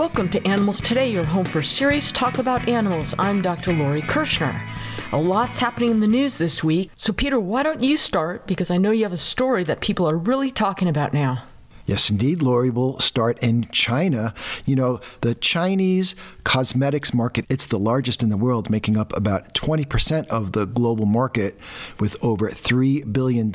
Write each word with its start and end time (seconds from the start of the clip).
Welcome 0.00 0.30
to 0.30 0.42
Animals 0.48 0.80
Today, 0.80 1.12
your 1.12 1.26
home 1.26 1.44
for 1.44 1.62
serious 1.62 2.10
talk 2.10 2.38
about 2.38 2.66
animals. 2.66 3.14
I'm 3.18 3.42
Dr. 3.42 3.74
Lori 3.74 4.00
Kirschner. 4.00 4.66
A 5.12 5.18
lot's 5.18 5.58
happening 5.58 5.90
in 5.90 6.00
the 6.00 6.06
news 6.06 6.38
this 6.38 6.64
week. 6.64 6.90
So, 6.96 7.12
Peter, 7.12 7.38
why 7.38 7.62
don't 7.62 7.82
you 7.82 7.98
start? 7.98 8.46
Because 8.46 8.70
I 8.70 8.78
know 8.78 8.92
you 8.92 9.02
have 9.02 9.12
a 9.12 9.18
story 9.18 9.62
that 9.64 9.82
people 9.82 10.08
are 10.08 10.16
really 10.16 10.50
talking 10.50 10.88
about 10.88 11.12
now. 11.12 11.42
Yes, 11.90 12.08
indeed, 12.08 12.40
Lori. 12.40 12.70
will 12.70 13.00
start 13.00 13.36
in 13.40 13.66
China. 13.72 14.32
You 14.64 14.76
know, 14.76 15.00
the 15.22 15.34
Chinese 15.34 16.14
cosmetics 16.44 17.12
market, 17.12 17.46
it's 17.48 17.66
the 17.66 17.80
largest 17.80 18.22
in 18.22 18.28
the 18.28 18.36
world, 18.36 18.70
making 18.70 18.96
up 18.96 19.12
about 19.16 19.54
20% 19.54 20.28
of 20.28 20.52
the 20.52 20.66
global 20.66 21.04
market 21.04 21.58
with 21.98 22.16
over 22.22 22.48
$3 22.48 23.12
billion 23.12 23.50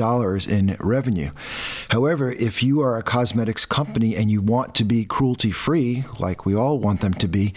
in 0.50 0.76
revenue. 0.82 1.32
However, 1.92 2.34
if 2.34 2.62
you 2.62 2.82
are 2.82 2.98
a 2.98 3.04
cosmetics 3.04 3.64
company 3.66 4.18
and 4.18 4.30
you 4.30 4.42
want 4.42 4.76
to 4.76 4.84
be 4.84 5.06
cruelty 5.06 5.52
free, 5.52 6.04
like 6.20 6.46
we 6.46 6.54
all 6.54 6.78
want 6.78 7.00
them 7.00 7.14
to 7.14 7.30
be, 7.30 7.54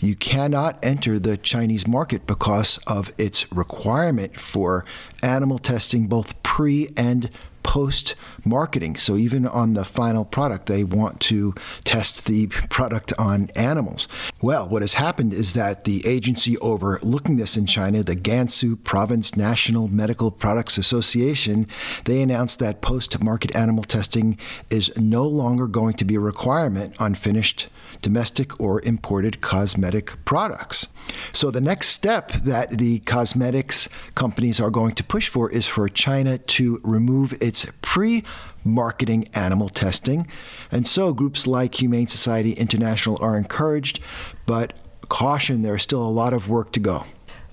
you 0.00 0.16
cannot 0.16 0.78
enter 0.82 1.18
the 1.18 1.36
Chinese 1.36 1.86
market 1.86 2.26
because 2.26 2.78
of 2.86 3.12
its 3.18 3.52
requirement 3.52 4.40
for 4.40 4.86
animal 5.22 5.58
testing, 5.58 6.06
both 6.06 6.42
pre 6.42 6.88
and 6.96 7.28
post 7.62 8.14
marketing. 8.44 8.96
So 8.96 9.16
even 9.16 9.46
on 9.46 9.74
the 9.74 9.84
final 9.84 10.24
product, 10.24 10.66
they 10.66 10.84
want 10.84 11.20
to 11.20 11.54
test 11.84 12.26
the 12.26 12.46
product 12.46 13.12
on 13.18 13.50
animals. 13.54 14.08
Well, 14.40 14.68
what 14.68 14.82
has 14.82 14.94
happened 14.94 15.32
is 15.32 15.54
that 15.54 15.84
the 15.84 16.06
agency 16.06 16.58
overlooking 16.58 17.36
this 17.36 17.56
in 17.56 17.66
China, 17.66 18.02
the 18.02 18.16
Gansu 18.16 18.82
Province 18.82 19.36
National 19.36 19.88
Medical 19.88 20.30
Products 20.30 20.78
Association, 20.78 21.66
they 22.04 22.22
announced 22.22 22.58
that 22.58 22.80
post 22.80 23.22
market 23.22 23.54
animal 23.54 23.84
testing 23.84 24.38
is 24.70 24.92
no 24.96 25.26
longer 25.26 25.66
going 25.66 25.94
to 25.94 26.04
be 26.04 26.16
a 26.16 26.20
requirement 26.20 26.94
on 26.98 27.14
finished 27.14 27.68
domestic 28.00 28.58
or 28.60 28.80
imported 28.82 29.40
cosmetic 29.40 30.24
products. 30.24 30.86
So 31.32 31.50
the 31.50 31.60
next 31.60 31.88
step 31.88 32.32
that 32.32 32.78
the 32.78 33.00
cosmetics 33.00 33.88
companies 34.14 34.60
are 34.60 34.70
going 34.70 34.94
to 34.94 35.04
push 35.04 35.28
for 35.28 35.50
is 35.50 35.66
for 35.66 35.88
China 35.88 36.38
to 36.38 36.80
remove 36.82 37.34
its 37.42 37.66
pre 37.82 38.24
marketing 38.64 39.28
animal 39.34 39.68
testing. 39.68 40.26
And 40.70 40.86
so 40.86 41.12
groups 41.12 41.46
like 41.46 41.80
Humane 41.80 42.08
Society 42.08 42.52
International 42.52 43.18
are 43.20 43.36
encouraged, 43.36 44.00
but 44.46 44.72
caution, 45.08 45.62
there's 45.62 45.82
still 45.82 46.02
a 46.02 46.08
lot 46.08 46.32
of 46.32 46.48
work 46.48 46.72
to 46.72 46.80
go. 46.80 47.04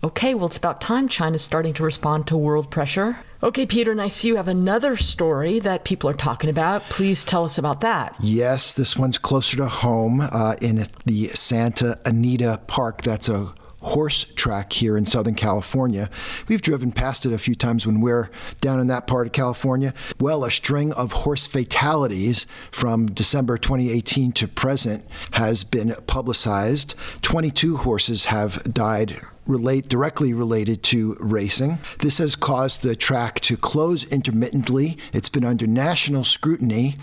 Okay, 0.02 0.34
well, 0.34 0.46
it's 0.46 0.56
about 0.58 0.80
time 0.80 1.10
China's 1.10 1.42
starting 1.42 1.74
to 1.74 1.84
respond 1.84 2.26
to 2.28 2.38
world 2.38 2.72
pressure. 2.72 3.18
Okay, 3.44 3.66
Peter, 3.66 3.92
and 3.92 4.02
I 4.02 4.08
see 4.08 4.30
you 4.30 4.38
have 4.38 4.48
another 4.48 4.96
story 4.96 5.60
that 5.60 5.84
people 5.84 6.10
are 6.10 6.14
talking 6.14 6.50
about. 6.50 6.84
Please 6.84 7.26
tell 7.26 7.44
us 7.44 7.58
about 7.58 7.82
that. 7.82 8.16
Yes, 8.22 8.74
this 8.74 8.96
one's 8.96 9.18
closer 9.18 9.58
to 9.58 9.68
home 9.68 10.22
uh, 10.22 10.56
in 10.62 10.88
the 11.06 11.28
Santa 11.34 12.00
Anita 12.06 12.62
Park. 12.68 13.02
That's 13.02 13.28
a 13.28 13.54
horse 13.82 14.26
track 14.36 14.74
here 14.74 14.98
in 14.98 15.06
Southern 15.06 15.36
California. 15.36 16.10
We've 16.48 16.62
driven 16.62 16.92
past 16.92 17.26
it 17.26 17.34
a 17.34 17.38
few 17.38 17.56
times 17.56 17.86
when 17.86 18.02
we're 18.02 18.30
down 18.62 18.80
in 18.80 18.88
that 18.88 19.08
part 19.08 19.28
of 19.28 19.34
California. 19.34 19.94
Well, 20.20 20.44
a 20.44 20.52
string 20.52 20.92
of 20.94 21.12
horse 21.12 21.48
fatalities 21.48 22.46
from 22.72 23.08
December 23.08 23.58
2018 23.58 24.32
to 24.34 24.48
present 24.48 25.06
has 25.32 25.64
been 25.64 25.96
publicized. 26.08 26.96
22 27.22 27.78
horses 27.78 28.26
have 28.26 28.64
died 28.74 29.22
relate 29.46 29.90
directly 29.90 30.32
related 30.32 30.84
to 30.84 31.18
racing. 31.20 31.80
This 32.00 32.20
has 32.20 32.36
caused 32.36 32.84
the 32.84 32.96
track 32.96 33.40
to 33.42 33.58
close 33.58 34.04
intermittently. 34.06 34.98
It's 35.12 35.30
been 35.30 35.44
under 35.44 35.66
national 35.66 36.24
scrutiny. 36.24 36.98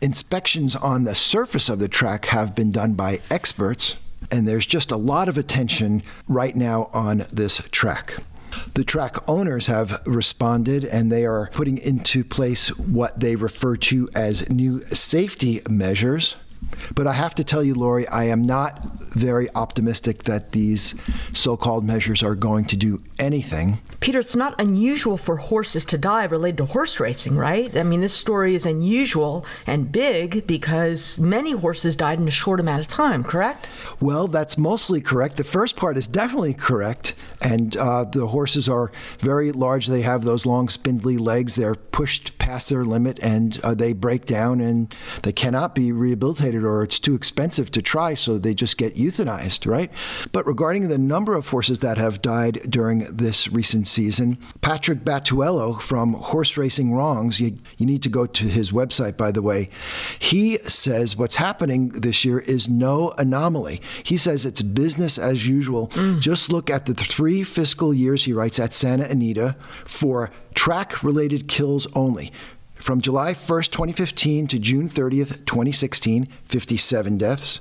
Inspections 0.00 0.74
on 0.74 1.04
the 1.04 1.14
surface 1.14 1.68
of 1.68 1.78
the 1.78 1.88
track 1.88 2.26
have 2.26 2.54
been 2.54 2.72
done 2.72 2.94
by 2.94 3.20
experts 3.30 3.96
and 4.32 4.48
there's 4.48 4.66
just 4.66 4.90
a 4.90 4.96
lot 4.96 5.28
of 5.28 5.38
attention 5.38 6.02
right 6.26 6.56
now 6.56 6.90
on 6.92 7.26
this 7.30 7.60
track. 7.70 8.16
The 8.74 8.84
track 8.84 9.16
owners 9.28 9.66
have 9.66 10.02
responded 10.06 10.84
and 10.84 11.12
they 11.12 11.24
are 11.24 11.50
putting 11.52 11.78
into 11.78 12.24
place 12.24 12.68
what 12.78 13.20
they 13.20 13.36
refer 13.36 13.76
to 13.76 14.08
as 14.14 14.48
new 14.50 14.84
safety 14.88 15.60
measures. 15.68 16.36
But 16.94 17.06
I 17.06 17.12
have 17.12 17.34
to 17.36 17.44
tell 17.44 17.62
you, 17.62 17.74
Lori, 17.74 18.06
I 18.08 18.24
am 18.24 18.42
not 18.42 18.84
very 19.14 19.48
optimistic 19.54 20.24
that 20.24 20.52
these 20.52 20.94
so 21.32 21.56
called 21.56 21.84
measures 21.84 22.22
are 22.22 22.34
going 22.34 22.64
to 22.66 22.76
do 22.76 23.02
anything. 23.18 23.78
Peter, 24.00 24.18
it's 24.18 24.34
not 24.34 24.60
unusual 24.60 25.16
for 25.16 25.36
horses 25.36 25.84
to 25.84 25.96
die 25.96 26.24
related 26.24 26.56
to 26.56 26.64
horse 26.64 26.98
racing, 26.98 27.36
right? 27.36 27.76
I 27.76 27.84
mean, 27.84 28.00
this 28.00 28.14
story 28.14 28.54
is 28.54 28.66
unusual 28.66 29.46
and 29.66 29.92
big 29.92 30.46
because 30.46 31.20
many 31.20 31.52
horses 31.52 31.94
died 31.94 32.18
in 32.18 32.26
a 32.26 32.32
short 32.32 32.58
amount 32.58 32.80
of 32.80 32.88
time, 32.88 33.22
correct? 33.22 33.70
Well, 34.00 34.26
that's 34.26 34.58
mostly 34.58 35.00
correct. 35.00 35.36
The 35.36 35.44
first 35.44 35.76
part 35.76 35.96
is 35.96 36.08
definitely 36.08 36.54
correct. 36.54 37.14
And 37.40 37.76
uh, 37.76 38.04
the 38.04 38.28
horses 38.28 38.68
are 38.68 38.90
very 39.18 39.52
large. 39.52 39.86
They 39.86 40.02
have 40.02 40.24
those 40.24 40.46
long, 40.46 40.68
spindly 40.68 41.16
legs. 41.16 41.54
They're 41.54 41.74
pushed 41.74 42.38
past 42.42 42.68
their 42.68 42.84
limit 42.84 43.20
and 43.22 43.60
uh, 43.62 43.72
they 43.72 43.92
break 43.92 44.24
down 44.26 44.60
and 44.60 44.92
they 45.22 45.32
cannot 45.32 45.74
be 45.74 45.92
rehabilitated 45.92 46.64
or 46.64 46.82
it's 46.82 46.98
too 46.98 47.14
expensive 47.14 47.70
to 47.70 47.80
try, 47.80 48.14
so 48.14 48.36
they 48.36 48.52
just 48.52 48.76
get 48.76 48.96
euthanized, 48.96 49.70
right? 49.70 49.90
But 50.32 50.44
regarding 50.44 50.88
the 50.88 50.98
number 50.98 51.34
of 51.34 51.48
horses 51.48 51.78
that 51.78 51.98
have 51.98 52.20
died 52.20 52.60
during 52.68 53.00
this 53.16 53.46
recent 53.48 53.86
season. 53.86 54.38
Patrick 54.60 55.04
Battuello 55.04 55.80
from 55.80 56.14
Horse 56.14 56.56
Racing 56.56 56.92
Wrongs, 56.92 57.38
you, 57.38 57.58
you 57.78 57.86
need 57.86 58.02
to 58.02 58.08
go 58.08 58.26
to 58.26 58.44
his 58.44 58.72
website, 58.72 59.16
by 59.16 59.30
the 59.30 59.42
way. 59.42 59.70
He 60.18 60.58
says 60.66 61.16
what's 61.16 61.36
happening 61.36 61.90
this 61.90 62.24
year 62.24 62.40
is 62.40 62.68
no 62.68 63.12
anomaly. 63.18 63.80
He 64.02 64.16
says 64.16 64.44
it's 64.44 64.62
business 64.62 65.16
as 65.16 65.46
usual. 65.46 65.88
Mm. 65.88 66.20
Just 66.20 66.50
look 66.50 66.68
at 66.70 66.86
the 66.86 66.94
three 66.94 67.44
fiscal 67.44 67.94
years, 67.94 68.24
he 68.24 68.32
writes, 68.32 68.58
at 68.58 68.72
Santa 68.72 69.08
Anita 69.08 69.54
for 69.84 70.30
track 70.54 71.02
related 71.02 71.48
kills 71.48 71.86
only. 71.94 72.32
From 72.74 73.00
July 73.00 73.32
1st, 73.32 73.70
2015 73.70 74.46
to 74.48 74.58
June 74.58 74.88
30th, 74.88 75.44
2016, 75.46 76.26
57 76.48 77.16
deaths. 77.16 77.60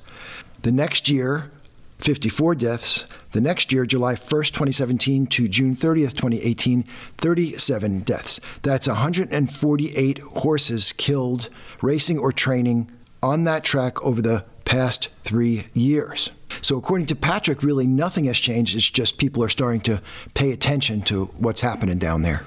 The 0.63 0.71
next 0.71 1.09
year, 1.09 1.51
54 1.99 2.55
deaths. 2.55 3.05
The 3.31 3.41
next 3.41 3.71
year, 3.71 3.85
July 3.85 4.15
1st, 4.15 4.47
2017 4.47 5.27
to 5.27 5.47
June 5.47 5.75
30th, 5.75 6.13
2018, 6.13 6.85
37 7.17 7.99
deaths. 8.01 8.39
That's 8.63 8.87
148 8.87 10.19
horses 10.19 10.93
killed 10.93 11.49
racing 11.81 12.17
or 12.17 12.31
training 12.31 12.89
on 13.21 13.43
that 13.43 13.63
track 13.63 14.01
over 14.03 14.21
the 14.21 14.43
past 14.65 15.09
three 15.23 15.65
years. 15.73 16.31
So, 16.61 16.77
according 16.77 17.07
to 17.07 17.15
Patrick, 17.15 17.63
really 17.63 17.87
nothing 17.87 18.25
has 18.25 18.39
changed. 18.39 18.75
It's 18.75 18.89
just 18.89 19.17
people 19.17 19.43
are 19.43 19.49
starting 19.49 19.81
to 19.81 20.01
pay 20.33 20.51
attention 20.51 21.01
to 21.03 21.25
what's 21.37 21.61
happening 21.61 21.97
down 21.97 22.23
there. 22.23 22.43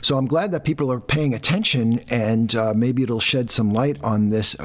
So, 0.00 0.16
I'm 0.16 0.26
glad 0.26 0.52
that 0.52 0.64
people 0.64 0.90
are 0.92 1.00
paying 1.00 1.34
attention, 1.34 2.00
and 2.08 2.54
uh, 2.54 2.74
maybe 2.74 3.02
it'll 3.02 3.20
shed 3.20 3.50
some 3.50 3.72
light 3.72 4.02
on 4.02 4.30
this 4.30 4.56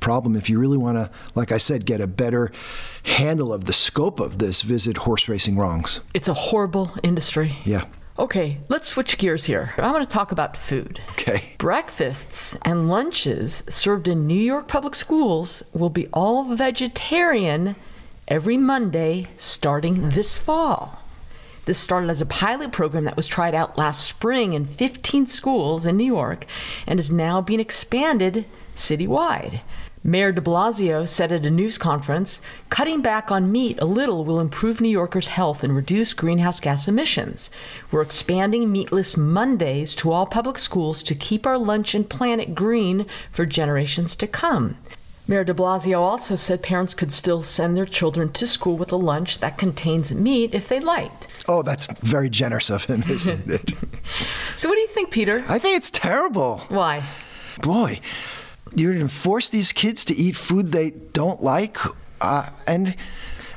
problem. 0.00 0.34
If 0.34 0.50
you 0.50 0.58
really 0.58 0.78
want 0.78 0.96
to, 0.96 1.10
like 1.34 1.52
I 1.52 1.58
said, 1.58 1.86
get 1.86 2.00
a 2.00 2.06
better 2.06 2.50
handle 3.04 3.52
of 3.52 3.64
the 3.64 3.72
scope 3.72 4.18
of 4.18 4.38
this, 4.38 4.62
visit 4.62 4.98
Horse 4.98 5.28
Racing 5.28 5.56
Wrongs. 5.56 6.00
It's 6.14 6.28
a 6.28 6.34
horrible 6.34 6.92
industry. 7.02 7.56
Yeah. 7.64 7.84
Okay, 8.18 8.58
let's 8.68 8.88
switch 8.88 9.16
gears 9.16 9.44
here. 9.44 9.72
I 9.78 9.90
want 9.92 10.02
to 10.02 10.14
talk 10.14 10.30
about 10.30 10.56
food. 10.56 11.00
Okay. 11.12 11.54
Breakfasts 11.56 12.54
and 12.66 12.88
lunches 12.88 13.62
served 13.68 14.08
in 14.08 14.26
New 14.26 14.34
York 14.34 14.68
public 14.68 14.94
schools 14.94 15.62
will 15.72 15.88
be 15.88 16.06
all 16.08 16.54
vegetarian 16.54 17.76
every 18.28 18.58
Monday 18.58 19.28
starting 19.36 20.10
this 20.10 20.36
fall. 20.36 20.98
This 21.70 21.78
started 21.78 22.10
as 22.10 22.20
a 22.20 22.26
pilot 22.26 22.72
program 22.72 23.04
that 23.04 23.14
was 23.14 23.28
tried 23.28 23.54
out 23.54 23.78
last 23.78 24.04
spring 24.04 24.54
in 24.54 24.66
15 24.66 25.28
schools 25.28 25.86
in 25.86 25.96
New 25.96 26.04
York 26.04 26.44
and 26.84 26.98
is 26.98 27.12
now 27.12 27.40
being 27.40 27.60
expanded 27.60 28.44
citywide. 28.74 29.60
Mayor 30.02 30.32
de 30.32 30.40
Blasio 30.40 31.06
said 31.06 31.30
at 31.30 31.46
a 31.46 31.50
news 31.50 31.78
conference 31.78 32.42
cutting 32.70 33.02
back 33.02 33.30
on 33.30 33.52
meat 33.52 33.78
a 33.80 33.84
little 33.84 34.24
will 34.24 34.40
improve 34.40 34.80
New 34.80 34.88
Yorkers' 34.88 35.28
health 35.28 35.62
and 35.62 35.76
reduce 35.76 36.12
greenhouse 36.12 36.58
gas 36.58 36.88
emissions. 36.88 37.50
We're 37.92 38.02
expanding 38.02 38.72
Meatless 38.72 39.16
Mondays 39.16 39.94
to 39.94 40.10
all 40.10 40.26
public 40.26 40.58
schools 40.58 41.04
to 41.04 41.14
keep 41.14 41.46
our 41.46 41.56
lunch 41.56 41.94
and 41.94 42.10
planet 42.10 42.56
green 42.56 43.06
for 43.30 43.46
generations 43.46 44.16
to 44.16 44.26
come. 44.26 44.76
Mayor 45.30 45.44
de 45.44 45.54
Blasio 45.54 46.00
also 46.00 46.34
said 46.34 46.60
parents 46.60 46.92
could 46.92 47.12
still 47.12 47.40
send 47.40 47.76
their 47.76 47.86
children 47.86 48.32
to 48.32 48.48
school 48.48 48.76
with 48.76 48.90
a 48.90 48.96
lunch 48.96 49.38
that 49.38 49.58
contains 49.58 50.12
meat 50.12 50.56
if 50.56 50.68
they 50.68 50.80
liked. 50.80 51.28
Oh, 51.52 51.62
that's 51.62 51.88
very 52.02 52.30
generous 52.30 52.70
of 52.70 52.84
him, 52.84 53.02
isn't 53.08 53.50
it? 53.50 53.74
so, 54.56 54.68
what 54.68 54.76
do 54.76 54.80
you 54.82 54.86
think, 54.88 55.10
Peter? 55.10 55.44
I 55.48 55.58
think 55.58 55.76
it's 55.76 55.90
terrible. 55.90 56.58
Why? 56.68 57.02
Boy, 57.60 58.00
you're 58.76 58.94
going 58.94 59.08
to 59.08 59.12
force 59.12 59.48
these 59.48 59.72
kids 59.72 60.04
to 60.06 60.14
eat 60.14 60.36
food 60.36 60.70
they 60.72 60.90
don't 61.12 61.42
like, 61.42 61.76
uh, 62.20 62.50
and 62.66 62.94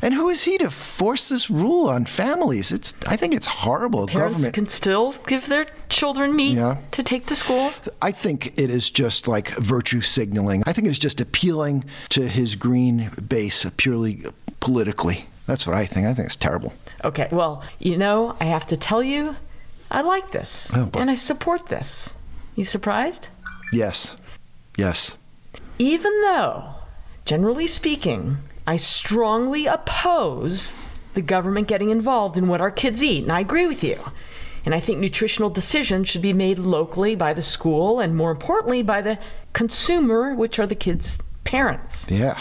And 0.02 0.14
who 0.16 0.28
is 0.30 0.44
he 0.44 0.58
to 0.58 0.70
force 0.70 1.30
this 1.30 1.50
rule 1.50 1.88
on 1.90 2.06
families? 2.06 2.72
It's 2.72 2.94
I 3.08 3.16
think 3.16 3.34
it's 3.34 3.48
horrible. 3.64 4.08
Parents 4.08 4.34
Government. 4.34 4.54
can 4.56 4.68
still 4.70 5.14
give 5.28 5.48
their 5.48 5.66
children 5.90 6.36
meat 6.36 6.56
Yeah. 6.58 6.78
to 6.92 7.04
take 7.04 7.26
to 7.28 7.36
school. 7.36 7.72
I 8.02 8.12
think 8.12 8.48
it 8.58 8.70
is 8.70 8.90
just 8.90 9.28
like 9.28 9.48
virtue 9.60 10.02
signaling. 10.02 10.62
I 10.66 10.74
think 10.74 10.88
it 10.88 10.92
is 10.92 11.00
just 11.00 11.22
appealing 11.22 11.86
to 12.10 12.28
his 12.28 12.56
green 12.58 13.12
base 13.30 13.66
purely 13.78 14.24
politically. 14.60 15.26
That's 15.46 15.68
what 15.68 15.76
I 15.76 15.86
think. 15.86 16.08
I 16.08 16.14
think 16.14 16.28
it's 16.28 16.36
terrible. 16.36 16.74
Okay, 17.04 17.28
well, 17.32 17.64
you 17.80 17.98
know, 17.98 18.36
I 18.40 18.46
have 18.46 18.66
to 18.68 18.78
tell 18.78 19.04
you, 19.04 19.36
I 19.92 20.02
like 20.02 20.32
this. 20.32 20.72
Oh, 20.74 20.90
and 20.94 21.12
I 21.12 21.16
support 21.16 21.68
this. 21.68 22.16
You 22.56 22.64
surprised? 22.64 23.30
Yes. 23.72 24.16
Yes. 24.78 25.16
Even 25.80 26.14
though, 26.22 26.76
generally 27.26 27.68
speaking, 27.68 28.38
I 28.66 28.78
strongly 28.78 29.66
oppose 29.66 30.74
the 31.14 31.22
government 31.22 31.68
getting 31.68 31.90
involved 31.90 32.38
in 32.38 32.48
what 32.48 32.62
our 32.62 32.72
kids 32.72 33.04
eat, 33.04 33.24
and 33.24 33.32
I 33.32 33.42
agree 33.42 33.68
with 33.68 33.84
you. 33.84 34.00
And 34.66 34.74
I 34.74 34.80
think 34.80 35.00
nutritional 35.00 35.50
decisions 35.50 36.08
should 36.08 36.22
be 36.22 36.32
made 36.32 36.58
locally 36.58 37.16
by 37.16 37.34
the 37.34 37.42
school 37.44 38.00
and 38.00 38.16
more 38.16 38.32
importantly 38.32 38.82
by 38.82 39.02
the 39.02 39.20
consumer, 39.52 40.34
which 40.34 40.58
are 40.58 40.66
the 40.66 40.76
kids' 40.76 41.20
parents. 41.44 42.08
Yeah. 42.10 42.40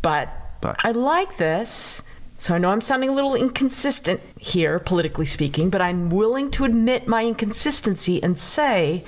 But, 0.00 0.28
But. 0.60 0.76
I 0.84 0.92
like 0.92 1.38
this. 1.38 2.02
So 2.38 2.54
I 2.54 2.58
know 2.58 2.70
I'm 2.70 2.80
sounding 2.80 3.10
a 3.10 3.14
little 3.14 3.34
inconsistent 3.34 4.20
here, 4.38 4.78
politically 4.78 5.26
speaking, 5.26 5.70
but 5.70 5.80
I'm 5.80 6.10
willing 6.10 6.50
to 6.52 6.64
admit 6.64 7.08
my 7.08 7.24
inconsistency 7.24 8.22
and 8.22 8.38
say 8.38 9.04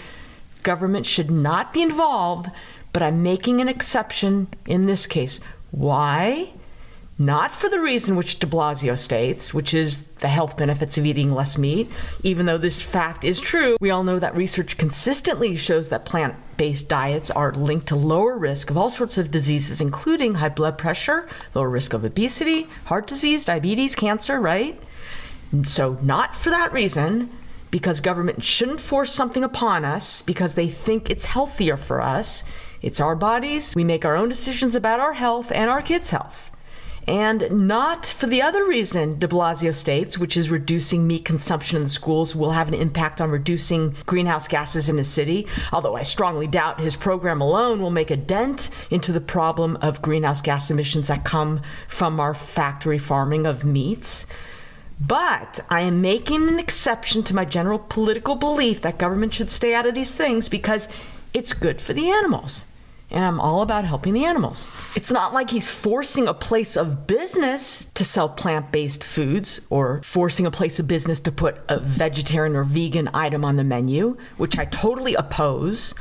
government 0.62 1.06
should 1.06 1.30
not 1.30 1.72
be 1.72 1.82
involved, 1.82 2.50
but 2.92 3.02
I'm 3.02 3.22
making 3.22 3.60
an 3.60 3.68
exception 3.68 4.48
in 4.66 4.86
this 4.86 5.06
case. 5.06 5.40
Why? 5.70 6.52
Not 7.20 7.50
for 7.50 7.68
the 7.68 7.80
reason 7.80 8.14
which 8.14 8.38
de 8.38 8.46
Blasio 8.46 8.96
states, 8.96 9.52
which 9.52 9.74
is 9.74 10.04
the 10.20 10.28
health 10.28 10.56
benefits 10.56 10.96
of 10.98 11.04
eating 11.04 11.34
less 11.34 11.58
meat. 11.58 11.90
Even 12.22 12.46
though 12.46 12.58
this 12.58 12.80
fact 12.80 13.24
is 13.24 13.40
true, 13.40 13.76
we 13.80 13.90
all 13.90 14.04
know 14.04 14.20
that 14.20 14.36
research 14.36 14.78
consistently 14.78 15.56
shows 15.56 15.88
that 15.88 16.04
plant 16.04 16.36
based 16.56 16.88
diets 16.88 17.28
are 17.32 17.52
linked 17.52 17.88
to 17.88 17.96
lower 17.96 18.38
risk 18.38 18.70
of 18.70 18.76
all 18.76 18.88
sorts 18.88 19.18
of 19.18 19.32
diseases, 19.32 19.80
including 19.80 20.34
high 20.34 20.48
blood 20.48 20.78
pressure, 20.78 21.26
lower 21.54 21.68
risk 21.68 21.92
of 21.92 22.04
obesity, 22.04 22.68
heart 22.84 23.08
disease, 23.08 23.44
diabetes, 23.44 23.96
cancer, 23.96 24.38
right? 24.38 24.80
And 25.50 25.66
so, 25.66 25.98
not 26.00 26.36
for 26.36 26.50
that 26.50 26.72
reason, 26.72 27.30
because 27.72 28.00
government 28.00 28.44
shouldn't 28.44 28.80
force 28.80 29.12
something 29.12 29.42
upon 29.42 29.84
us 29.84 30.22
because 30.22 30.54
they 30.54 30.68
think 30.68 31.10
it's 31.10 31.24
healthier 31.24 31.76
for 31.76 32.00
us. 32.00 32.44
It's 32.80 33.00
our 33.00 33.16
bodies. 33.16 33.74
We 33.74 33.82
make 33.82 34.04
our 34.04 34.14
own 34.14 34.28
decisions 34.28 34.76
about 34.76 35.00
our 35.00 35.14
health 35.14 35.50
and 35.50 35.68
our 35.68 35.82
kids' 35.82 36.10
health. 36.10 36.52
And 37.08 37.66
not 37.66 38.04
for 38.04 38.26
the 38.26 38.42
other 38.42 38.66
reason 38.66 39.18
de 39.18 39.26
Blasio 39.26 39.74
states, 39.74 40.18
which 40.18 40.36
is 40.36 40.50
reducing 40.50 41.06
meat 41.06 41.24
consumption 41.24 41.78
in 41.78 41.84
the 41.84 41.88
schools 41.88 42.36
will 42.36 42.50
have 42.50 42.68
an 42.68 42.74
impact 42.74 43.22
on 43.22 43.30
reducing 43.30 43.96
greenhouse 44.04 44.46
gases 44.46 44.90
in 44.90 44.96
the 44.96 45.04
city. 45.04 45.46
Although 45.72 45.96
I 45.96 46.02
strongly 46.02 46.46
doubt 46.46 46.82
his 46.82 46.96
program 46.96 47.40
alone 47.40 47.80
will 47.80 47.88
make 47.88 48.10
a 48.10 48.16
dent 48.16 48.68
into 48.90 49.10
the 49.10 49.22
problem 49.22 49.76
of 49.76 50.02
greenhouse 50.02 50.42
gas 50.42 50.70
emissions 50.70 51.08
that 51.08 51.24
come 51.24 51.62
from 51.86 52.20
our 52.20 52.34
factory 52.34 52.98
farming 52.98 53.46
of 53.46 53.64
meats. 53.64 54.26
But 55.00 55.60
I 55.70 55.80
am 55.80 56.02
making 56.02 56.46
an 56.46 56.58
exception 56.58 57.22
to 57.22 57.34
my 57.34 57.46
general 57.46 57.78
political 57.78 58.34
belief 58.34 58.82
that 58.82 58.98
government 58.98 59.32
should 59.32 59.50
stay 59.50 59.72
out 59.72 59.86
of 59.86 59.94
these 59.94 60.12
things 60.12 60.50
because 60.50 60.88
it's 61.32 61.54
good 61.54 61.80
for 61.80 61.94
the 61.94 62.10
animals. 62.10 62.66
And 63.10 63.24
I'm 63.24 63.40
all 63.40 63.62
about 63.62 63.86
helping 63.86 64.12
the 64.12 64.26
animals. 64.26 64.68
It's 64.94 65.10
not 65.10 65.32
like 65.32 65.50
he's 65.50 65.70
forcing 65.70 66.28
a 66.28 66.34
place 66.34 66.76
of 66.76 67.06
business 67.06 67.86
to 67.94 68.04
sell 68.04 68.28
plant 68.28 68.70
based 68.70 69.02
foods 69.02 69.60
or 69.70 70.02
forcing 70.02 70.46
a 70.46 70.50
place 70.50 70.78
of 70.78 70.86
business 70.86 71.18
to 71.20 71.32
put 71.32 71.56
a 71.68 71.80
vegetarian 71.80 72.54
or 72.54 72.64
vegan 72.64 73.08
item 73.14 73.44
on 73.44 73.56
the 73.56 73.64
menu, 73.64 74.18
which 74.36 74.58
I 74.58 74.66
totally 74.66 75.14
oppose. 75.14 75.94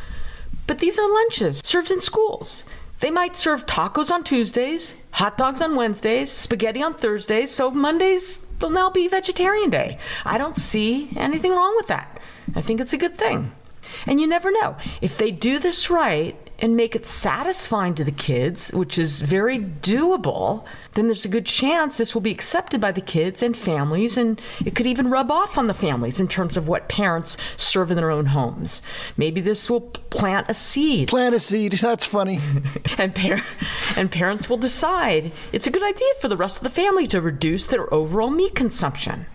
But 0.68 0.80
these 0.80 1.00
are 1.00 1.10
lunches 1.10 1.62
served 1.64 1.92
in 1.92 2.02
schools. 2.02 2.66
They 3.00 3.12
might 3.12 3.38
serve 3.38 3.66
tacos 3.66 4.10
on 4.12 4.24
Tuesdays, 4.24 4.96
hot 5.12 5.38
dogs 5.38 5.62
on 5.62 5.76
Wednesdays, 5.76 6.32
spaghetti 6.32 6.82
on 6.82 6.96
Thursdays, 6.96 7.52
so 7.52 7.70
Mondays 7.70 8.42
will 8.60 8.72
now 8.72 8.90
be 8.90 9.08
vegetarian 9.08 9.70
day. 9.70 10.00
I 10.26 10.38
don't 10.38 10.56
see 10.56 11.12
anything 11.16 11.52
wrong 11.52 11.76
with 11.78 11.88
that. 11.88 12.20
I 12.56 12.62
think 12.62 12.82
it's 12.82 12.94
a 12.94 12.98
good 12.98 13.18
thing. 13.18 13.52
And 14.08 14.20
you 14.20 14.26
never 14.26 14.52
know. 14.52 14.78
If 15.00 15.18
they 15.18 15.32
do 15.32 15.60
this 15.60 15.90
right 15.92 16.36
and 16.60 16.76
make 16.76 16.96
it 16.96 17.06
satisfying 17.06 17.94
to 17.96 18.04
the 18.04 18.12
kids, 18.12 18.72
which 18.74 18.98
is 18.98 19.22
very 19.22 19.60
doable, 19.60 20.66
then 20.94 21.08
there's 21.08 21.26
a 21.26 21.30
good 21.30 21.46
chance 21.46 21.98
this 21.98 22.16
will 22.16 22.22
be 22.22 22.32
accepted 22.32 22.82
by 22.82 22.92
the 22.92 23.02
kids 23.02 23.44
and 23.44 23.56
families, 23.56 24.18
and 24.18 24.42
it 24.66 24.74
could 24.76 24.88
even 24.88 25.10
rub 25.10 25.32
off 25.32 25.58
on 25.58 25.68
the 25.68 25.74
families 25.74 26.20
in 26.20 26.28
terms 26.28 26.58
of 26.58 26.68
what 26.68 26.90
parents 26.90 27.38
serve 27.56 27.92
in 27.92 27.98
their 27.98 28.10
own 28.10 28.28
homes. 28.28 28.82
Maybe 29.16 29.42
this 29.42 29.70
will 29.70 29.82
plant 29.82 30.48
a 30.50 30.54
seed 30.54 31.08
Plant 31.08 31.36
a 31.36 31.40
seed. 31.40 31.72
That's 31.82 32.06
funny. 32.06 32.40
and 32.98 33.14
par- 33.14 33.44
and 33.96 34.12
parents 34.12 34.50
will 34.50 34.58
decide 34.58 35.32
it's 35.52 35.68
a 35.68 35.72
good 35.72 35.84
idea 35.84 36.10
for 36.20 36.28
the 36.28 36.38
rest 36.38 36.58
of 36.58 36.64
the 36.64 36.70
family 36.70 37.08
to 37.08 37.22
reduce 37.22 37.66
their 37.66 37.92
overall 37.94 38.30
meat 38.30 38.56
consumption. 38.56 39.26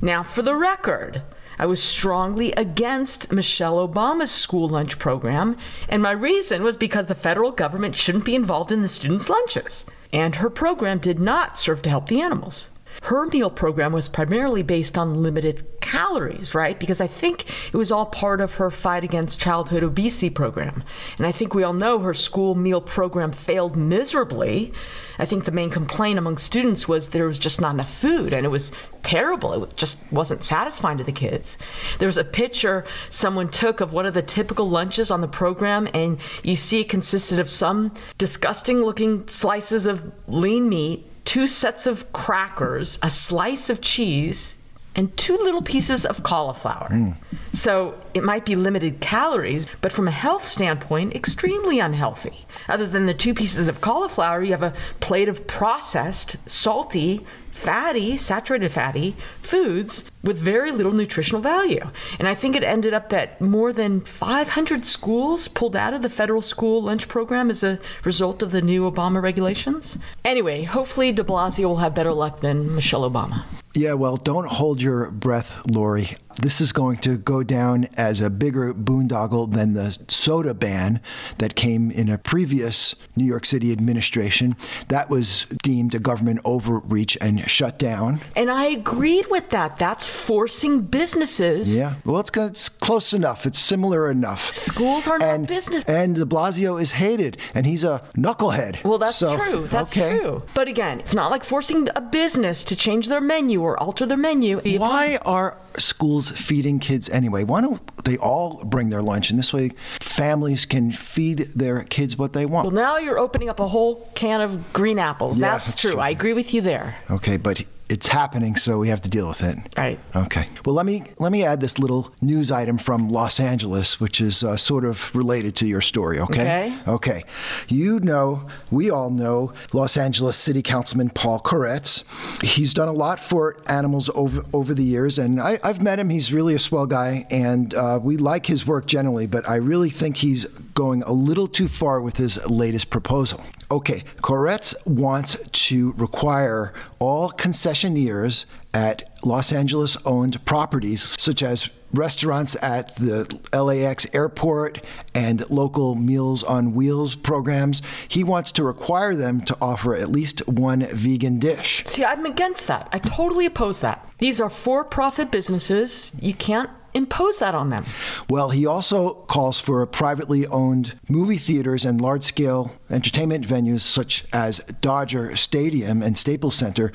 Now, 0.00 0.22
for 0.22 0.42
the 0.42 0.56
record, 0.56 1.22
I 1.60 1.66
was 1.66 1.82
strongly 1.82 2.52
against 2.52 3.30
Michelle 3.30 3.86
Obama's 3.86 4.30
school 4.30 4.66
lunch 4.66 4.98
program, 4.98 5.58
and 5.90 6.02
my 6.02 6.12
reason 6.12 6.62
was 6.62 6.74
because 6.74 7.06
the 7.06 7.14
federal 7.14 7.50
government 7.50 7.94
shouldn't 7.94 8.24
be 8.24 8.34
involved 8.34 8.72
in 8.72 8.80
the 8.80 8.88
students' 8.88 9.28
lunches, 9.28 9.84
and 10.10 10.36
her 10.36 10.48
program 10.48 11.00
did 11.00 11.20
not 11.20 11.58
serve 11.58 11.82
to 11.82 11.90
help 11.90 12.08
the 12.08 12.22
animals. 12.22 12.70
Her 13.00 13.26
meal 13.26 13.50
program 13.50 13.92
was 13.92 14.08
primarily 14.08 14.62
based 14.62 14.98
on 14.98 15.22
limited 15.22 15.80
calories, 15.80 16.54
right? 16.54 16.78
Because 16.78 17.00
I 17.00 17.06
think 17.06 17.46
it 17.72 17.76
was 17.76 17.90
all 17.90 18.06
part 18.06 18.40
of 18.40 18.54
her 18.54 18.70
fight 18.70 19.02
against 19.02 19.40
childhood 19.40 19.82
obesity 19.82 20.30
program. 20.30 20.84
And 21.18 21.26
I 21.26 21.32
think 21.32 21.54
we 21.54 21.64
all 21.64 21.72
know 21.72 21.98
her 21.98 22.14
school 22.14 22.54
meal 22.54 22.80
program 22.80 23.32
failed 23.32 23.74
miserably. 23.74 24.72
I 25.18 25.24
think 25.24 25.44
the 25.44 25.50
main 25.50 25.70
complaint 25.70 26.18
among 26.18 26.38
students 26.38 26.86
was 26.86 27.08
there 27.08 27.26
was 27.26 27.38
just 27.38 27.60
not 27.60 27.74
enough 27.74 27.92
food 27.92 28.32
and 28.32 28.46
it 28.46 28.50
was 28.50 28.70
terrible. 29.02 29.64
It 29.64 29.76
just 29.76 29.98
wasn't 30.12 30.44
satisfying 30.44 30.98
to 30.98 31.04
the 31.04 31.10
kids. 31.10 31.58
There 31.98 32.06
was 32.06 32.16
a 32.16 32.24
picture 32.24 32.84
someone 33.08 33.48
took 33.48 33.80
of 33.80 33.92
one 33.92 34.06
of 34.06 34.14
the 34.14 34.22
typical 34.22 34.68
lunches 34.68 35.10
on 35.10 35.22
the 35.22 35.28
program, 35.28 35.88
and 35.92 36.18
you 36.42 36.54
see 36.54 36.82
it 36.82 36.88
consisted 36.88 37.40
of 37.40 37.50
some 37.50 37.94
disgusting 38.18 38.82
looking 38.82 39.26
slices 39.28 39.86
of 39.86 40.12
lean 40.28 40.68
meat 40.68 41.09
two 41.24 41.46
sets 41.46 41.86
of 41.86 42.12
crackers, 42.12 42.98
a 43.02 43.10
slice 43.10 43.70
of 43.70 43.80
cheese, 43.80 44.56
and 44.96 45.16
two 45.16 45.36
little 45.36 45.62
pieces 45.62 46.04
of 46.04 46.22
cauliflower. 46.22 46.88
Mm. 46.90 47.16
So 47.52 47.98
it 48.12 48.24
might 48.24 48.44
be 48.44 48.56
limited 48.56 49.00
calories, 49.00 49.66
but 49.80 49.92
from 49.92 50.08
a 50.08 50.12
health 50.12 50.46
standpoint, 50.46 51.14
extremely 51.14 51.78
unhealthy. 51.78 52.46
Other 52.68 52.86
than 52.86 53.06
the 53.06 53.14
two 53.14 53.34
pieces 53.34 53.68
of 53.68 53.80
cauliflower, 53.80 54.42
you 54.42 54.50
have 54.50 54.62
a 54.62 54.74
plate 55.00 55.28
of 55.28 55.46
processed, 55.46 56.36
salty, 56.46 57.24
fatty, 57.50 58.16
saturated 58.16 58.72
fatty 58.72 59.14
foods 59.42 60.04
with 60.22 60.38
very 60.38 60.72
little 60.72 60.92
nutritional 60.92 61.40
value. 61.40 61.90
And 62.18 62.28
I 62.28 62.34
think 62.34 62.56
it 62.56 62.62
ended 62.62 62.94
up 62.94 63.08
that 63.10 63.40
more 63.40 63.72
than 63.72 64.00
500 64.02 64.84
schools 64.84 65.48
pulled 65.48 65.76
out 65.76 65.94
of 65.94 66.02
the 66.02 66.08
federal 66.08 66.42
school 66.42 66.82
lunch 66.82 67.08
program 67.08 67.50
as 67.50 67.62
a 67.62 67.78
result 68.04 68.42
of 68.42 68.52
the 68.52 68.62
new 68.62 68.90
Obama 68.90 69.22
regulations. 69.22 69.98
Anyway, 70.24 70.64
hopefully 70.64 71.12
de 71.12 71.24
Blasio 71.24 71.66
will 71.66 71.76
have 71.76 71.94
better 71.94 72.12
luck 72.12 72.40
than 72.40 72.74
Michelle 72.74 73.08
Obama. 73.08 73.44
Yeah, 73.72 73.92
well, 73.92 74.16
don't 74.16 74.48
hold 74.48 74.82
your 74.82 75.12
breath, 75.12 75.62
Lori. 75.64 76.16
This 76.40 76.60
is 76.60 76.72
going 76.72 76.98
to 76.98 77.16
go 77.16 77.44
down 77.44 77.86
as 77.96 78.20
a 78.20 78.28
bigger 78.28 78.74
boondoggle 78.74 79.52
than 79.52 79.74
the 79.74 79.96
soda 80.08 80.54
ban 80.54 81.00
that 81.38 81.54
came 81.54 81.90
in 81.90 82.08
a 82.08 82.18
previous 82.18 82.96
New 83.14 83.24
York 83.24 83.44
City 83.44 83.70
administration. 83.70 84.56
That 84.88 85.08
was 85.08 85.46
deemed 85.62 85.94
a 85.94 86.00
government 86.00 86.40
overreach 86.44 87.16
and 87.20 87.48
shut 87.48 87.78
down. 87.78 88.20
And 88.34 88.50
I 88.50 88.66
agreed 88.66 89.26
with 89.30 89.50
that. 89.50 89.76
That's 89.76 90.09
forcing 90.10 90.82
businesses. 90.82 91.76
Yeah, 91.76 91.94
well, 92.04 92.20
it's, 92.20 92.30
it's 92.36 92.68
close 92.68 93.12
enough. 93.12 93.46
It's 93.46 93.58
similar 93.58 94.10
enough. 94.10 94.52
Schools 94.52 95.06
are 95.08 95.18
not 95.18 95.28
and, 95.28 95.46
business. 95.46 95.84
And 95.84 96.14
de 96.14 96.24
Blasio 96.24 96.80
is 96.80 96.92
hated, 96.92 97.36
and 97.54 97.66
he's 97.66 97.84
a 97.84 98.02
knucklehead. 98.16 98.84
Well, 98.84 98.98
that's 98.98 99.16
So, 99.16 99.36
true. 99.36 99.66
That's 99.66 99.96
okay. 99.96 100.18
true. 100.18 100.42
But 100.54 100.68
again, 100.68 101.00
it's 101.00 101.14
not 101.14 101.30
like 101.30 101.44
forcing 101.44 101.88
a 101.94 102.00
business 102.00 102.64
to 102.64 102.76
change 102.76 103.08
their 103.08 103.20
menu 103.20 103.62
or 103.62 103.78
alter 103.78 104.06
their 104.06 104.16
menu. 104.18 104.60
Why 104.78 105.18
are 105.24 105.56
schools 105.78 106.30
feeding 106.30 106.78
kids 106.78 107.08
anyway? 107.08 107.44
Why 107.44 107.60
don't 107.60 107.80
they 108.04 108.16
all 108.16 108.62
bring 108.64 108.90
their 108.90 109.02
lunch? 109.02 109.30
And 109.30 109.38
this 109.38 109.52
way, 109.52 109.70
families 110.00 110.64
can 110.66 110.92
feed 110.92 111.38
their 111.54 111.84
kids 111.84 112.16
what 112.16 112.32
they 112.32 112.46
want. 112.46 112.66
Well, 112.66 112.74
now 112.74 112.98
you're 112.98 113.18
opening 113.18 113.48
up 113.48 113.60
a 113.60 113.68
whole 113.68 114.08
can 114.14 114.40
of 114.40 114.72
green 114.72 114.98
apples. 114.98 115.36
Yeah, 115.38 115.52
that's, 115.52 115.70
that's 115.70 115.80
true. 115.80 115.92
true. 115.92 116.00
I 116.00 116.10
agree 116.10 116.32
with 116.32 116.52
you 116.54 116.60
there. 116.60 116.96
Okay, 117.10 117.36
but 117.36 117.64
it's 117.90 118.06
happening, 118.06 118.54
so 118.54 118.78
we 118.78 118.88
have 118.88 119.02
to 119.02 119.08
deal 119.08 119.26
with 119.26 119.42
it. 119.42 119.58
Right. 119.76 119.98
Okay. 120.14 120.48
Well, 120.64 120.76
let 120.76 120.86
me 120.86 121.04
let 121.18 121.32
me 121.32 121.44
add 121.44 121.60
this 121.60 121.78
little 121.78 122.14
news 122.22 122.52
item 122.52 122.78
from 122.78 123.08
Los 123.08 123.40
Angeles, 123.40 123.98
which 123.98 124.20
is 124.20 124.44
uh, 124.44 124.56
sort 124.56 124.84
of 124.84 125.14
related 125.14 125.56
to 125.56 125.66
your 125.66 125.80
story. 125.80 126.20
Okay. 126.20 126.40
Okay. 126.40 126.78
Okay. 126.86 127.24
You 127.68 127.98
know, 127.98 128.46
we 128.70 128.90
all 128.90 129.10
know 129.10 129.52
Los 129.72 129.96
Angeles 129.96 130.36
City 130.36 130.62
Councilman 130.62 131.10
Paul 131.10 131.40
Koretz. 131.40 132.04
He's 132.44 132.72
done 132.72 132.88
a 132.88 132.92
lot 132.92 133.18
for 133.18 133.56
animals 133.66 134.08
over 134.14 134.44
over 134.52 134.72
the 134.72 134.84
years, 134.84 135.18
and 135.18 135.40
I, 135.40 135.58
I've 135.64 135.82
met 135.82 135.98
him. 135.98 136.10
He's 136.10 136.32
really 136.32 136.54
a 136.54 136.60
swell 136.60 136.86
guy, 136.86 137.26
and 137.28 137.74
uh, 137.74 137.98
we 138.00 138.16
like 138.16 138.46
his 138.46 138.64
work 138.66 138.86
generally. 138.86 139.26
But 139.26 139.48
I 139.48 139.56
really 139.56 139.90
think 139.90 140.18
he's 140.18 140.44
going 140.74 141.02
a 141.02 141.12
little 141.12 141.48
too 141.48 141.66
far 141.66 142.00
with 142.00 142.18
his 142.18 142.38
latest 142.48 142.88
proposal. 142.88 143.42
Okay, 143.70 144.02
Koretz 144.16 144.74
wants 144.84 145.36
to 145.52 145.92
require 145.92 146.72
all 146.98 147.30
concessionaires 147.30 148.44
at 148.74 149.08
Los 149.24 149.52
Angeles 149.52 149.96
owned 150.04 150.44
properties, 150.44 151.14
such 151.20 151.42
as 151.42 151.70
restaurants 151.92 152.56
at 152.62 152.94
the 152.96 153.40
LAX 153.52 154.06
airport 154.12 154.84
and 155.14 155.48
local 155.50 155.94
Meals 155.94 156.42
on 156.42 156.74
Wheels 156.74 157.14
programs, 157.14 157.82
he 158.08 158.24
wants 158.24 158.52
to 158.52 158.64
require 158.64 159.14
them 159.14 159.40
to 159.42 159.56
offer 159.60 159.94
at 159.94 160.10
least 160.10 160.46
one 160.46 160.86
vegan 160.92 161.38
dish. 161.38 161.82
See, 161.86 162.04
I'm 162.04 162.26
against 162.26 162.68
that. 162.68 162.88
I 162.92 162.98
totally 162.98 163.46
oppose 163.46 163.80
that. 163.80 164.08
These 164.18 164.40
are 164.40 164.50
for 164.50 164.84
profit 164.84 165.30
businesses. 165.30 166.12
You 166.20 166.34
can't 166.34 166.70
impose 166.94 167.38
that 167.38 167.54
on 167.54 167.70
them. 167.70 167.84
Well, 168.28 168.50
he 168.50 168.66
also 168.66 169.14
calls 169.28 169.58
for 169.60 169.84
privately 169.86 170.46
owned 170.46 170.98
movie 171.08 171.38
theaters 171.38 171.84
and 171.84 172.00
large 172.00 172.24
scale 172.24 172.76
entertainment 172.90 173.46
venues 173.46 173.80
such 173.82 174.24
as 174.32 174.58
Dodger 174.80 175.36
Stadium 175.36 176.02
and 176.02 176.18
Staples 176.18 176.54
Center 176.54 176.92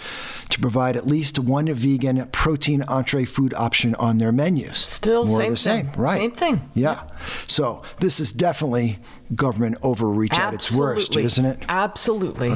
to 0.50 0.60
provide 0.60 0.96
at 0.98 1.08
least 1.08 1.40
one 1.40 1.72
vegan 1.74 2.28
protein 2.28 2.84
entree 2.84 3.26
food 3.26 3.54
option 3.54 3.96
on 3.96 4.18
their 4.18 4.32
menus. 4.32 4.78
Still 4.80 5.26
More 5.26 5.40
same 5.40 5.52
the 5.52 5.58
same, 5.58 5.88
thing. 5.88 6.02
right? 6.02 6.18
Same 6.18 6.32
thing. 6.32 6.72
Yeah. 6.74 7.04
So 7.48 7.84
this 8.00 8.20
is 8.20 8.32
definitely 8.34 9.00
government 9.34 9.78
overreach 9.82 10.38
at 10.38 10.54
its 10.54 10.76
worst, 10.76 11.16
isn't 11.16 11.46
it? 11.46 11.64
Absolutely. 11.70 12.54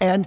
And 0.00 0.26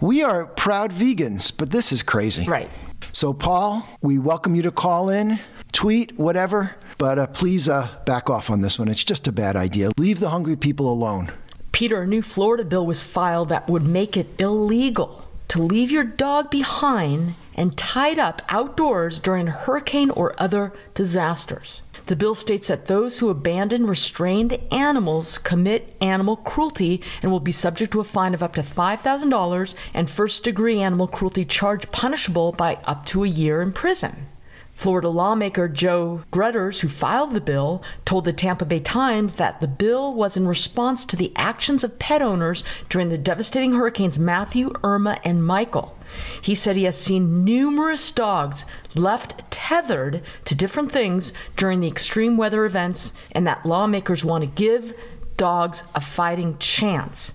we 0.00 0.22
are 0.22 0.46
proud 0.46 0.92
vegans, 0.92 1.52
but 1.56 1.70
this 1.70 1.90
is 1.92 2.02
crazy. 2.02 2.46
Right. 2.46 2.68
So, 3.12 3.32
Paul, 3.32 3.86
we 4.02 4.18
welcome 4.18 4.54
you 4.54 4.62
to 4.62 4.70
call 4.70 5.08
in, 5.08 5.38
tweet, 5.76 6.18
whatever, 6.18 6.74
but 6.96 7.18
uh, 7.18 7.26
please 7.26 7.68
uh, 7.68 7.86
back 8.06 8.30
off 8.30 8.48
on 8.48 8.62
this 8.62 8.78
one. 8.78 8.88
It's 8.88 9.04
just 9.04 9.28
a 9.28 9.32
bad 9.32 9.56
idea. 9.56 9.90
Leave 9.98 10.20
the 10.20 10.30
hungry 10.30 10.56
people 10.56 10.90
alone. 10.90 11.30
Peter, 11.70 12.00
a 12.00 12.06
new 12.06 12.22
Florida 12.22 12.64
bill 12.64 12.86
was 12.86 13.02
filed 13.02 13.50
that 13.50 13.68
would 13.68 13.82
make 13.82 14.16
it 14.16 14.26
illegal 14.38 15.28
to 15.48 15.60
leave 15.60 15.90
your 15.90 16.02
dog 16.02 16.50
behind 16.50 17.34
and 17.54 17.76
tied 17.76 18.18
up 18.18 18.40
outdoors 18.48 19.20
during 19.20 19.48
hurricane 19.48 20.08
or 20.08 20.34
other 20.40 20.72
disasters. 20.94 21.82
The 22.06 22.16
bill 22.16 22.34
states 22.34 22.68
that 22.68 22.86
those 22.86 23.18
who 23.18 23.28
abandon 23.28 23.86
restrained 23.86 24.58
animals 24.70 25.36
commit 25.36 25.94
animal 26.00 26.36
cruelty 26.38 27.02
and 27.20 27.30
will 27.30 27.40
be 27.40 27.52
subject 27.52 27.92
to 27.92 28.00
a 28.00 28.04
fine 28.04 28.32
of 28.32 28.42
up 28.42 28.54
to 28.54 28.62
$5,000 28.62 29.74
and 29.92 30.08
first 30.08 30.42
degree 30.42 30.80
animal 30.80 31.06
cruelty 31.06 31.44
charge 31.44 31.90
punishable 31.90 32.52
by 32.52 32.76
up 32.84 33.04
to 33.06 33.24
a 33.24 33.28
year 33.28 33.60
in 33.60 33.72
prison. 33.72 34.28
Florida 34.76 35.08
lawmaker 35.08 35.68
Joe 35.68 36.22
Gruters, 36.30 36.80
who 36.80 36.88
filed 36.88 37.32
the 37.32 37.40
bill, 37.40 37.82
told 38.04 38.26
the 38.26 38.32
Tampa 38.32 38.66
Bay 38.66 38.78
Times 38.78 39.36
that 39.36 39.62
the 39.62 39.66
bill 39.66 40.12
was 40.12 40.36
in 40.36 40.46
response 40.46 41.06
to 41.06 41.16
the 41.16 41.32
actions 41.34 41.82
of 41.82 41.98
pet 41.98 42.20
owners 42.20 42.62
during 42.90 43.08
the 43.08 43.16
devastating 43.16 43.72
hurricanes 43.72 44.18
Matthew, 44.18 44.72
Irma, 44.84 45.18
and 45.24 45.44
Michael. 45.44 45.96
He 46.42 46.54
said 46.54 46.76
he 46.76 46.84
has 46.84 47.00
seen 47.00 47.42
numerous 47.42 48.12
dogs 48.12 48.66
left 48.94 49.50
tethered 49.50 50.22
to 50.44 50.54
different 50.54 50.92
things 50.92 51.32
during 51.56 51.80
the 51.80 51.88
extreme 51.88 52.36
weather 52.36 52.66
events, 52.66 53.14
and 53.32 53.46
that 53.46 53.64
lawmakers 53.64 54.26
want 54.26 54.42
to 54.42 54.46
give 54.46 54.92
dogs 55.38 55.84
a 55.94 56.02
fighting 56.02 56.58
chance. 56.58 57.32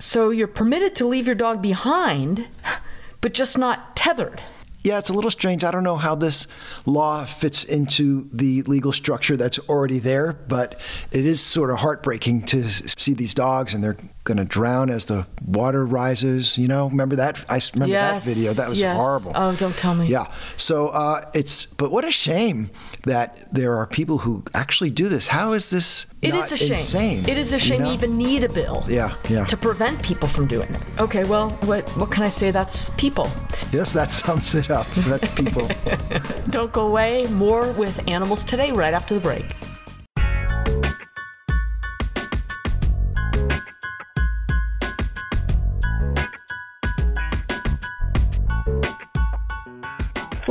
So 0.00 0.30
you're 0.30 0.48
permitted 0.48 0.96
to 0.96 1.06
leave 1.06 1.26
your 1.26 1.36
dog 1.36 1.62
behind, 1.62 2.48
but 3.20 3.32
just 3.32 3.56
not 3.56 3.94
tethered. 3.94 4.42
Yeah, 4.84 4.98
it's 4.98 5.08
a 5.08 5.14
little 5.14 5.30
strange. 5.30 5.64
I 5.64 5.70
don't 5.70 5.82
know 5.82 5.96
how 5.96 6.14
this 6.14 6.46
law 6.84 7.24
fits 7.24 7.64
into 7.64 8.28
the 8.30 8.60
legal 8.64 8.92
structure 8.92 9.34
that's 9.34 9.58
already 9.60 9.98
there, 9.98 10.34
but 10.34 10.78
it 11.10 11.24
is 11.24 11.40
sort 11.40 11.70
of 11.70 11.78
heartbreaking 11.78 12.42
to 12.46 12.68
see 12.70 13.14
these 13.14 13.32
dogs 13.32 13.72
and 13.72 13.82
they're 13.82 13.96
going 14.24 14.38
to 14.38 14.44
drown 14.44 14.90
as 14.90 15.04
the 15.06 15.26
water 15.46 15.84
rises. 15.86 16.56
You 16.58 16.66
know, 16.66 16.88
remember 16.88 17.16
that? 17.16 17.44
I 17.48 17.60
remember 17.74 17.92
Yes, 17.92 18.24
that 18.24 18.34
video. 18.34 18.52
That 18.52 18.68
was 18.68 18.80
yes. 18.80 18.96
horrible. 18.96 19.32
Oh, 19.34 19.54
don't 19.54 19.76
tell 19.76 19.94
me. 19.94 20.06
Yeah. 20.08 20.32
So 20.56 20.88
uh, 20.88 21.24
it's, 21.34 21.66
but 21.66 21.90
what 21.90 22.04
a 22.04 22.10
shame 22.10 22.70
that 23.02 23.46
there 23.52 23.76
are 23.76 23.86
people 23.86 24.18
who 24.18 24.42
actually 24.54 24.90
do 24.90 25.08
this. 25.08 25.26
How 25.26 25.52
is 25.52 25.70
this? 25.70 26.06
It 26.22 26.30
not 26.30 26.46
is 26.46 26.52
a 26.52 26.56
shame. 26.56 26.72
Insane. 26.72 27.28
It 27.28 27.36
is 27.36 27.52
a 27.52 27.56
you 27.56 27.60
shame 27.60 27.80
know? 27.80 27.88
you 27.88 27.94
even 27.94 28.16
need 28.16 28.44
a 28.44 28.48
bill. 28.52 28.82
Yeah, 28.88 29.14
yeah. 29.28 29.44
To 29.44 29.56
prevent 29.56 30.02
people 30.02 30.26
from 30.26 30.46
doing 30.46 30.72
it. 30.72 30.82
Okay, 30.98 31.24
well, 31.24 31.50
what 31.66 31.88
what 31.98 32.10
can 32.10 32.22
I 32.22 32.30
say? 32.30 32.50
That's 32.50 32.88
people. 32.90 33.30
Yes, 33.72 33.92
that 33.92 34.10
sums 34.10 34.54
it 34.54 34.70
up. 34.70 34.86
That's 35.06 35.30
people. 35.32 35.68
Don't 36.48 36.72
go 36.72 36.86
away. 36.86 37.26
More 37.32 37.70
with 37.72 38.08
animals 38.08 38.42
today, 38.42 38.72
right 38.72 38.94
after 38.94 39.14
the 39.14 39.20
break. 39.20 39.44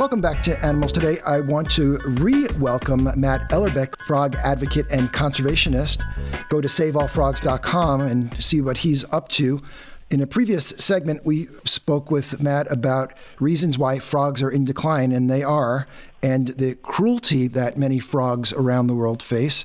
Welcome 0.04 0.20
back 0.20 0.42
to 0.42 0.62
Animals 0.62 0.92
Today. 0.92 1.18
I 1.20 1.40
want 1.40 1.70
to 1.72 1.96
re 2.00 2.46
welcome 2.58 3.04
Matt 3.18 3.48
Ellerbeck, 3.48 3.98
frog 4.02 4.34
advocate 4.34 4.84
and 4.90 5.10
conservationist. 5.10 6.04
Go 6.50 6.60
to 6.60 6.68
saveallfrogs.com 6.68 8.02
and 8.02 8.44
see 8.44 8.60
what 8.60 8.76
he's 8.76 9.10
up 9.14 9.30
to. 9.30 9.62
In 10.10 10.20
a 10.20 10.26
previous 10.26 10.66
segment, 10.76 11.24
we 11.24 11.48
spoke 11.64 12.10
with 12.10 12.42
Matt 12.42 12.70
about 12.70 13.14
reasons 13.40 13.78
why 13.78 13.98
frogs 13.98 14.42
are 14.42 14.50
in 14.50 14.66
decline, 14.66 15.10
and 15.10 15.30
they 15.30 15.42
are, 15.42 15.86
and 16.22 16.48
the 16.48 16.74
cruelty 16.74 17.48
that 17.48 17.78
many 17.78 17.98
frogs 17.98 18.52
around 18.52 18.88
the 18.88 18.94
world 18.94 19.22
face. 19.22 19.64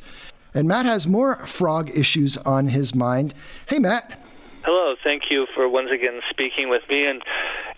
And 0.54 0.70
Matt 0.70 0.86
has 0.86 1.06
more 1.06 1.46
frog 1.48 1.90
issues 1.90 2.38
on 2.38 2.70
his 2.70 2.96
mind. 2.96 3.34
Hey, 3.68 3.80
Matt. 3.80 4.24
Hello, 4.64 4.96
thank 5.04 5.32
you 5.32 5.48
for 5.56 5.70
once 5.70 5.90
again 5.90 6.20
speaking 6.30 6.70
with 6.70 6.84
me 6.90 7.06
and 7.06 7.24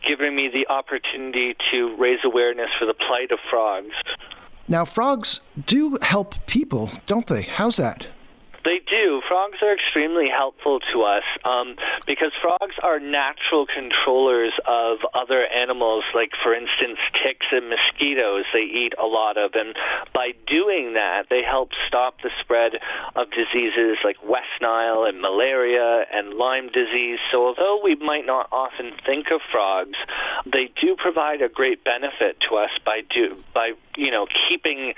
giving 0.08 0.36
me 0.36 0.50
the 0.50 0.68
opportunity 0.68 1.56
to 1.70 1.96
raise 1.96 2.20
awareness 2.24 2.70
for 2.80 2.86
the 2.86 2.94
plight 2.96 3.32
of 3.32 3.40
frogs. 3.50 3.94
Now, 4.68 4.86
frogs 4.86 5.42
do 5.68 6.00
help 6.02 6.46
people, 6.48 6.90
don't 7.06 7.28
they? 7.28 7.44
How's 7.44 7.78
that? 7.78 8.08
They 8.64 8.80
do. 8.80 9.22
Frogs 9.28 9.58
are 9.62 9.74
extremely 9.74 10.30
helpful 10.30 10.80
to 10.94 11.02
us 11.02 11.24
um, 11.44 11.76
because 12.06 12.32
frogs 12.42 12.76
are 12.82 13.00
natural 13.00 13.66
controllers 13.66 14.54
of 14.68 15.00
other 15.14 15.46
animals, 15.46 16.04
like, 16.14 16.32
for 16.44 16.54
instance, 16.54 17.00
ticks 17.24 17.48
and 17.52 17.70
mosquitoes 17.70 18.46
they 18.54 18.60
eat 18.60 18.94
a 19.00 19.06
lot 19.06 19.38
of. 19.38 19.52
And 19.56 19.76
by 20.14 20.34
doing 20.48 20.94
that, 20.94 21.28
they 21.30 21.44
help 21.44 21.72
stop 21.88 22.22
the 22.22 22.30
spread 22.40 22.74
of 23.16 23.32
diseases 23.32 23.98
like 24.04 24.18
West 24.24 24.62
Nile 24.62 25.06
and 25.06 25.22
malaria 25.22 26.06
and 26.14 26.34
Lyme 26.36 26.70
disease. 26.72 27.20
So 27.32 27.48
although 27.48 27.82
we 27.84 27.96
might 27.96 28.26
not 28.26 28.48
often 28.52 28.92
think 29.06 29.32
of 29.32 29.42
frogs, 29.52 29.98
they 30.46 30.72
do 30.80 30.96
provide 30.98 31.42
a 31.42 31.50
great 31.50 31.84
benefit 31.84 32.38
to 32.50 32.56
us 32.56 32.72
by 32.86 33.02
do 33.10 33.38
by 33.54 33.74
you 33.98 34.12
know 34.12 34.28
keeping 34.48 34.94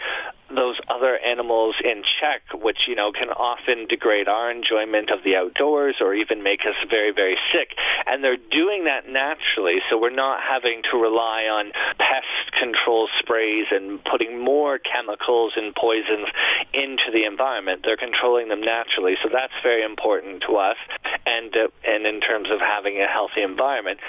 those 0.55 0.79
other 0.87 1.17
animals 1.17 1.75
in 1.83 2.03
check, 2.19 2.41
which 2.53 2.87
you 2.87 2.95
know 2.95 3.11
can 3.11 3.29
often 3.29 3.87
degrade 3.87 4.27
our 4.27 4.51
enjoyment 4.51 5.09
of 5.09 5.23
the 5.23 5.35
outdoors 5.35 5.95
or 6.01 6.13
even 6.13 6.43
make 6.43 6.61
us 6.61 6.75
very, 6.89 7.11
very 7.11 7.37
sick. 7.51 7.69
And 8.05 8.23
they're 8.23 8.37
doing 8.37 8.85
that 8.85 9.07
naturally, 9.07 9.81
so 9.89 9.99
we're 9.99 10.09
not 10.09 10.41
having 10.41 10.83
to 10.91 10.97
rely 10.97 11.45
on 11.45 11.71
pest 11.97 12.53
control 12.59 13.09
sprays 13.19 13.65
and 13.71 14.03
putting 14.03 14.39
more 14.39 14.79
chemicals 14.79 15.53
and 15.55 15.73
poisons 15.75 16.27
into 16.73 17.11
the 17.11 17.25
environment. 17.25 17.81
They're 17.83 17.97
controlling 17.97 18.49
them 18.49 18.61
naturally, 18.61 19.15
so 19.21 19.29
that's 19.31 19.53
very 19.63 19.83
important 19.83 20.43
to 20.47 20.57
us. 20.57 20.77
And 21.25 21.55
uh, 21.55 21.67
and 21.87 22.05
in 22.05 22.21
terms 22.21 22.49
of 22.51 22.59
having 22.59 23.01
a 23.01 23.07
healthy 23.07 23.41
environment. 23.41 23.99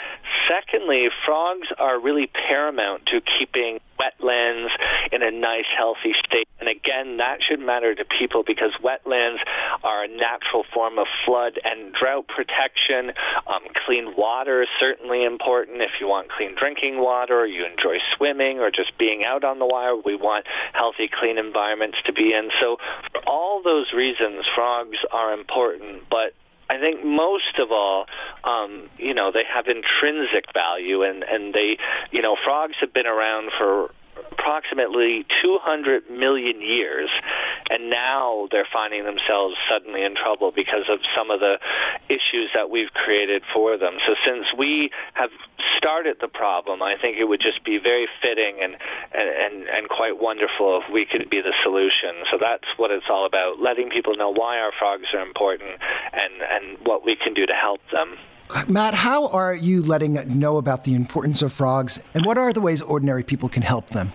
Secondly, 0.48 1.08
frogs 1.24 1.68
are 1.78 1.98
really 1.98 2.26
paramount 2.26 3.06
to 3.06 3.20
keeping 3.20 3.80
wetlands 3.98 4.68
in 5.12 5.22
a 5.22 5.30
nice, 5.30 5.66
healthy 5.76 6.14
state. 6.26 6.48
And 6.60 6.68
again, 6.68 7.18
that 7.18 7.42
should 7.42 7.60
matter 7.60 7.94
to 7.94 8.04
people 8.04 8.42
because 8.46 8.72
wetlands 8.82 9.38
are 9.82 10.04
a 10.04 10.08
natural 10.08 10.64
form 10.72 10.98
of 10.98 11.06
flood 11.24 11.58
and 11.62 11.92
drought 11.92 12.28
protection. 12.28 13.12
Um, 13.46 13.62
clean 13.86 14.14
water 14.16 14.62
is 14.62 14.68
certainly 14.80 15.24
important 15.24 15.82
if 15.82 15.90
you 16.00 16.08
want 16.08 16.30
clean 16.30 16.54
drinking 16.56 17.00
water 17.00 17.40
or 17.40 17.46
you 17.46 17.66
enjoy 17.66 17.98
swimming 18.16 18.60
or 18.60 18.70
just 18.70 18.96
being 18.98 19.24
out 19.24 19.44
on 19.44 19.58
the 19.58 19.66
water. 19.66 19.96
We 20.04 20.16
want 20.16 20.46
healthy, 20.72 21.08
clean 21.08 21.38
environments 21.38 21.98
to 22.06 22.12
be 22.12 22.32
in. 22.32 22.50
So 22.60 22.78
for 23.12 23.20
all 23.26 23.62
those 23.62 23.92
reasons, 23.92 24.44
frogs 24.54 24.98
are 25.12 25.32
important. 25.32 26.04
But 26.10 26.34
I 26.68 26.78
think 26.78 27.04
most 27.04 27.58
of 27.58 27.70
all, 27.70 28.06
um, 28.42 28.88
you 28.98 29.14
know, 29.14 29.30
they 29.32 29.44
have 29.44 29.66
intrinsic 29.68 30.52
value, 30.52 31.02
and 31.02 31.22
and 31.22 31.52
they, 31.52 31.78
you 32.10 32.22
know, 32.22 32.36
frogs 32.42 32.74
have 32.80 32.92
been 32.92 33.06
around 33.06 33.50
for 33.58 33.90
approximately 34.32 35.24
200 35.42 36.10
million 36.10 36.60
years, 36.60 37.08
and 37.70 37.90
now 37.90 38.48
they're 38.50 38.68
finding 38.72 39.04
themselves 39.04 39.56
suddenly 39.68 40.04
in 40.04 40.14
trouble 40.14 40.52
because 40.54 40.84
of 40.88 40.98
some 41.16 41.30
of 41.30 41.40
the 41.40 41.58
issues 42.08 42.50
that 42.54 42.70
we've 42.70 42.92
created 42.92 43.42
for 43.52 43.78
them. 43.78 43.94
So 44.06 44.14
since 44.24 44.46
we 44.56 44.90
have 45.14 45.30
started 45.78 46.16
the 46.20 46.28
problem, 46.28 46.82
I 46.82 46.96
think 47.00 47.16
it 47.18 47.24
would 47.24 47.40
just 47.40 47.64
be 47.64 47.78
very 47.78 48.06
fitting 48.20 48.58
and, 48.62 48.76
and, 49.12 49.66
and, 49.68 49.88
quite 49.88 50.20
wonderful 50.20 50.82
if 50.82 50.92
we 50.92 51.06
could 51.06 51.30
be 51.30 51.40
the 51.40 51.54
solution. 51.62 52.24
So 52.30 52.38
that's 52.40 52.66
what 52.76 52.90
it's 52.90 53.06
all 53.08 53.26
about, 53.26 53.60
letting 53.60 53.90
people 53.90 54.16
know 54.16 54.30
why 54.30 54.58
our 54.58 54.72
frogs 54.78 55.06
are 55.14 55.20
important 55.20 55.70
and, 56.12 56.32
and 56.42 56.86
what 56.86 57.04
we 57.04 57.16
can 57.16 57.34
do 57.34 57.46
to 57.46 57.54
help 57.54 57.80
them. 57.92 58.16
Matt, 58.68 58.94
how 58.94 59.28
are 59.28 59.54
you 59.54 59.82
letting 59.82 60.14
know 60.38 60.58
about 60.58 60.84
the 60.84 60.94
importance 60.94 61.42
of 61.42 61.52
frogs, 61.52 62.00
and 62.12 62.24
what 62.24 62.38
are 62.38 62.52
the 62.52 62.60
ways 62.60 62.80
ordinary 62.82 63.22
people 63.22 63.48
can 63.48 63.62
help 63.62 63.88
them? 63.90 64.12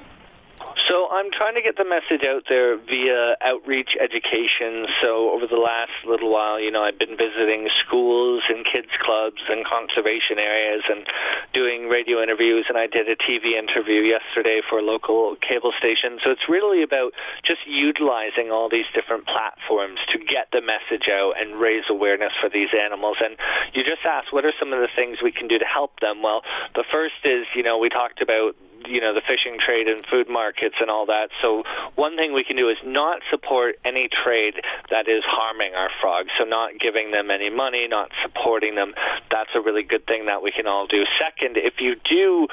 I'm 1.11 1.31
trying 1.31 1.55
to 1.55 1.61
get 1.61 1.75
the 1.75 1.85
message 1.85 2.21
out 2.21 2.43
there 2.47 2.77
via 2.77 3.35
outreach 3.41 3.97
education. 3.99 4.85
So 5.01 5.31
over 5.31 5.47
the 5.47 5.57
last 5.57 5.91
little 6.05 6.31
while, 6.31 6.59
you 6.59 6.69
know, 6.69 6.83
I've 6.83 6.99
been 6.99 7.17
visiting 7.17 7.67
schools 7.85 8.43
and 8.47 8.63
kids 8.63 8.93
clubs 9.01 9.41
and 9.49 9.65
conservation 9.65 10.37
areas 10.37 10.83
and 10.87 11.07
doing 11.51 11.89
radio 11.89 12.21
interviews 12.21 12.65
and 12.69 12.77
I 12.77 12.85
did 12.85 13.09
a 13.09 13.15
TV 13.15 13.57
interview 13.57 14.01
yesterday 14.01 14.61
for 14.69 14.77
a 14.77 14.83
local 14.83 15.35
cable 15.41 15.73
station. 15.79 16.19
So 16.23 16.29
it's 16.29 16.47
really 16.47 16.83
about 16.83 17.13
just 17.43 17.65
utilizing 17.65 18.51
all 18.51 18.69
these 18.69 18.85
different 18.93 19.25
platforms 19.25 19.99
to 20.13 20.19
get 20.19 20.49
the 20.53 20.61
message 20.61 21.09
out 21.09 21.41
and 21.41 21.59
raise 21.59 21.85
awareness 21.89 22.33
for 22.39 22.49
these 22.49 22.69
animals. 22.69 23.17
And 23.19 23.35
you 23.73 23.83
just 23.83 24.05
asked, 24.05 24.31
what 24.31 24.45
are 24.45 24.53
some 24.59 24.73
of 24.73 24.79
the 24.79 24.89
things 24.95 25.17
we 25.23 25.31
can 25.31 25.47
do 25.47 25.57
to 25.57 25.65
help 25.65 25.99
them? 26.01 26.21
Well, 26.21 26.43
the 26.75 26.83
first 26.91 27.25
is, 27.25 27.47
you 27.55 27.63
know, 27.63 27.79
we 27.79 27.89
talked 27.89 28.21
about 28.21 28.55
you 28.87 29.01
know 29.01 29.13
the 29.13 29.21
fishing 29.21 29.57
trade 29.59 29.87
and 29.87 30.05
food 30.05 30.29
markets 30.29 30.75
and 30.79 30.89
all 30.89 31.05
that. 31.07 31.29
So 31.41 31.63
one 31.95 32.17
thing 32.17 32.33
we 32.33 32.43
can 32.43 32.55
do 32.55 32.69
is 32.69 32.77
not 32.85 33.21
support 33.29 33.75
any 33.83 34.09
trade 34.09 34.55
that 34.89 35.07
is 35.07 35.23
harming 35.25 35.75
our 35.75 35.89
frogs. 36.01 36.29
So 36.37 36.45
not 36.45 36.79
giving 36.79 37.11
them 37.11 37.31
any 37.31 37.49
money, 37.49 37.87
not 37.87 38.11
supporting 38.21 38.75
them. 38.75 38.93
That's 39.31 39.49
a 39.55 39.61
really 39.61 39.83
good 39.83 40.05
thing 40.07 40.27
that 40.27 40.41
we 40.41 40.51
can 40.51 40.67
all 40.67 40.87
do. 40.87 41.05
Second, 41.17 41.57
if 41.57 41.79
you 41.79 41.95
do 41.95 42.47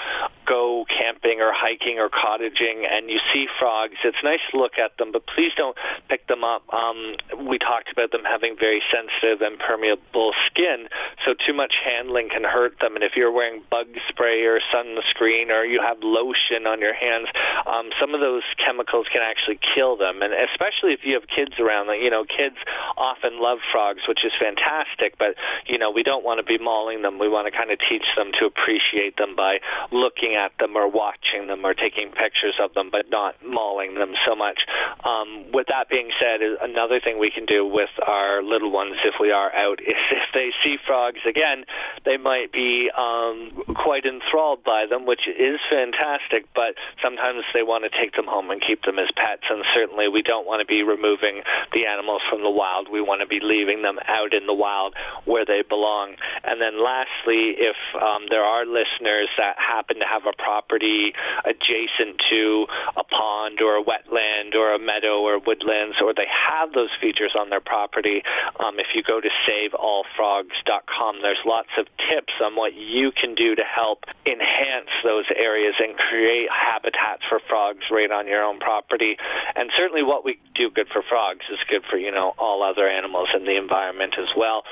go 0.47 0.85
camping 0.89 1.41
or 1.41 1.53
hiking 1.53 1.99
or 1.99 2.09
cottaging 2.09 2.87
and 2.91 3.11
you 3.11 3.19
see 3.33 3.47
frogs, 3.59 3.97
it's 4.05 4.17
nice 4.23 4.41
to 4.51 4.59
look 4.59 4.79
at 4.79 4.97
them, 4.99 5.13
but 5.13 5.27
please 5.27 5.53
don't 5.57 5.77
pick 6.09 6.27
them 6.27 6.45
up. 6.45 6.63
Um, 6.73 7.17
we 7.47 7.59
talked 7.59 7.91
about 7.91 8.13
them 8.13 8.23
having 8.25 8.57
very 8.59 8.83
sensitive 8.93 9.43
and 9.43 9.59
permeable 9.59 10.33
skin, 10.47 10.89
so 11.25 11.35
too 11.47 11.53
much 11.53 11.75
handling 11.85 12.29
can 12.31 12.45
hurt 12.45 12.79
them. 12.81 12.95
And 12.95 13.05
if 13.05 13.17
you're 13.17 13.33
wearing 13.33 13.63
bug 13.71 13.87
spray 14.09 14.45
or 14.45 14.61
sunscreen 14.73 15.51
or 15.51 15.65
you 15.65 15.81
have 15.81 15.99
lotion 16.17 16.67
on 16.67 16.81
your 16.81 16.95
hands, 16.95 17.29
um, 17.67 17.91
some 18.01 18.15
of 18.15 18.21
those 18.21 18.43
chemicals 18.57 19.07
can 19.13 19.23
actually 19.23 19.59
kill 19.75 19.97
them. 19.97 20.23
And 20.23 20.33
especially 20.33 20.93
if 20.93 21.01
you 21.05 21.15
have 21.15 21.29
kids 21.29 21.53
around, 21.61 21.89
you 22.01 22.11
know, 22.11 22.25
kids 22.25 22.57
often 22.97 23.41
love 23.41 23.59
frogs, 23.71 24.01
which 24.09 24.25
is 24.25 24.33
fantastic, 24.41 25.19
but, 25.19 25.35
you 25.67 25.79
know, 25.79 25.91
we 25.91 26.03
don't 26.03 26.25
want 26.25 26.39
to 26.39 26.45
be 26.45 26.59
mauling 26.59 27.03
them. 27.03 27.19
We 27.19 27.29
want 27.29 27.47
to 27.47 27.53
kind 27.53 27.71
of 27.71 27.79
teach 27.79 28.07
them 28.17 28.33
to 28.41 28.47
appreciate 28.47 29.17
them 29.17 29.37
by 29.37 29.61
looking 29.93 30.35
at 30.35 30.53
them 30.59 30.77
or 30.77 30.89
watching 30.89 31.47
them 31.49 31.65
or 31.65 31.75
taking 31.75 32.11
pictures 32.11 32.55
of 32.59 32.73
them, 32.75 32.89
but 32.91 33.11
not 33.11 33.35
mauling 33.45 33.95
them 33.95 34.15
so 34.25 34.35
much. 34.35 34.61
Um, 35.05 35.53
with 35.53 35.67
that 35.69 35.89
being 35.91 36.11
said, 36.19 36.41
another 36.41 37.01
thing 37.01 37.19
we 37.19 37.31
can 37.31 37.45
do 37.45 37.67
with 37.67 37.91
our 38.07 38.43
little 38.43 38.71
ones 38.71 38.97
if 39.05 39.15
we 39.21 39.33
are 39.33 39.53
out 39.55 39.81
is 39.87 40.01
if 40.11 40.33
they 40.33 40.51
see 40.65 40.79
frogs 40.87 41.21
again, 41.29 41.65
they 42.05 42.17
might 42.17 42.53
be 42.53 42.91
um, 42.97 43.53
quite 43.75 44.07
enthralled 44.07 44.65
by 44.65 44.87
them, 44.87 45.05
which 45.05 45.29
is 45.29 45.61
fantastic 45.69 46.06
fantastic, 46.07 46.47
but 46.55 46.75
sometimes 47.03 47.43
they 47.53 47.63
want 47.63 47.85
to 47.85 47.91
take 47.91 48.15
them 48.15 48.27
home 48.27 48.51
and 48.51 48.61
keep 48.61 48.83
them 48.83 48.99
as 48.99 49.09
pets. 49.17 49.43
And 49.49 49.65
certainly 49.75 50.09
we 50.09 50.23
don't 50.23 50.47
want 50.47 50.61
to 50.61 50.67
be 50.67 50.83
removing 50.83 51.43
the 51.73 51.87
animals 51.87 52.23
from 52.31 52.43
the 52.43 52.51
wild. 52.51 52.89
We 52.91 53.01
want 53.01 53.21
to 53.21 53.27
be 53.27 53.41
leaving 53.41 53.83
them 53.83 53.99
out 54.07 54.35
in 54.35 54.47
the 54.47 54.55
wild 54.55 54.95
where 55.25 55.45
they 55.45 55.63
belong. 55.63 56.15
And 56.45 56.61
then 56.61 56.83
lastly, 56.83 57.57
if 57.59 57.77
um, 57.95 58.27
there 58.31 58.45
are 58.45 58.65
listeners 58.65 59.29
that 59.39 59.57
happen 59.59 59.99
to 59.99 60.07
have 60.07 60.23
a 60.27 60.33
property 60.37 61.13
adjacent 61.45 62.23
to 62.31 62.67
a 62.97 63.05
pond 63.05 63.61
or 63.61 63.79
a 63.79 63.85
wetland 63.85 64.55
or 64.55 64.75
a 64.75 64.79
meadow 64.79 65.21
or 65.21 65.39
woodlands, 65.39 65.97
or 66.01 66.15
they 66.15 66.29
have 66.29 66.73
those 66.73 66.91
features 67.01 67.33
on 67.39 67.51
their 67.51 67.61
property, 67.61 68.23
um, 68.61 68.79
if 68.79 68.89
you 68.95 69.03
go 69.03 69.21
to 69.21 69.29
saveallfrogs.com, 69.49 71.23
there's 71.23 71.39
lots 71.45 71.69
of 71.79 71.87
tips 72.09 72.33
on 72.43 72.55
what 72.55 72.75
you 72.75 73.11
can 73.13 73.35
do 73.35 73.55
to 73.55 73.63
help 73.63 74.05
enhance 74.25 74.91
those 75.03 75.25
areas 75.35 75.75
and 75.79 75.96
create 75.97 76.49
habitats 76.51 77.23
for 77.29 77.41
frogs 77.49 77.85
right 77.91 78.11
on 78.11 78.27
your 78.27 78.43
own 78.43 78.59
property. 78.61 79.17
And 79.55 79.71
certainly 79.77 80.03
what 80.03 80.25
we 80.25 80.39
do 80.55 80.71
good 80.71 80.89
for 80.89 81.03
frogs 81.03 81.45
is 81.51 81.59
good 81.69 81.83
for, 81.91 81.97
you 81.97 82.11
know, 82.11 82.35
all 82.39 82.63
other 82.63 82.89
animals 82.89 83.29
in 83.35 83.45
the 83.45 83.57
environment 83.57 84.15
as 84.19 84.29
well 84.37 84.65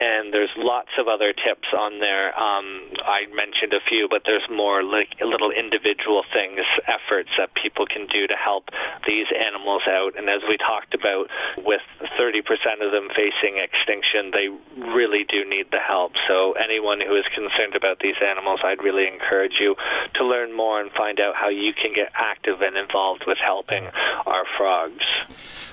and 0.00 0.32
there's 0.32 0.50
lots 0.56 0.90
of 0.98 1.08
other 1.08 1.32
tips 1.32 1.68
on 1.76 2.00
there. 2.00 2.28
Um, 2.38 2.82
I 3.04 3.26
mentioned 3.32 3.72
a 3.72 3.80
few, 3.88 4.08
but 4.08 4.22
there's 4.26 4.46
more 4.50 4.82
like 4.82 5.16
little 5.20 5.50
individual 5.50 6.22
things, 6.32 6.60
efforts 6.86 7.30
that 7.38 7.54
people 7.54 7.86
can 7.86 8.06
do 8.06 8.26
to 8.26 8.34
help 8.34 8.68
these 9.06 9.26
animals 9.32 9.82
out. 9.88 10.18
And 10.18 10.28
as 10.28 10.42
we 10.46 10.58
talked 10.58 10.94
about, 10.94 11.30
with 11.56 11.80
30% 12.20 12.40
of 12.84 12.92
them 12.92 13.08
facing 13.14 13.56
extinction, 13.56 14.32
they 14.32 14.48
really 14.92 15.24
do 15.24 15.48
need 15.48 15.70
the 15.70 15.80
help. 15.80 16.12
So 16.28 16.52
anyone 16.52 17.00
who 17.00 17.16
is 17.16 17.24
concerned 17.34 17.74
about 17.74 18.00
these 18.00 18.16
animals, 18.22 18.60
I'd 18.62 18.82
really 18.82 19.06
encourage 19.08 19.54
you 19.58 19.76
to 20.14 20.24
learn 20.24 20.54
more 20.54 20.80
and 20.80 20.90
find 20.92 21.20
out 21.20 21.36
how 21.36 21.48
you 21.48 21.72
can 21.72 21.94
get 21.94 22.12
active 22.14 22.60
and 22.60 22.76
involved 22.76 23.24
with 23.26 23.38
helping 23.38 23.86
our 24.26 24.44
frogs. 24.58 25.04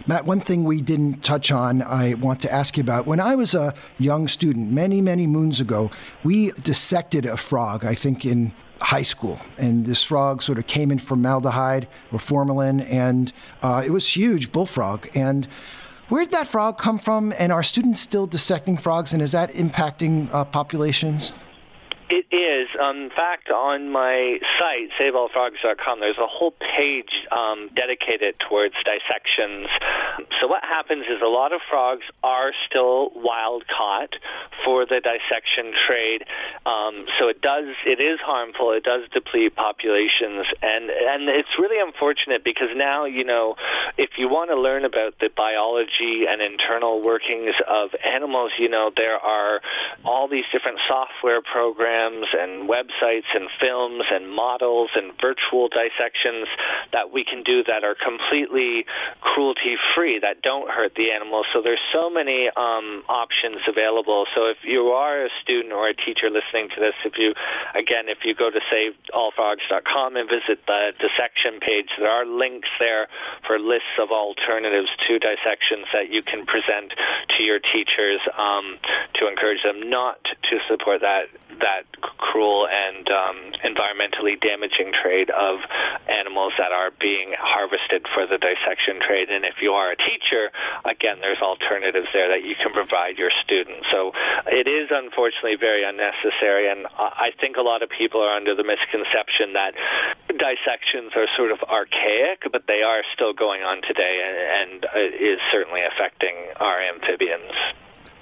Matt, 0.06 0.26
one 0.26 0.42
thing 0.42 0.66
we 0.66 0.82
didn't 0.82 1.24
touch 1.24 1.52
on, 1.52 1.82
I 1.82 2.16
want 2.16 2.42
to 2.42 2.52
ask 2.52 2.76
you 2.76 2.82
about. 2.82 3.06
When 3.06 3.22
I 3.22 3.36
was 3.36 3.56
a 3.56 3.74
young 3.98 4.13
student, 4.28 4.72
many, 4.72 5.02
many 5.02 5.28
moons 5.28 5.60
ago, 5.60 5.92
we 6.24 6.52
dissected 6.52 7.26
a 7.26 7.38
frog, 7.38 7.84
I 7.86 7.96
think 7.96 8.26
in 8.26 8.54
high 8.80 9.02
school. 9.02 9.40
And 9.58 9.86
this 9.86 10.04
frog 10.04 10.42
sort 10.42 10.58
of 10.58 10.68
came 10.68 10.92
in 10.92 11.00
formaldehyde 11.00 11.88
or 12.12 12.20
formalin, 12.20 12.82
and 12.82 13.32
uh, 13.62 13.84
it 13.86 13.92
was 13.92 14.16
huge, 14.16 14.52
bullfrog. 14.52 15.08
And 15.16 15.48
where 16.10 16.24
did 16.24 16.34
that 16.34 16.48
frog 16.48 16.78
come 16.78 17.00
from? 17.00 17.34
And 17.38 17.52
are 17.52 17.64
students 17.64 18.02
still 18.02 18.28
dissecting 18.28 18.78
frogs, 18.78 19.14
and 19.14 19.22
is 19.22 19.32
that 19.32 19.54
impacting 19.54 20.30
uh, 20.34 20.46
populations? 20.46 21.34
It 22.16 22.28
is. 22.32 22.70
Um, 22.80 23.06
in 23.06 23.10
fact, 23.10 23.50
on 23.50 23.90
my 23.90 24.38
site, 24.60 24.92
saveallfrogs.com, 25.00 26.00
there's 26.00 26.20
a 26.20 26.28
whole 26.28 26.52
page 26.52 27.10
um, 27.32 27.72
dedicated 27.76 28.36
towards 28.38 28.76
dissections. 28.86 29.68
So 30.40 30.46
what 30.46 30.64
happens 30.64 31.06
is 31.10 31.24
a 31.24 31.28
lot 31.28 31.54
of 31.54 31.62
frogs 31.68 32.04
are 32.24 32.52
still 32.70 33.10
wild 33.16 33.64
caught 33.68 34.16
for 34.64 34.86
the 34.86 35.02
dissection 35.02 35.74
trade. 35.88 36.24
Um, 36.68 37.08
so 37.18 37.30
it 37.30 37.42
does, 37.42 37.74
it 37.84 38.00
is 38.00 38.20
harmful. 38.20 38.74
It 38.74 38.84
does 38.84 39.10
deplete 39.12 39.56
populations, 39.56 40.46
and 40.62 40.92
and 40.92 41.30
it's 41.30 41.58
really 41.58 41.82
unfortunate 41.82 42.44
because 42.44 42.70
now 42.76 43.06
you 43.06 43.24
know 43.24 43.56
if 43.98 44.20
you 44.20 44.30
want 44.30 44.52
to 44.52 44.56
learn 44.56 44.86
about 44.86 45.18
the 45.18 45.32
biology 45.36 46.26
and 46.30 46.44
internal 46.44 47.02
workings 47.02 47.56
of 47.68 47.90
animals, 48.06 48.52
you 48.60 48.70
know 48.70 48.92
there 48.96 49.18
are 49.18 49.62
all 50.06 50.28
these 50.28 50.46
different 50.52 50.78
software 50.88 51.42
programs 51.42 52.03
programs 52.04 52.28
and 52.34 52.70
websites 52.70 53.30
and 53.34 53.50
films 53.60 54.04
and 54.12 54.30
models 54.30 54.90
and 54.96 55.12
virtual 55.22 55.70
dissections 55.70 56.48
that 56.92 57.12
we 57.12 57.24
can 57.24 57.44
do 57.44 57.64
that 57.64 57.84
are 57.84 57.96
completely 57.96 58.86
cruelty 59.22 59.76
free 59.96 60.20
that 60.20 60.42
don't 60.42 60.70
hurt 60.70 60.94
the 60.96 61.12
animals. 61.12 61.46
So 61.54 61.62
there's 61.62 61.80
so 61.92 62.10
many 62.10 62.50
um, 62.50 63.04
options 63.08 63.58
available. 63.68 64.26
So 64.36 64.48
if 64.48 64.58
you 64.64 64.88
are 64.88 65.26
a 65.26 65.30
student 65.42 65.74
or 65.74 65.88
a 65.88 65.94
teacher 65.94 66.30
listening 66.30 66.70
to 66.76 66.80
this, 66.80 66.94
if 67.06 67.18
you 67.18 67.34
again 67.76 68.10
if 68.10 68.20
you 68.24 68.36
go 68.36 68.50
to 68.50 68.60
saveallfrogs.com 68.60 70.16
and 70.16 70.30
visit 70.30 70.60
the 70.68 70.92
dissection 71.00 71.60
page, 71.60 71.90
there 71.98 72.12
are 72.12 72.26
links 72.26 72.70
there 72.80 73.08
for 73.48 73.60
lists 73.60 73.98
of 74.00 74.12
alternatives 74.12 74.90
to 75.08 75.20
dissections 75.20 75.86
that 75.94 76.10
you 76.12 76.22
can 76.22 76.46
present 76.46 76.94
to 77.38 77.44
your 77.44 77.60
teachers 77.60 78.20
um, 78.38 78.78
to 79.16 79.28
encourage 79.28 79.64
them 79.64 79.90
not 79.90 80.18
to 80.24 80.60
support 80.68 81.02
that 81.02 81.83
that 81.84 82.18
cruel 82.18 82.68
and 82.68 83.10
um, 83.10 83.38
environmentally 83.64 84.40
damaging 84.40 84.92
trade 84.94 85.30
of 85.30 85.60
animals 86.10 86.54
that 86.58 86.72
are 86.72 86.92
being 87.00 87.34
harvested 87.38 88.06
for 88.14 88.26
the 88.26 88.38
dissection 88.38 89.00
trade. 89.00 89.30
And 89.30 89.46
if 89.46 89.62
you 89.62 89.74
are 89.74 89.92
a 89.92 89.96
teacher, 89.96 90.52
again, 90.86 91.18
there's 91.22 91.40
alternatives 91.40 92.08
there 92.14 92.30
that 92.30 92.44
you 92.44 92.56
can 92.56 92.74
provide 92.74 93.18
your 93.18 93.32
students. 93.44 93.86
So 93.92 94.12
it 94.48 94.68
is 94.68 94.90
unfortunately 94.92 95.56
very 95.56 95.84
unnecessary, 95.84 96.70
and 96.70 96.88
I 96.94 97.32
think 97.40 97.58
a 97.58 97.62
lot 97.62 97.84
of 97.84 97.90
people 97.90 98.22
are 98.22 98.36
under 98.36 98.56
the 98.56 98.64
misconception 98.64 99.54
that 99.54 99.74
dissections 100.28 101.12
are 101.16 101.28
sort 101.38 101.52
of 101.52 101.60
archaic, 101.64 102.44
but 102.52 102.68
they 102.68 102.82
are 102.82 103.04
still 103.14 103.34
going 103.34 103.62
on 103.62 103.82
today, 103.82 104.22
and, 104.26 104.84
and 104.84 105.14
is 105.20 105.40
certainly 105.52 105.82
affecting 105.84 106.36
our 106.60 106.82
amphibians. 106.82 107.54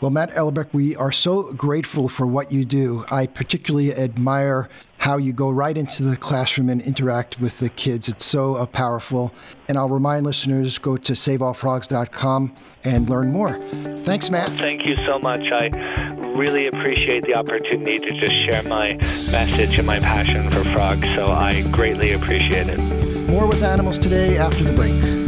Well, 0.02 0.10
Matt 0.10 0.32
Ellerbeck, 0.32 0.74
we 0.74 0.96
are 0.96 1.12
so 1.12 1.54
grateful 1.54 2.10
for 2.10 2.26
what 2.26 2.52
you 2.52 2.66
do. 2.66 3.06
I 3.12 3.28
particularly 3.28 3.94
admire 3.94 4.68
how 4.98 5.18
you 5.18 5.32
go 5.32 5.48
right 5.52 5.78
into 5.78 6.02
the 6.02 6.18
classroom 6.18 6.70
and 6.70 6.82
interact 6.82 7.40
with 7.40 7.60
the 7.60 7.70
kids. 7.70 8.10
It's 8.10 8.26
so 8.26 8.56
uh, 8.56 8.66
powerful. 8.66 9.32
And 9.68 9.78
I'll 9.78 9.90
remind 9.90 10.26
listeners 10.26 10.80
go 10.80 10.98
to 10.98 11.14
saveallfrogs.com 11.14 12.56
and 12.84 13.10
learn 13.12 13.32
more. 13.32 13.54
Thanks, 13.98 14.32
Matt. 14.32 14.50
Thank 14.50 14.88
you 14.88 14.96
so 14.98 15.20
much. 15.20 15.52
I 15.52 15.68
really 16.36 16.66
appreciate 16.66 17.24
the 17.26 17.36
opportunity 17.36 18.00
to 18.00 18.20
just 18.20 18.34
share 18.34 18.64
my 18.64 18.94
message 19.32 19.78
and 19.78 19.86
my 19.86 20.00
passion 20.00 20.50
for 20.50 20.64
frogs, 20.72 21.08
so 21.14 21.28
I 21.28 21.62
greatly 21.70 22.14
appreciate 22.14 22.66
it. 22.68 22.80
More 23.30 23.46
with 23.46 23.62
animals 23.62 24.00
today 24.00 24.40
after 24.40 24.64
the 24.64 24.74
break. 24.74 25.21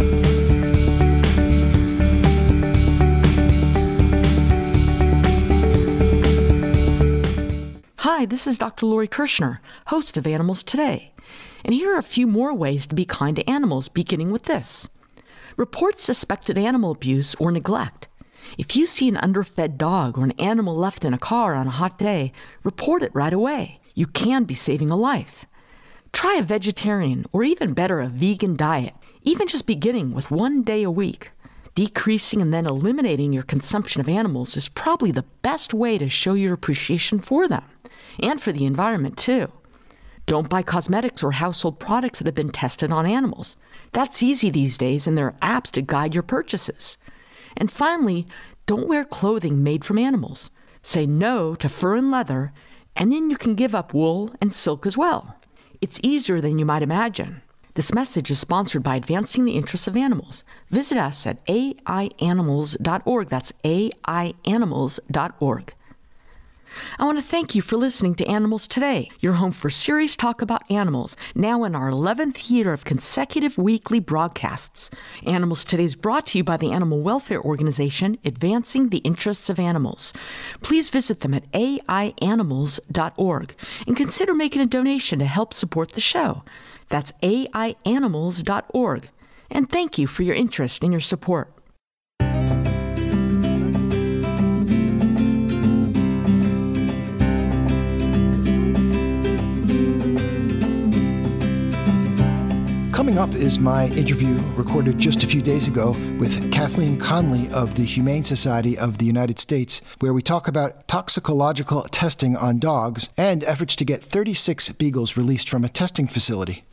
Hi, 8.05 8.25
this 8.25 8.47
is 8.47 8.57
Dr. 8.57 8.85
Lori 8.85 9.07
Kirschner, 9.07 9.61
host 9.87 10.17
of 10.17 10.27
Animals 10.27 10.61
Today. 10.61 11.13
And 11.63 11.73
here 11.73 11.95
are 11.95 11.97
a 11.97 12.03
few 12.03 12.27
more 12.27 12.53
ways 12.53 12.85
to 12.87 12.95
be 12.95 13.05
kind 13.05 13.37
to 13.37 13.49
animals, 13.49 13.87
beginning 13.87 14.29
with 14.29 14.43
this. 14.43 14.89
Report 15.55 15.97
suspected 16.01 16.57
animal 16.57 16.91
abuse 16.91 17.33
or 17.35 17.49
neglect. 17.49 18.09
If 18.57 18.75
you 18.75 18.87
see 18.87 19.07
an 19.07 19.15
underfed 19.15 19.77
dog 19.77 20.17
or 20.17 20.25
an 20.25 20.31
animal 20.31 20.75
left 20.75 21.05
in 21.05 21.13
a 21.13 21.17
car 21.17 21.53
on 21.53 21.67
a 21.67 21.77
hot 21.79 21.97
day, 21.97 22.33
report 22.61 23.03
it 23.03 23.15
right 23.15 23.31
away. 23.31 23.79
You 23.95 24.07
can 24.07 24.43
be 24.43 24.53
saving 24.53 24.91
a 24.91 24.97
life. 24.97 25.45
Try 26.11 26.35
a 26.35 26.43
vegetarian 26.43 27.25
or 27.31 27.45
even 27.45 27.73
better, 27.73 28.01
a 28.01 28.09
vegan 28.09 28.57
diet, 28.57 28.95
even 29.21 29.47
just 29.47 29.65
beginning 29.65 30.11
with 30.11 30.29
one 30.29 30.61
day 30.61 30.83
a 30.83 30.91
week. 30.91 31.31
Decreasing 31.73 32.41
and 32.41 32.53
then 32.53 32.65
eliminating 32.65 33.31
your 33.31 33.43
consumption 33.43 34.01
of 34.01 34.09
animals 34.09 34.57
is 34.57 34.67
probably 34.67 35.11
the 35.11 35.25
best 35.41 35.73
way 35.73 35.97
to 35.97 36.09
show 36.09 36.33
your 36.33 36.53
appreciation 36.53 37.19
for 37.19 37.47
them 37.47 37.63
and 38.21 38.41
for 38.41 38.51
the 38.51 38.65
environment, 38.65 39.17
too. 39.17 39.51
Don't 40.25 40.49
buy 40.49 40.62
cosmetics 40.62 41.23
or 41.23 41.34
household 41.34 41.79
products 41.79 42.19
that 42.19 42.27
have 42.27 42.36
been 42.36 42.51
tested 42.51 42.91
on 42.91 43.06
animals. 43.06 43.58
That's 43.91 44.23
easy 44.23 44.49
these 44.49 44.77
days, 44.77 45.06
and 45.06 45.17
there 45.17 45.27
are 45.27 45.60
apps 45.60 45.71
to 45.71 45.82
guide 45.82 46.13
your 46.13 46.23
purchases. 46.23 46.97
And 47.58 47.71
finally, 47.71 48.25
don't 48.65 48.88
wear 48.88 49.03
clothing 49.03 49.63
made 49.63 49.84
from 49.84 49.97
animals. 49.97 50.51
Say 50.82 51.06
no 51.06 51.56
to 51.56 51.67
fur 51.67 51.95
and 51.95 52.10
leather, 52.10 52.53
and 52.95 53.12
then 53.12 53.29
you 53.29 53.38
can 53.38 53.56
give 53.56 53.75
up 53.75 53.93
wool 53.93 54.34
and 54.39 54.53
silk 54.53 54.86
as 54.86 54.97
well. 54.97 55.36
It's 55.82 55.99
easier 56.01 56.39
than 56.39 56.60
you 56.60 56.65
might 56.65 56.82
imagine. 56.82 57.41
This 57.75 57.93
message 57.93 58.29
is 58.29 58.39
sponsored 58.39 58.84
by 58.84 58.95
Advancing 58.95 59.45
the 59.45 59.58
Interests 59.58 59.88
of 59.88 59.97
Animals. 59.97 60.43
Visit 60.69 60.97
us 60.97 61.25
at 61.25 61.43
aianimals.org. 61.47 63.29
That's 63.29 63.51
aianimals.org. 63.63 65.73
I 66.97 67.05
want 67.05 67.17
to 67.17 67.23
thank 67.23 67.55
you 67.55 67.62
for 67.62 67.77
listening 67.77 68.15
to 68.15 68.25
Animals 68.25 68.67
Today, 68.67 69.09
your 69.19 69.33
home 69.33 69.51
for 69.51 69.69
serious 69.69 70.15
talk 70.15 70.41
about 70.41 70.69
animals, 70.69 71.15
now 71.36 71.63
in 71.63 71.75
our 71.75 71.89
11th 71.89 72.49
year 72.49 72.73
of 72.73 72.86
consecutive 72.86 73.57
weekly 73.57 73.99
broadcasts. 73.99 74.89
Animals 75.25 75.63
Today 75.63 75.83
is 75.83 75.95
brought 75.95 76.27
to 76.27 76.38
you 76.38 76.43
by 76.43 76.57
the 76.57 76.71
animal 76.71 77.01
welfare 77.01 77.41
organization 77.41 78.17
Advancing 78.25 78.89
the 78.89 78.99
Interests 78.99 79.49
of 79.49 79.59
Animals. 79.59 80.13
Please 80.62 80.89
visit 80.89 81.21
them 81.21 81.33
at 81.33 81.49
aianimals.org 81.51 83.55
and 83.88 83.97
consider 83.97 84.33
making 84.33 84.62
a 84.62 84.65
donation 84.65 85.19
to 85.19 85.25
help 85.25 85.53
support 85.53 85.91
the 85.91 86.01
show. 86.01 86.43
That's 86.89 87.12
aianimals.org. 87.23 89.09
And 89.49 89.69
thank 89.69 89.97
you 89.97 90.07
for 90.07 90.23
your 90.23 90.36
interest 90.36 90.83
and 90.83 90.91
your 90.91 90.99
support. 90.99 91.51
Coming 103.03 103.17
up 103.17 103.35
is 103.35 103.59
my 103.59 103.87
interview 103.87 104.39
recorded 104.55 104.97
just 104.97 105.23
a 105.23 105.27
few 105.27 105.41
days 105.41 105.67
ago 105.67 105.91
with 106.17 106.49
Kathleen 106.53 106.97
Conlee 106.97 107.51
of 107.51 107.75
the 107.75 107.83
Humane 107.83 108.23
Society 108.23 108.77
of 108.77 108.97
the 108.97 109.03
United 109.03 109.39
States, 109.39 109.81
where 109.99 110.13
we 110.13 110.21
talk 110.21 110.47
about 110.47 110.87
toxicological 110.87 111.81
testing 111.91 112.37
on 112.37 112.59
dogs 112.59 113.09
and 113.17 113.43
efforts 113.43 113.75
to 113.75 113.83
get 113.83 114.01
36 114.01 114.69
beagles 114.69 115.17
released 115.17 115.49
from 115.49 115.65
a 115.65 115.69
testing 115.69 116.07
facility. 116.07 116.63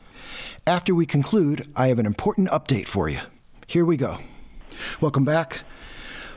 After 0.65 0.95
we 0.95 1.05
conclude, 1.05 1.67
I 1.75 1.87
have 1.87 1.99
an 1.99 2.05
important 2.05 2.47
update 2.47 2.87
for 2.87 3.09
you. 3.09 3.19
Here 3.67 3.83
we 3.83 3.97
go. 3.97 4.19
Welcome 5.01 5.25
back. 5.25 5.63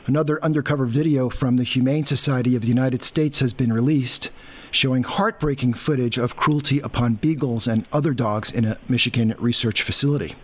Another 0.07 0.43
undercover 0.43 0.87
video 0.87 1.31
from 1.31 1.57
the 1.57 1.63
Humane 1.63 2.05
Society 2.05 2.57
of 2.57 2.63
the 2.63 2.69
United 2.69 3.05
States 3.05 3.39
has 3.39 3.55
been 3.55 3.73
released 3.73 4.31
showing 4.75 5.05
heartbreaking 5.05 5.73
footage 5.75 6.19
of 6.19 6.37
cruelty 6.37 6.81
upon 6.81 7.15
beagles 7.15 7.67
and 7.67 7.87
other 7.93 8.13
dogs 8.13 8.51
in 8.51 8.65
a 8.65 8.77
Michigan 8.89 9.35
research 9.39 9.83
facility. 9.83 10.35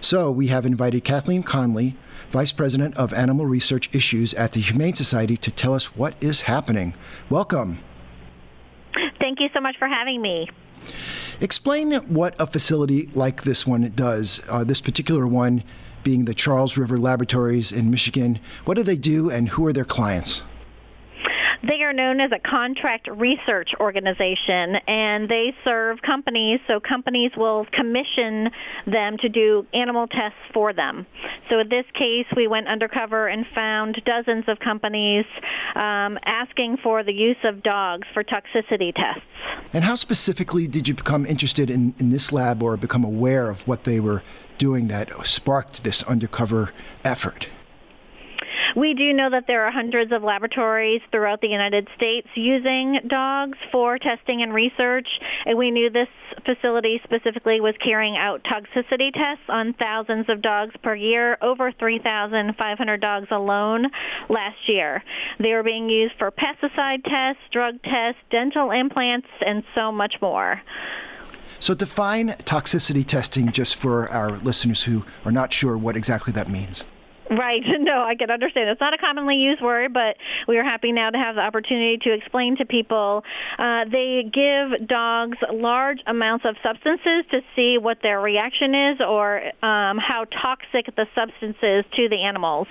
So 0.00 0.30
we 0.32 0.48
have 0.48 0.66
invited 0.66 1.04
Kathleen 1.04 1.44
Conlee, 1.44 1.94
Vice 2.32 2.50
President 2.50 2.96
of 2.96 3.12
Animal 3.12 3.46
Research 3.46 3.88
Issues 3.94 4.34
at 4.34 4.50
the 4.50 4.60
Humane 4.60 4.94
Society, 4.94 5.36
to 5.36 5.50
tell 5.50 5.74
us 5.74 5.96
what 5.96 6.14
is 6.20 6.42
happening. 6.42 6.94
Welcome. 7.30 7.78
Thank 9.20 9.38
you 9.38 9.48
so 9.54 9.60
much 9.60 9.76
for 9.78 9.86
having 9.86 10.20
me. 10.20 10.48
Explain 11.40 11.92
what 12.08 12.34
a 12.40 12.46
facility 12.48 13.08
like 13.14 13.42
this 13.42 13.64
one 13.64 13.92
does. 13.94 14.42
Uh, 14.48 14.64
this 14.64 14.80
particular 14.80 15.26
one 15.26 15.62
being 16.02 16.24
the 16.24 16.34
Charles 16.34 16.76
River 16.76 16.98
Laboratories 16.98 17.70
in 17.70 17.90
Michigan. 17.90 18.40
What 18.64 18.74
do 18.74 18.82
they 18.82 18.96
do 18.96 19.30
and 19.30 19.50
who 19.50 19.64
are 19.66 19.72
their 19.72 19.84
clients? 19.84 20.42
They 21.66 21.82
are 21.82 21.92
known 21.92 22.20
as 22.20 22.32
a 22.32 22.40
contract 22.40 23.06
research 23.06 23.72
organization 23.78 24.76
and 24.88 25.28
they 25.28 25.54
serve 25.64 26.02
companies. 26.02 26.60
So 26.66 26.80
companies 26.80 27.30
will 27.36 27.66
commission 27.70 28.50
them 28.86 29.16
to 29.18 29.28
do 29.28 29.66
animal 29.72 30.08
tests 30.08 30.38
for 30.52 30.72
them. 30.72 31.06
So 31.48 31.60
in 31.60 31.68
this 31.68 31.86
case, 31.94 32.26
we 32.34 32.48
went 32.48 32.66
undercover 32.66 33.28
and 33.28 33.46
found 33.46 34.02
dozens 34.04 34.48
of 34.48 34.58
companies 34.58 35.24
um, 35.76 36.18
asking 36.24 36.78
for 36.78 37.04
the 37.04 37.12
use 37.12 37.36
of 37.44 37.62
dogs 37.62 38.08
for 38.12 38.24
toxicity 38.24 38.92
tests. 38.92 39.22
And 39.72 39.84
how 39.84 39.94
specifically 39.94 40.66
did 40.66 40.88
you 40.88 40.94
become 40.94 41.24
interested 41.26 41.70
in, 41.70 41.94
in 41.98 42.10
this 42.10 42.32
lab 42.32 42.62
or 42.62 42.76
become 42.76 43.04
aware 43.04 43.48
of 43.48 43.66
what 43.68 43.84
they 43.84 44.00
were 44.00 44.22
doing 44.58 44.88
that 44.88 45.10
sparked 45.26 45.84
this 45.84 46.02
undercover 46.02 46.72
effort? 47.04 47.48
We 48.74 48.94
do 48.94 49.12
know 49.12 49.30
that 49.30 49.46
there 49.46 49.64
are 49.64 49.70
hundreds 49.70 50.12
of 50.12 50.22
laboratories 50.22 51.02
throughout 51.10 51.40
the 51.40 51.48
United 51.48 51.88
States 51.96 52.28
using 52.34 53.00
dogs 53.06 53.58
for 53.70 53.98
testing 53.98 54.42
and 54.42 54.54
research, 54.54 55.08
and 55.44 55.58
we 55.58 55.70
knew 55.70 55.90
this 55.90 56.08
facility 56.44 57.00
specifically 57.04 57.60
was 57.60 57.74
carrying 57.78 58.16
out 58.16 58.44
toxicity 58.44 59.12
tests 59.12 59.44
on 59.48 59.74
thousands 59.74 60.28
of 60.28 60.40
dogs 60.40 60.74
per 60.82 60.94
year, 60.94 61.36
over 61.42 61.70
3,500 61.72 63.00
dogs 63.00 63.28
alone 63.30 63.90
last 64.28 64.68
year. 64.68 65.02
They 65.38 65.52
were 65.52 65.62
being 65.62 65.90
used 65.90 66.14
for 66.18 66.30
pesticide 66.30 67.04
tests, 67.04 67.42
drug 67.50 67.82
tests, 67.82 68.20
dental 68.30 68.70
implants, 68.70 69.28
and 69.44 69.62
so 69.74 69.92
much 69.92 70.20
more. 70.22 70.62
So 71.60 71.74
define 71.74 72.30
toxicity 72.44 73.06
testing 73.06 73.52
just 73.52 73.76
for 73.76 74.08
our 74.08 74.38
listeners 74.38 74.82
who 74.82 75.04
are 75.24 75.30
not 75.30 75.52
sure 75.52 75.78
what 75.78 75.96
exactly 75.96 76.32
that 76.32 76.48
means. 76.48 76.84
Right. 77.32 77.62
No, 77.82 78.04
I 78.04 78.14
can 78.14 78.30
understand. 78.30 78.68
It's 78.68 78.80
not 78.80 78.94
a 78.94 78.98
commonly 78.98 79.36
used 79.36 79.60
word, 79.60 79.92
but 79.92 80.16
we 80.46 80.56
are 80.56 80.62
happy 80.62 80.92
now 80.92 81.10
to 81.10 81.18
have 81.18 81.34
the 81.34 81.40
opportunity 81.40 81.98
to 81.98 82.12
explain 82.12 82.56
to 82.58 82.64
people. 82.64 83.24
Uh, 83.58 83.86
they 83.90 84.22
give 84.22 84.86
dogs 84.86 85.36
large 85.52 85.98
amounts 86.06 86.44
of 86.44 86.54
substances 86.62 87.24
to 87.32 87.42
see 87.56 87.78
what 87.78 87.98
their 88.02 88.20
reaction 88.20 88.74
is 88.74 89.00
or 89.00 89.42
um, 89.64 89.98
how 89.98 90.26
toxic 90.30 90.94
the 90.94 91.08
substance 91.14 91.56
is 91.60 91.84
to 91.96 92.08
the 92.08 92.22
animals. 92.22 92.68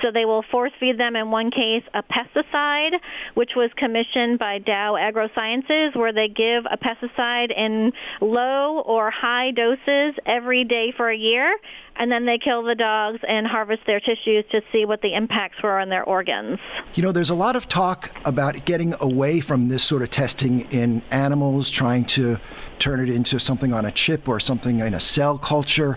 So 0.00 0.10
they 0.10 0.24
will 0.24 0.42
force 0.50 0.72
feed 0.80 0.98
them, 0.98 1.14
in 1.14 1.30
one 1.30 1.50
case, 1.50 1.84
a 1.92 2.02
pesticide, 2.02 2.98
which 3.34 3.50
was 3.54 3.70
commissioned 3.76 4.38
by 4.38 4.60
Dow 4.60 4.94
AgroSciences, 4.94 5.94
where 5.94 6.12
they 6.12 6.28
give 6.28 6.64
a 6.70 6.78
pesticide 6.78 7.52
in 7.54 7.92
low 8.20 8.80
or 8.86 9.10
high 9.10 9.50
doses 9.50 10.14
every 10.24 10.64
day 10.64 10.92
for 10.96 11.10
a 11.10 11.16
year 11.16 11.54
and 11.96 12.10
then 12.10 12.26
they 12.26 12.38
kill 12.38 12.62
the 12.62 12.74
dogs 12.74 13.20
and 13.26 13.46
harvest 13.46 13.82
their 13.86 14.00
tissues 14.00 14.44
to 14.50 14.62
see 14.72 14.84
what 14.84 15.02
the 15.02 15.14
impacts 15.14 15.62
were 15.62 15.78
on 15.78 15.88
their 15.88 16.04
organs. 16.04 16.58
You 16.94 17.02
know, 17.02 17.12
there's 17.12 17.30
a 17.30 17.34
lot 17.34 17.56
of 17.56 17.68
talk 17.68 18.10
about 18.24 18.64
getting 18.64 18.94
away 19.00 19.40
from 19.40 19.68
this 19.68 19.84
sort 19.84 20.02
of 20.02 20.10
testing 20.10 20.70
in 20.70 21.02
animals, 21.10 21.70
trying 21.70 22.04
to 22.06 22.38
turn 22.78 23.00
it 23.00 23.08
into 23.08 23.38
something 23.38 23.72
on 23.72 23.84
a 23.84 23.92
chip 23.92 24.28
or 24.28 24.40
something 24.40 24.80
in 24.80 24.94
a 24.94 25.00
cell 25.00 25.38
culture. 25.38 25.96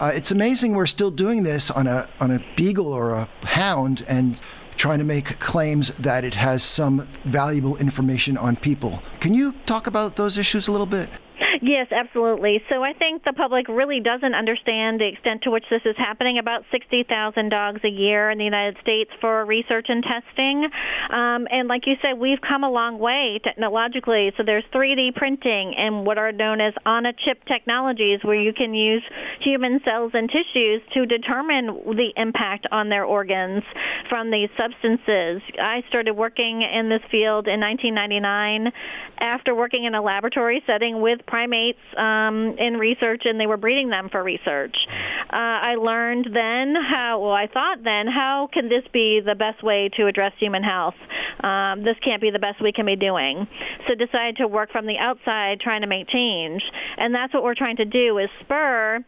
Uh, 0.00 0.12
it's 0.14 0.30
amazing 0.30 0.74
we're 0.74 0.86
still 0.86 1.10
doing 1.10 1.42
this 1.42 1.70
on 1.70 1.86
a 1.86 2.08
on 2.20 2.30
a 2.30 2.44
beagle 2.54 2.92
or 2.92 3.10
a 3.12 3.28
hound 3.44 4.04
and 4.06 4.40
trying 4.76 4.98
to 4.98 5.04
make 5.04 5.38
claims 5.40 5.88
that 5.98 6.24
it 6.24 6.34
has 6.34 6.62
some 6.62 7.00
valuable 7.24 7.76
information 7.78 8.38
on 8.38 8.54
people. 8.54 9.02
Can 9.18 9.34
you 9.34 9.54
talk 9.66 9.88
about 9.88 10.14
those 10.14 10.38
issues 10.38 10.68
a 10.68 10.72
little 10.72 10.86
bit? 10.86 11.10
Yes, 11.60 11.88
absolutely. 11.90 12.62
So 12.68 12.82
I 12.84 12.92
think 12.92 13.24
the 13.24 13.32
public 13.32 13.68
really 13.68 14.00
doesn't 14.00 14.34
understand 14.34 15.00
the 15.00 15.06
extent 15.06 15.42
to 15.42 15.50
which 15.50 15.64
this 15.70 15.82
is 15.84 15.96
happening. 15.96 16.38
About 16.38 16.64
60,000 16.70 17.48
dogs 17.48 17.80
a 17.84 17.88
year 17.88 18.30
in 18.30 18.38
the 18.38 18.44
United 18.44 18.76
States 18.80 19.10
for 19.20 19.44
research 19.44 19.86
and 19.88 20.04
testing. 20.04 20.64
Um, 21.10 21.48
and 21.50 21.68
like 21.68 21.86
you 21.86 21.96
said, 22.00 22.18
we've 22.18 22.40
come 22.40 22.64
a 22.64 22.70
long 22.70 22.98
way 22.98 23.40
technologically. 23.42 24.32
So 24.36 24.42
there's 24.44 24.64
3D 24.72 25.16
printing 25.16 25.74
and 25.74 26.06
what 26.06 26.18
are 26.18 26.32
known 26.32 26.60
as 26.60 26.74
on-a-chip 26.86 27.44
technologies 27.46 28.20
where 28.22 28.40
you 28.40 28.52
can 28.52 28.74
use 28.74 29.02
human 29.40 29.80
cells 29.84 30.12
and 30.14 30.30
tissues 30.30 30.82
to 30.94 31.06
determine 31.06 31.66
the 31.96 32.12
impact 32.16 32.66
on 32.70 32.88
their 32.88 33.04
organs 33.04 33.64
from 34.08 34.30
these 34.30 34.50
substances. 34.56 35.42
I 35.60 35.82
started 35.88 36.12
working 36.12 36.62
in 36.62 36.88
this 36.88 37.02
field 37.10 37.48
in 37.48 37.60
1999 37.60 38.72
after 39.18 39.54
working 39.54 39.84
in 39.84 39.94
a 39.94 40.02
laboratory 40.02 40.62
setting 40.66 41.00
with 41.00 41.24
primates 41.48 41.78
um, 41.96 42.56
in 42.58 42.76
research, 42.76 43.22
and 43.24 43.40
they 43.40 43.46
were 43.46 43.56
breeding 43.56 43.90
them 43.90 44.08
for 44.08 44.22
research. 44.22 44.76
Uh, 45.32 45.36
I 45.36 45.74
learned 45.76 46.28
then 46.32 46.74
how, 46.74 47.20
well, 47.20 47.32
I 47.32 47.46
thought 47.46 47.82
then, 47.84 48.06
how 48.06 48.48
can 48.52 48.68
this 48.68 48.84
be 48.92 49.20
the 49.20 49.34
best 49.34 49.62
way 49.62 49.88
to 49.96 50.06
address 50.06 50.32
human 50.38 50.62
health? 50.62 50.94
Um, 51.40 51.84
this 51.84 51.96
can't 52.02 52.20
be 52.20 52.30
the 52.30 52.38
best 52.38 52.60
we 52.60 52.72
can 52.72 52.86
be 52.86 52.96
doing. 52.96 53.46
So 53.86 53.94
decided 53.94 54.36
to 54.38 54.46
work 54.46 54.70
from 54.70 54.86
the 54.86 54.98
outside 54.98 55.60
trying 55.60 55.82
to 55.82 55.86
make 55.86 56.08
change. 56.08 56.62
And 56.96 57.14
that's 57.14 57.32
what 57.32 57.42
we're 57.42 57.54
trying 57.54 57.76
to 57.76 57.84
do 57.84 58.18
is 58.18 58.28
spur 58.40 59.04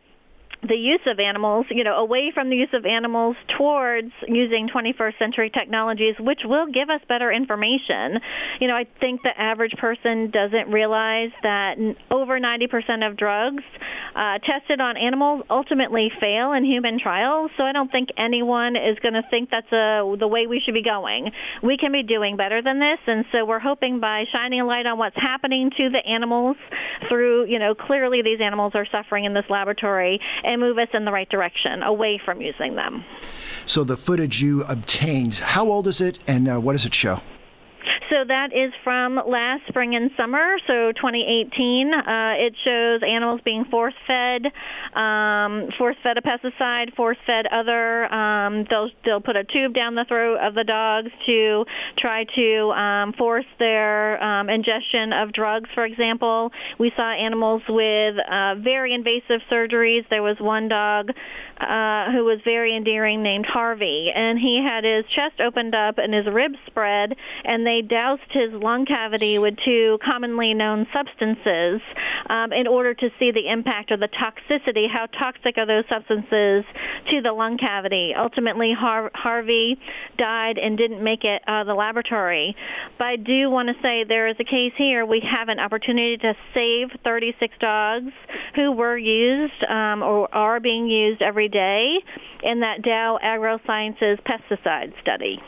the 0.63 0.77
use 0.77 1.01
of 1.07 1.19
animals, 1.19 1.67
you 1.71 1.85
know, 1.85 1.97
away 1.97 2.31
from 2.33 2.51
the 2.51 2.57
use 2.57 2.69
of 2.73 2.85
animals 2.85 3.37
towards 3.57 4.13
using 4.29 4.69
21st 4.69 5.19
century 5.19 5.51
technologies, 5.51 6.15
which 6.19 6.41
will 6.45 6.67
give 6.67 6.91
us 6.91 7.01
better 7.09 7.33
information. 7.33 8.21
You 8.61 8.69
know, 8.69 8.77
I 8.77 8.87
think 9.01 9.23
the 9.23 9.39
average 9.41 9.73
person 9.79 10.31
doesn't 10.31 10.71
realize 10.71 11.31
that 11.43 11.79
over 12.11 12.39
90% 12.39 13.09
of 13.09 13.17
drugs 13.17 13.65
uh, 14.15 14.39
tested 14.39 14.81
on 14.81 14.97
animals 14.99 15.45
ultimately 15.49 16.13
fail 16.21 16.53
in 16.53 16.65
human 16.65 16.99
trials. 16.99 17.51
So 17.57 17.65
I 17.65 17.73
don't 17.73 17.91
think 17.91 18.11
anyone 18.19 18.77
is 18.77 18.99
going 18.99 19.15
to 19.15 19.25
think 19.31 19.51
that's 19.51 19.73
a, 19.73 20.15
the 20.19 20.29
way 20.29 20.47
we 20.47 20.61
should 20.61 20.75
be 20.75 20.83
going. 20.83 21.33
We 21.63 21.79
can 21.79 21.93
be 21.93 22.03
doing 22.03 22.37
better 22.37 22.61
than 22.61 22.81
this, 22.81 22.99
and 23.07 23.25
so 23.33 23.47
we're 23.47 23.61
hoping 23.61 24.01
by 24.01 24.27
shining 24.31 24.61
a 24.61 24.67
light 24.67 24.87
on 24.87 24.99
what's 24.99 25.17
happening 25.17 25.71
to 25.77 25.89
the 25.89 26.05
animals 26.07 26.57
through, 27.09 27.47
you 27.47 27.59
know, 27.59 27.75
clearly 27.75 28.21
these 28.23 28.41
animals 28.41 28.73
are 28.75 28.87
suffering 28.87 29.25
in 29.25 29.33
this 29.33 29.45
laboratory 29.49 30.21
and 30.51 30.61
move 30.61 30.79
us 30.79 30.89
in 30.93 31.05
the 31.05 31.13
right 31.13 31.29
direction 31.29 31.83
away 31.85 32.21
from 32.23 32.41
using 32.41 32.75
them. 32.75 33.05
So 33.67 33.85
the 33.85 33.97
footage 33.97 34.43
you 34.43 34.65
obtained, 34.65 35.35
how 35.35 35.71
old 35.71 35.87
is 35.87 36.01
it 36.01 36.19
and 36.27 36.49
uh, 36.49 36.61
what 36.61 36.73
does 36.73 36.85
it 36.85 36.93
show? 36.93 37.21
So 38.11 38.25
that 38.27 38.53
is 38.53 38.73
from 38.83 39.21
last 39.25 39.69
spring 39.69 39.95
and 39.95 40.11
summer, 40.17 40.59
so 40.67 40.91
2018. 40.91 41.95
Uh, 41.95 42.35
it 42.39 42.57
shows 42.65 43.03
animals 43.07 43.41
being 43.45 43.65
force-fed, 43.67 44.47
um, 44.97 45.69
force-fed 45.79 46.19
a 46.19 46.21
pesticide, 46.21 46.93
force-fed 46.97 47.47
other. 47.47 48.13
Um, 48.13 48.67
they'll 48.69 48.91
they'll 49.05 49.21
put 49.21 49.37
a 49.37 49.45
tube 49.45 49.75
down 49.75 49.95
the 49.95 50.05
throat 50.07 50.39
of 50.41 50.55
the 50.55 50.65
dogs 50.65 51.11
to 51.27 51.65
try 51.99 52.25
to 52.25 52.71
um, 52.73 53.13
force 53.13 53.45
their 53.61 54.21
um, 54.21 54.51
ingestion 54.51 55.13
of 55.13 55.33
drugs. 55.33 55.71
For 55.73 55.85
example, 55.85 56.51
we 56.81 56.91
saw 56.97 57.13
animals 57.13 57.63
with 57.69 58.17
uh, 58.19 58.57
very 58.57 58.93
invasive 58.93 59.41
surgeries. 59.49 60.05
There 60.11 60.25
was 60.25 60.37
one 60.41 60.67
dog 60.67 61.11
uh, 61.61 62.11
who 62.11 62.25
was 62.25 62.41
very 62.45 62.75
endearing 62.75 63.23
named 63.23 63.47
Harvey, 63.47 64.11
and 64.13 64.37
he 64.37 64.61
had 64.65 64.83
his 64.83 65.05
chest 65.15 65.41
opened 65.41 65.77
up 65.77 65.99
and 65.99 66.13
his 66.13 66.27
ribs 66.27 66.59
spread, 66.67 67.15
and 67.45 67.65
they 67.65 67.83
doused 68.01 68.23
his 68.31 68.51
lung 68.53 68.87
cavity 68.87 69.39
with 69.39 69.55
two 69.63 69.99
commonly 70.03 70.55
known 70.55 70.87
substances 70.91 71.83
um, 72.31 72.51
in 72.51 72.67
order 72.67 72.95
to 72.95 73.11
see 73.19 73.31
the 73.31 73.47
impact 73.49 73.93
or 73.93 73.99
the 73.99 74.09
toxicity. 74.09 74.89
How 74.89 75.05
toxic 75.07 75.59
are 75.59 75.67
those 75.67 75.85
substances 75.87 76.65
to 77.11 77.21
the 77.21 77.33
lung 77.33 77.59
cavity? 77.59 78.15
Ultimately, 78.17 78.73
Har- 78.73 79.11
Harvey 79.15 79.79
died 80.17 80.57
and 80.57 80.79
didn't 80.79 81.05
make 81.05 81.25
it 81.25 81.43
out 81.47 81.63
of 81.63 81.67
the 81.67 81.75
laboratory. 81.75 82.57
But 82.97 83.07
I 83.07 83.17
do 83.17 83.51
want 83.51 83.69
to 83.69 83.75
say 83.83 84.05
there 84.05 84.29
is 84.29 84.37
a 84.41 84.45
case 84.45 84.73
here. 84.77 85.05
We 85.05 85.21
have 85.21 85.51
an 85.51 85.59
opportunity 85.59 86.17
to 86.19 86.35
save 86.55 86.89
36 87.05 87.55
dogs 87.61 88.13
who 88.55 88.73
were 88.73 88.97
used 88.97 89.63
um, 89.69 90.03
or 90.03 90.35
are 90.35 90.59
being 90.59 90.87
used 90.87 91.21
every 91.21 91.49
day 91.49 91.99
in 92.43 92.61
that 92.61 92.81
Dow 92.81 93.19
AgroSciences 93.23 94.21
pesticide 94.23 94.99
study. 95.03 95.39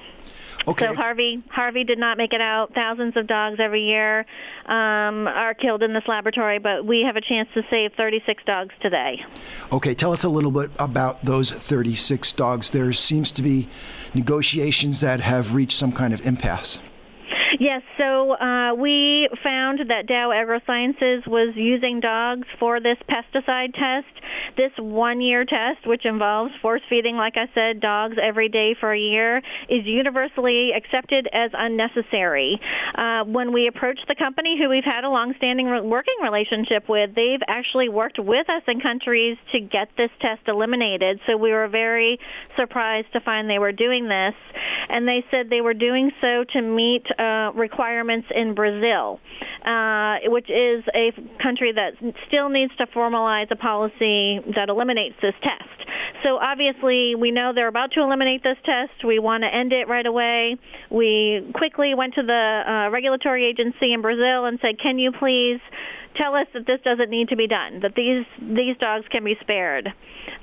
Okay. 0.66 0.86
So 0.86 0.94
Harvey 0.94 1.42
Harvey 1.50 1.84
did 1.84 1.98
not 1.98 2.18
make 2.18 2.32
it 2.32 2.40
out. 2.40 2.74
Thousands 2.74 3.16
of 3.16 3.26
dogs 3.26 3.58
every 3.58 3.82
year 3.82 4.20
um, 4.66 5.26
are 5.26 5.54
killed 5.54 5.82
in 5.82 5.92
this 5.92 6.04
laboratory, 6.06 6.58
but 6.58 6.84
we 6.84 7.02
have 7.02 7.16
a 7.16 7.20
chance 7.20 7.48
to 7.54 7.62
save 7.70 7.92
36 7.94 8.44
dogs 8.44 8.74
today. 8.80 9.24
Okay, 9.72 9.94
tell 9.94 10.12
us 10.12 10.24
a 10.24 10.28
little 10.28 10.52
bit 10.52 10.70
about 10.78 11.24
those 11.24 11.50
36 11.50 12.32
dogs. 12.32 12.70
There 12.70 12.92
seems 12.92 13.30
to 13.32 13.42
be 13.42 13.68
negotiations 14.14 15.00
that 15.00 15.20
have 15.20 15.54
reached 15.54 15.76
some 15.76 15.92
kind 15.92 16.14
of 16.14 16.24
impasse. 16.24 16.78
Yes, 17.60 17.82
so 17.98 18.32
uh, 18.32 18.74
we 18.74 19.28
found 19.42 19.90
that 19.90 20.06
Dow 20.06 20.30
AgroSciences 20.30 21.26
was 21.26 21.54
using 21.54 22.00
dogs 22.00 22.46
for 22.58 22.80
this 22.80 22.96
pesticide 23.08 23.74
test. 23.74 24.06
This 24.56 24.72
one-year 24.78 25.44
test, 25.44 25.86
which 25.86 26.06
involves 26.06 26.52
force 26.62 26.80
feeding, 26.88 27.16
like 27.16 27.36
I 27.36 27.48
said, 27.54 27.80
dogs 27.80 28.16
every 28.20 28.48
day 28.48 28.74
for 28.78 28.92
a 28.92 28.98
year, 28.98 29.42
is 29.68 29.84
universally 29.84 30.72
accepted 30.72 31.28
as 31.32 31.50
unnecessary. 31.52 32.60
Uh, 32.94 33.24
when 33.24 33.52
we 33.52 33.66
approached 33.66 34.06
the 34.08 34.14
company, 34.14 34.58
who 34.58 34.68
we've 34.68 34.84
had 34.84 35.04
a 35.04 35.10
long-standing 35.10 35.66
re- 35.66 35.80
working 35.82 36.16
relationship 36.22 36.88
with, 36.88 37.14
they've 37.14 37.42
actually 37.48 37.88
worked 37.88 38.18
with 38.18 38.48
us 38.48 38.62
in 38.66 38.80
countries 38.80 39.36
to 39.52 39.60
get 39.60 39.88
this 39.96 40.10
test 40.20 40.42
eliminated. 40.48 41.20
So 41.26 41.36
we 41.36 41.52
were 41.52 41.68
very 41.68 42.18
surprised 42.56 43.12
to 43.12 43.20
find 43.20 43.48
they 43.50 43.58
were 43.58 43.72
doing 43.72 44.08
this, 44.08 44.34
and 44.88 45.06
they 45.06 45.24
said 45.30 45.50
they 45.50 45.60
were 45.60 45.74
doing 45.74 46.12
so 46.20 46.44
to 46.44 46.62
meet. 46.62 47.06
Uh, 47.18 47.41
requirements 47.54 48.28
in 48.34 48.54
Brazil, 48.54 49.20
uh, 49.64 50.18
which 50.26 50.48
is 50.50 50.84
a 50.94 51.12
country 51.42 51.72
that 51.72 51.94
still 52.28 52.48
needs 52.48 52.74
to 52.76 52.86
formalize 52.86 53.50
a 53.50 53.56
policy 53.56 54.40
that 54.54 54.68
eliminates 54.68 55.16
this 55.20 55.34
test. 55.42 55.64
So 56.22 56.36
obviously, 56.36 57.14
we 57.14 57.30
know 57.30 57.52
they're 57.52 57.68
about 57.68 57.92
to 57.92 58.00
eliminate 58.00 58.42
this 58.42 58.58
test. 58.64 59.04
We 59.04 59.18
want 59.18 59.42
to 59.42 59.52
end 59.52 59.72
it 59.72 59.88
right 59.88 60.06
away. 60.06 60.56
We 60.90 61.50
quickly 61.54 61.94
went 61.94 62.14
to 62.14 62.22
the 62.22 62.62
uh, 62.66 62.90
regulatory 62.90 63.44
agency 63.46 63.92
in 63.92 64.02
Brazil 64.02 64.44
and 64.44 64.58
said, 64.60 64.78
"Can 64.78 64.98
you 64.98 65.12
please?" 65.12 65.60
tell 66.14 66.34
us 66.34 66.46
that 66.52 66.66
this 66.66 66.78
doesn't 66.84 67.08
need 67.08 67.28
to 67.28 67.36
be 67.36 67.46
done, 67.46 67.80
that 67.80 67.94
these 67.94 68.26
these 68.38 68.76
dogs 68.76 69.06
can 69.10 69.24
be 69.24 69.34
spared. 69.40 69.88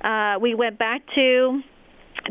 Uh, 0.01 0.37
we 0.41 0.55
went 0.55 0.79
back 0.79 1.01
to 1.13 1.61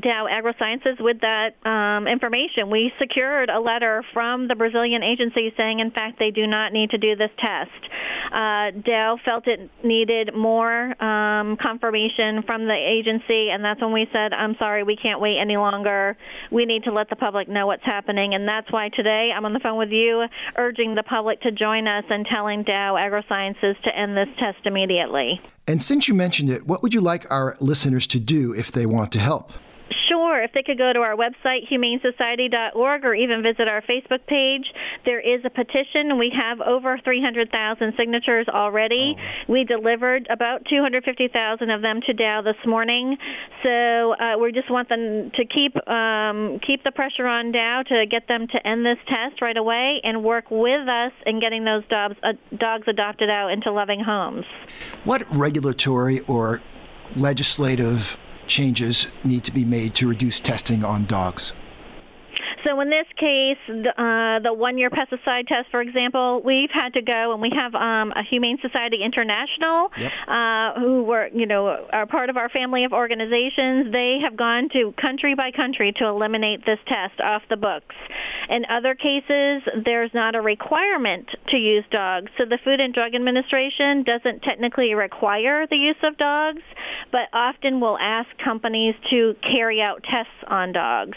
Dow 0.01 0.27
AgroSciences 0.31 1.01
with 1.01 1.21
that 1.21 1.55
um, 1.67 2.07
information. 2.07 2.71
We 2.71 2.93
secured 2.99 3.51
a 3.51 3.61
letter 3.61 4.05
from 4.13 4.49
the 4.49 4.55
Brazilian 4.55 5.03
agency 5.03 5.53
saying, 5.57 5.81
in 5.81 5.91
fact, 5.91 6.19
they 6.19 6.31
do 6.31 6.47
not 6.47 6.73
need 6.73 6.91
to 6.91 6.99
do 6.99 7.17
this 7.17 7.31
test. 7.39 7.71
Uh, 8.33 8.71
Dow 8.71 9.19
felt 9.25 9.47
it 9.47 9.71
needed 9.83 10.35
more 10.35 11.03
um, 11.03 11.57
confirmation 11.57 12.43
from 12.43 12.67
the 12.67 12.75
agency, 12.75 13.51
and 13.51 13.65
that's 13.65 13.81
when 13.81 13.93
we 13.93 14.09
said, 14.13 14.33
I'm 14.33 14.57
sorry, 14.59 14.83
we 14.83 14.97
can't 14.97 15.21
wait 15.21 15.39
any 15.39 15.57
longer. 15.57 16.17
We 16.51 16.65
need 16.65 16.85
to 16.85 16.93
let 16.93 17.11
the 17.11 17.17
public 17.17 17.49
know 17.49 17.67
what's 17.67 17.85
happening, 17.85 18.35
and 18.35 18.47
that's 18.47 18.71
why 18.71 18.91
today 18.91 19.33
I'm 19.35 19.45
on 19.45 19.53
the 19.53 19.61
phone 19.61 19.79
with 19.79 19.91
you 19.91 20.27
urging 20.57 20.95
the 20.95 21.03
public 21.03 21.41
to 21.43 21.53
join 21.53 21.87
us 21.89 22.05
and 22.11 22.27
telling 22.27 22.63
Dow 22.63 22.95
AgroSciences 22.95 23.81
to 23.83 23.97
end 23.97 24.17
this 24.17 24.29
test 24.39 24.59
immediately. 24.65 25.41
And 25.67 25.83
since 25.83 26.09
you 26.09 26.15
mentioned 26.15 26.51
it, 26.51 26.67
what 26.67 26.83
would 26.83 26.95
you 26.95 27.01
like 27.01 27.31
our 27.31 27.57
listeners 27.61 28.07
to 28.09 28.21
do 28.21 28.55
if 28.55 28.73
they 28.73 28.87
want 28.87 29.13
to 29.13 29.19
help? 29.19 29.53
Sure. 30.39 30.45
If 30.45 30.53
they 30.53 30.63
could 30.63 30.79
go 30.79 30.93
to 30.93 31.01
our 31.01 31.17
website, 31.17 31.69
humanesociety.org, 31.69 33.05
or 33.05 33.15
even 33.15 33.43
visit 33.43 33.67
our 33.67 33.83
Facebook 33.83 34.25
page, 34.27 34.73
there 35.05 35.21
is 35.21 35.45
a 35.45 35.51
petition. 35.51 36.17
We 36.19 36.31
have 36.31 36.61
over 36.61 36.99
300,000 37.03 37.95
signatures 37.97 38.47
already. 38.49 39.17
Oh. 39.19 39.53
We 39.53 39.65
delivered 39.65 40.29
about 40.31 40.65
250,000 40.67 41.71
of 41.71 41.83
them 41.83 42.01
to 42.03 42.13
Dow 42.13 42.43
this 42.43 42.57
morning. 42.65 43.17
So 43.63 44.15
uh, 44.15 44.37
we 44.41 44.53
just 44.53 44.71
want 44.71 44.89
them 44.89 45.33
to 45.33 45.45
keep 45.45 45.77
um, 45.89 46.61
keep 46.61 46.85
the 46.85 46.93
pressure 46.93 47.27
on 47.27 47.51
Dow 47.51 47.83
to 47.89 48.07
get 48.07 48.29
them 48.29 48.47
to 48.49 48.67
end 48.67 48.87
this 48.87 48.99
test 49.09 49.43
right 49.43 49.57
away 49.57 50.01
and 50.05 50.23
work 50.23 50.51
with 50.51 50.89
us 50.89 51.13
in 51.27 51.41
getting 51.41 51.65
those 51.65 51.83
dogs, 51.89 52.17
uh, 52.23 52.35
dogs 52.57 52.87
adopted 52.87 53.29
out 53.31 53.51
into 53.51 53.73
loving 53.73 54.01
homes. 54.01 54.45
What 55.05 55.23
regulatory 55.37 56.21
or 56.21 56.63
legislative 57.17 58.17
changes 58.49 59.07
need 59.23 59.45
to 59.45 59.53
be 59.53 59.65
made 59.65 59.95
to 59.95 60.09
reduce 60.09 60.41
testing 60.41 60.83
on 60.85 61.05
dogs? 61.05 61.53
So 62.69 62.79
in 62.81 62.91
this 62.91 63.07
case, 63.17 63.57
the, 63.67 63.95
uh, 63.97 64.41
the 64.41 64.53
one-year 64.53 64.91
pesticide 64.91 65.47
test, 65.47 65.71
for 65.71 65.81
example, 65.81 66.43
we've 66.45 66.71
had 66.71 66.93
to 66.95 67.03
go, 67.03 67.33
and 67.33 67.41
we 67.41 67.49
have 67.57 67.75
um, 67.75 68.13
a 68.15 68.23
Humane 68.23 68.59
Society 68.61 69.03
International, 69.03 69.91
Yep. 69.97 70.13
uh, 70.29 70.79
who 70.79 71.03
were, 71.05 71.29
you 71.33 71.47
know, 71.47 71.87
are 71.91 72.05
part 72.07 72.29
of 72.29 72.37
our 72.37 72.51
family 72.51 72.85
of 72.85 72.93
organizations. 72.93 73.91
They 73.91 74.19
have 74.21 74.37
gone 74.37 74.69
to 74.75 74.93
country 75.01 75.35
by 75.35 75.51
country 75.51 75.93
to 75.93 76.05
eliminate 76.05 76.67
this 76.67 76.79
test 76.87 77.19
off 77.23 77.43
the 77.49 77.57
books. 77.57 77.95
In 78.51 78.67
other 78.67 78.95
cases, 78.95 79.63
there's 79.83 80.13
not 80.13 80.35
a 80.35 80.43
requirement 80.43 81.27
to 81.49 81.57
use 81.57 81.85
dogs. 81.91 82.31
So 82.37 82.45
the 82.45 82.59
Food 82.65 82.81
and 82.81 82.93
Drug 82.93 83.15
Administration 83.15 84.03
doesn't 84.03 84.43
technically 84.43 84.93
require 84.95 85.67
the 85.67 85.77
use 85.77 85.97
of 86.03 86.19
dogs, 86.19 86.63
but 87.13 87.29
often 87.33 87.81
will 87.81 87.97
ask 87.99 88.29
companies 88.45 88.95
to 89.09 89.37
carry 89.41 89.81
out 89.81 90.03
tests 90.03 90.33
on 90.47 90.73
dogs. 90.73 91.17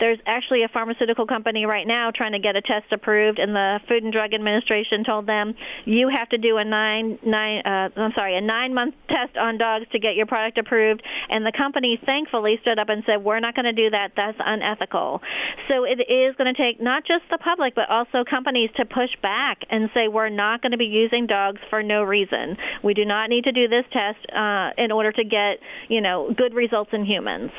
There's 0.00 0.18
actually 0.26 0.64
a 0.64 0.68
pharmaceutical 0.68 0.87
company 1.26 1.66
right 1.66 1.86
now 1.86 2.10
trying 2.10 2.32
to 2.32 2.38
get 2.38 2.56
a 2.56 2.60
test 2.60 2.92
approved, 2.92 3.38
and 3.38 3.54
the 3.54 3.80
Food 3.88 4.02
and 4.02 4.12
Drug 4.12 4.34
Administration 4.34 5.04
told 5.04 5.26
them 5.26 5.54
you 5.84 6.08
have 6.08 6.28
to 6.30 6.38
do 6.38 6.56
a 6.56 6.64
nine 6.64 7.18
nine 7.24 7.62
uh, 7.64 7.90
I'm 7.96 8.12
sorry 8.12 8.36
a 8.36 8.40
nine 8.40 8.74
month 8.74 8.94
test 9.08 9.36
on 9.36 9.58
dogs 9.58 9.86
to 9.92 9.98
get 9.98 10.16
your 10.16 10.26
product 10.26 10.58
approved, 10.58 11.02
and 11.28 11.44
the 11.44 11.52
company 11.52 12.00
thankfully 12.04 12.58
stood 12.62 12.78
up 12.78 12.88
and 12.88 13.02
said 13.06 13.24
we're 13.24 13.40
not 13.40 13.54
going 13.54 13.64
to 13.64 13.72
do 13.72 13.90
that. 13.90 14.12
That's 14.16 14.38
unethical. 14.40 15.22
So 15.68 15.84
it 15.84 16.00
is 16.08 16.34
going 16.36 16.52
to 16.52 16.60
take 16.60 16.80
not 16.80 17.04
just 17.04 17.24
the 17.30 17.38
public 17.38 17.74
but 17.74 17.88
also 17.88 18.24
companies 18.24 18.70
to 18.76 18.84
push 18.84 19.10
back 19.22 19.62
and 19.70 19.90
say 19.94 20.08
we're 20.08 20.28
not 20.28 20.62
going 20.62 20.72
to 20.72 20.78
be 20.78 20.86
using 20.86 21.26
dogs 21.26 21.60
for 21.70 21.82
no 21.82 22.02
reason. 22.02 22.56
We 22.82 22.94
do 22.94 23.04
not 23.04 23.30
need 23.30 23.44
to 23.44 23.52
do 23.52 23.68
this 23.68 23.84
test 23.92 24.18
uh, 24.30 24.70
in 24.78 24.92
order 24.92 25.12
to 25.12 25.24
get 25.24 25.60
you 25.88 26.00
know 26.00 26.32
good 26.36 26.54
results 26.54 26.90
in 26.92 27.04
humans. 27.04 27.50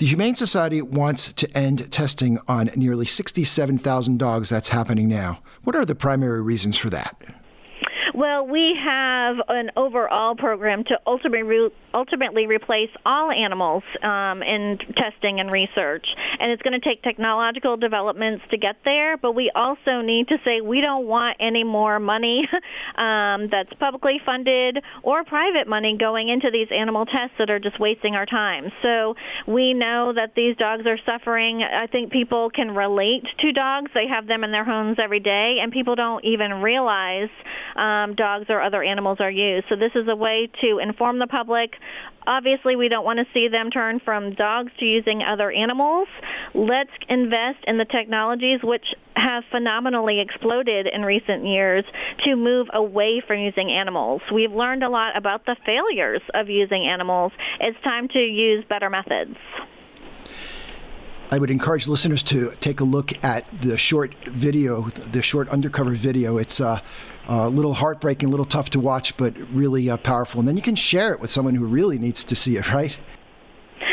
The 0.00 0.06
Humane 0.06 0.34
Society 0.34 0.80
wants 0.80 1.30
to 1.34 1.54
end 1.54 1.92
testing 1.92 2.38
on 2.48 2.70
nearly 2.74 3.04
67,000 3.04 4.18
dogs. 4.18 4.48
That's 4.48 4.70
happening 4.70 5.08
now. 5.08 5.42
What 5.62 5.76
are 5.76 5.84
the 5.84 5.94
primary 5.94 6.40
reasons 6.40 6.78
for 6.78 6.88
that? 6.88 7.22
Well, 8.20 8.46
we 8.46 8.74
have 8.74 9.36
an 9.48 9.70
overall 9.78 10.34
program 10.34 10.84
to 10.84 11.00
ultimately 11.06 11.42
re- 11.42 11.70
ultimately 11.94 12.46
replace 12.46 12.90
all 13.06 13.30
animals 13.30 13.82
um, 14.02 14.42
in 14.42 14.76
testing 14.94 15.40
and 15.40 15.50
research, 15.50 16.06
and 16.38 16.52
it's 16.52 16.60
going 16.60 16.78
to 16.78 16.86
take 16.86 17.02
technological 17.02 17.78
developments 17.78 18.44
to 18.50 18.58
get 18.58 18.76
there. 18.84 19.16
But 19.16 19.32
we 19.34 19.50
also 19.54 20.02
need 20.02 20.28
to 20.28 20.36
say 20.44 20.60
we 20.60 20.82
don't 20.82 21.06
want 21.06 21.38
any 21.40 21.64
more 21.64 21.98
money 21.98 22.46
um, 22.96 23.48
that's 23.48 23.72
publicly 23.80 24.20
funded 24.26 24.80
or 25.02 25.24
private 25.24 25.66
money 25.66 25.96
going 25.96 26.28
into 26.28 26.50
these 26.50 26.68
animal 26.70 27.06
tests 27.06 27.36
that 27.38 27.48
are 27.48 27.58
just 27.58 27.80
wasting 27.80 28.16
our 28.16 28.26
time. 28.26 28.70
So 28.82 29.16
we 29.46 29.72
know 29.72 30.12
that 30.12 30.34
these 30.34 30.58
dogs 30.58 30.84
are 30.86 30.98
suffering. 31.06 31.62
I 31.62 31.86
think 31.86 32.12
people 32.12 32.50
can 32.50 32.74
relate 32.74 33.24
to 33.38 33.52
dogs. 33.52 33.90
They 33.94 34.08
have 34.08 34.26
them 34.26 34.44
in 34.44 34.52
their 34.52 34.64
homes 34.64 34.98
every 34.98 35.20
day, 35.20 35.60
and 35.62 35.72
people 35.72 35.94
don't 35.94 36.22
even 36.22 36.60
realize. 36.60 37.30
Um, 37.76 38.09
dogs 38.14 38.46
or 38.48 38.60
other 38.60 38.82
animals 38.82 39.18
are 39.20 39.30
used. 39.30 39.66
So 39.68 39.76
this 39.76 39.92
is 39.94 40.08
a 40.08 40.16
way 40.16 40.48
to 40.60 40.78
inform 40.78 41.18
the 41.18 41.26
public. 41.26 41.76
Obviously, 42.26 42.76
we 42.76 42.88
don't 42.88 43.04
want 43.04 43.18
to 43.18 43.26
see 43.32 43.48
them 43.48 43.70
turn 43.70 44.00
from 44.00 44.34
dogs 44.34 44.72
to 44.78 44.84
using 44.84 45.22
other 45.22 45.50
animals. 45.50 46.08
Let's 46.54 46.90
invest 47.08 47.58
in 47.66 47.78
the 47.78 47.84
technologies 47.84 48.60
which 48.62 48.94
have 49.16 49.44
phenomenally 49.50 50.20
exploded 50.20 50.86
in 50.86 51.04
recent 51.04 51.46
years 51.46 51.84
to 52.24 52.36
move 52.36 52.68
away 52.72 53.22
from 53.26 53.38
using 53.38 53.70
animals. 53.70 54.22
We've 54.32 54.52
learned 54.52 54.82
a 54.82 54.88
lot 54.88 55.16
about 55.16 55.46
the 55.46 55.56
failures 55.66 56.22
of 56.34 56.48
using 56.48 56.86
animals. 56.86 57.32
It's 57.60 57.80
time 57.82 58.08
to 58.08 58.18
use 58.18 58.64
better 58.68 58.90
methods. 58.90 59.36
I 61.32 61.38
would 61.38 61.50
encourage 61.50 61.86
listeners 61.86 62.24
to 62.24 62.52
take 62.58 62.80
a 62.80 62.84
look 62.84 63.12
at 63.24 63.46
the 63.60 63.78
short 63.78 64.14
video, 64.24 64.88
the 64.88 65.22
short 65.22 65.48
undercover 65.48 65.92
video. 65.92 66.38
It's 66.38 66.60
uh, 66.60 66.80
a 67.30 67.48
little 67.48 67.74
heartbreaking, 67.74 68.28
a 68.28 68.30
little 68.30 68.44
tough 68.44 68.70
to 68.70 68.80
watch, 68.80 69.16
but 69.16 69.36
really 69.52 69.88
uh, 69.88 69.96
powerful. 69.96 70.40
And 70.40 70.48
then 70.48 70.56
you 70.56 70.62
can 70.62 70.74
share 70.74 71.12
it 71.14 71.20
with 71.20 71.30
someone 71.30 71.54
who 71.54 71.64
really 71.64 71.96
needs 71.96 72.24
to 72.24 72.34
see 72.34 72.56
it, 72.56 72.70
right? 72.72 72.98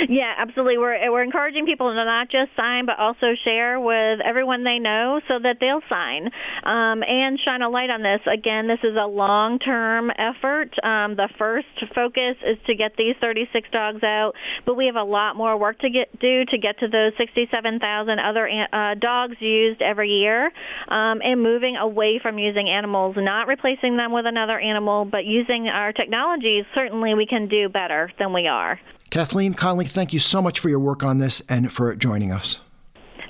Yeah, 0.17 0.33
absolutely. 0.37 0.77
We're 0.77 1.11
we're 1.11 1.21
encouraging 1.21 1.65
people 1.65 1.89
to 1.89 1.95
not 1.95 2.29
just 2.29 2.51
sign, 2.55 2.85
but 2.85 2.97
also 2.97 3.35
share 3.43 3.77
with 3.79 4.21
everyone 4.21 4.63
they 4.63 4.79
know 4.79 5.19
so 5.27 5.37
that 5.37 5.57
they'll 5.59 5.81
sign 5.89 6.31
um, 6.63 7.03
and 7.03 7.37
shine 7.37 7.61
a 7.61 7.69
light 7.69 7.89
on 7.89 8.03
this. 8.03 8.21
Again, 8.25 8.67
this 8.67 8.79
is 8.83 8.95
a 8.95 9.05
long-term 9.05 10.11
effort. 10.17 10.73
Um, 10.81 11.15
the 11.17 11.27
first 11.37 11.67
focus 11.93 12.37
is 12.45 12.57
to 12.67 12.75
get 12.75 12.95
these 12.95 13.15
36 13.19 13.69
dogs 13.71 14.01
out, 14.01 14.33
but 14.65 14.75
we 14.75 14.85
have 14.85 14.95
a 14.95 15.03
lot 15.03 15.35
more 15.35 15.57
work 15.57 15.79
to 15.79 15.89
get 15.89 16.17
do 16.19 16.45
to 16.45 16.57
get 16.57 16.79
to 16.79 16.87
those 16.87 17.11
67,000 17.17 18.19
other 18.19 18.49
uh, 18.71 18.95
dogs 18.95 19.35
used 19.41 19.81
every 19.81 20.09
year, 20.09 20.51
um, 20.87 21.21
and 21.21 21.43
moving 21.43 21.75
away 21.75 22.17
from 22.17 22.39
using 22.39 22.69
animals, 22.69 23.15
not 23.17 23.47
replacing 23.47 23.97
them 23.97 24.13
with 24.13 24.25
another 24.25 24.57
animal, 24.57 25.03
but 25.03 25.25
using 25.25 25.67
our 25.67 25.91
technologies. 25.91 26.63
Certainly, 26.73 27.13
we 27.15 27.25
can 27.25 27.49
do 27.49 27.67
better 27.67 28.09
than 28.17 28.31
we 28.31 28.47
are. 28.47 28.79
Kathleen 29.09 29.53
Conlee, 29.53 29.87
thank 29.87 30.13
you 30.13 30.19
so 30.19 30.41
much 30.41 30.59
for 30.59 30.69
your 30.69 30.79
work 30.79 31.03
on 31.03 31.17
this 31.17 31.41
and 31.47 31.71
for 31.71 31.95
joining 31.95 32.31
us. 32.31 32.59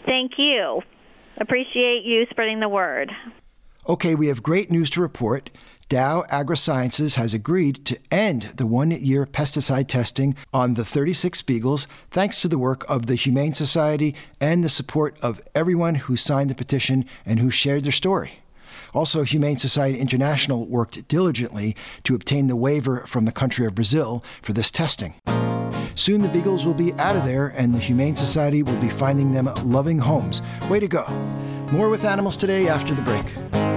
Thank 0.06 0.40
you. 0.40 0.82
Appreciate 1.40 2.04
you 2.04 2.26
spreading 2.30 2.60
the 2.60 2.70
word. 2.70 3.12
Okay, 3.88 4.16
we 4.16 4.28
have 4.28 4.42
great 4.42 4.72
news 4.72 4.90
to 4.92 5.02
report. 5.02 5.50
Dow 5.90 6.24
AgroSciences 6.30 7.16
has 7.16 7.34
agreed 7.34 7.86
to 7.86 7.98
end 8.12 8.50
the 8.58 8.66
one 8.66 8.92
year 8.92 9.26
pesticide 9.26 9.88
testing 9.88 10.36
on 10.54 10.74
the 10.74 10.84
36 10.84 11.42
beagles 11.44 11.88
thanks 12.12 12.42
to 12.42 12.50
the 12.50 12.58
work 12.58 12.84
of 12.90 13.06
the 13.06 13.16
Humane 13.16 13.54
Society 13.54 14.13
and 14.42 14.63
the 14.63 14.70
support 14.70 15.18
of 15.22 15.42
everyone 15.56 15.96
who 15.96 16.18
signed 16.18 16.50
the 16.50 16.56
petition 16.56 17.06
and 17.26 17.40
who 17.40 17.50
shared 17.50 17.86
their 17.86 17.94
story. 17.94 18.40
Also, 18.93 19.23
Humane 19.23 19.58
Society 19.58 20.00
International 20.00 20.65
worked 20.65 21.08
diligently 21.08 21.76
to 22.04 22.15
obtain 22.15 22.47
the 22.47 22.56
waiver 22.56 23.06
from 23.06 23.26
the 23.26 23.32
country 23.32 23.65
of 23.65 23.76
Brazil 23.76 24.23
for 24.41 24.54
this 24.54 24.71
testing. 24.71 25.15
Soon 25.95 26.21
the 26.21 26.30
beagles 26.30 26.65
will 26.65 26.76
be 26.76 26.93
out 26.93 27.15
of 27.15 27.26
there 27.26 27.47
and 27.47 27.73
the 27.73 27.80
Humane 27.80 28.15
Society 28.15 28.62
will 28.62 28.80
be 28.80 28.89
finding 28.89 29.32
them 29.32 29.50
loving 29.63 30.00
homes. 30.00 30.41
Way 30.69 30.80
to 30.80 30.88
go. 30.88 31.08
More 31.71 31.89
with 31.89 32.06
animals 32.06 32.38
today 32.38 32.67
after 32.67 32.93
the 32.93 33.02
break. 33.02 33.77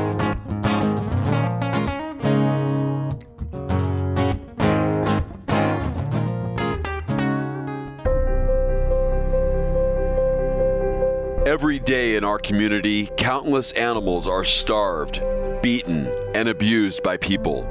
Every 11.50 11.80
day 11.80 12.14
in 12.14 12.22
our 12.22 12.38
community, 12.38 13.08
countless 13.16 13.72
animals 13.72 14.28
are 14.28 14.44
starved, 14.44 15.20
beaten, 15.62 16.06
and 16.32 16.48
abused 16.48 17.02
by 17.02 17.16
people. 17.16 17.64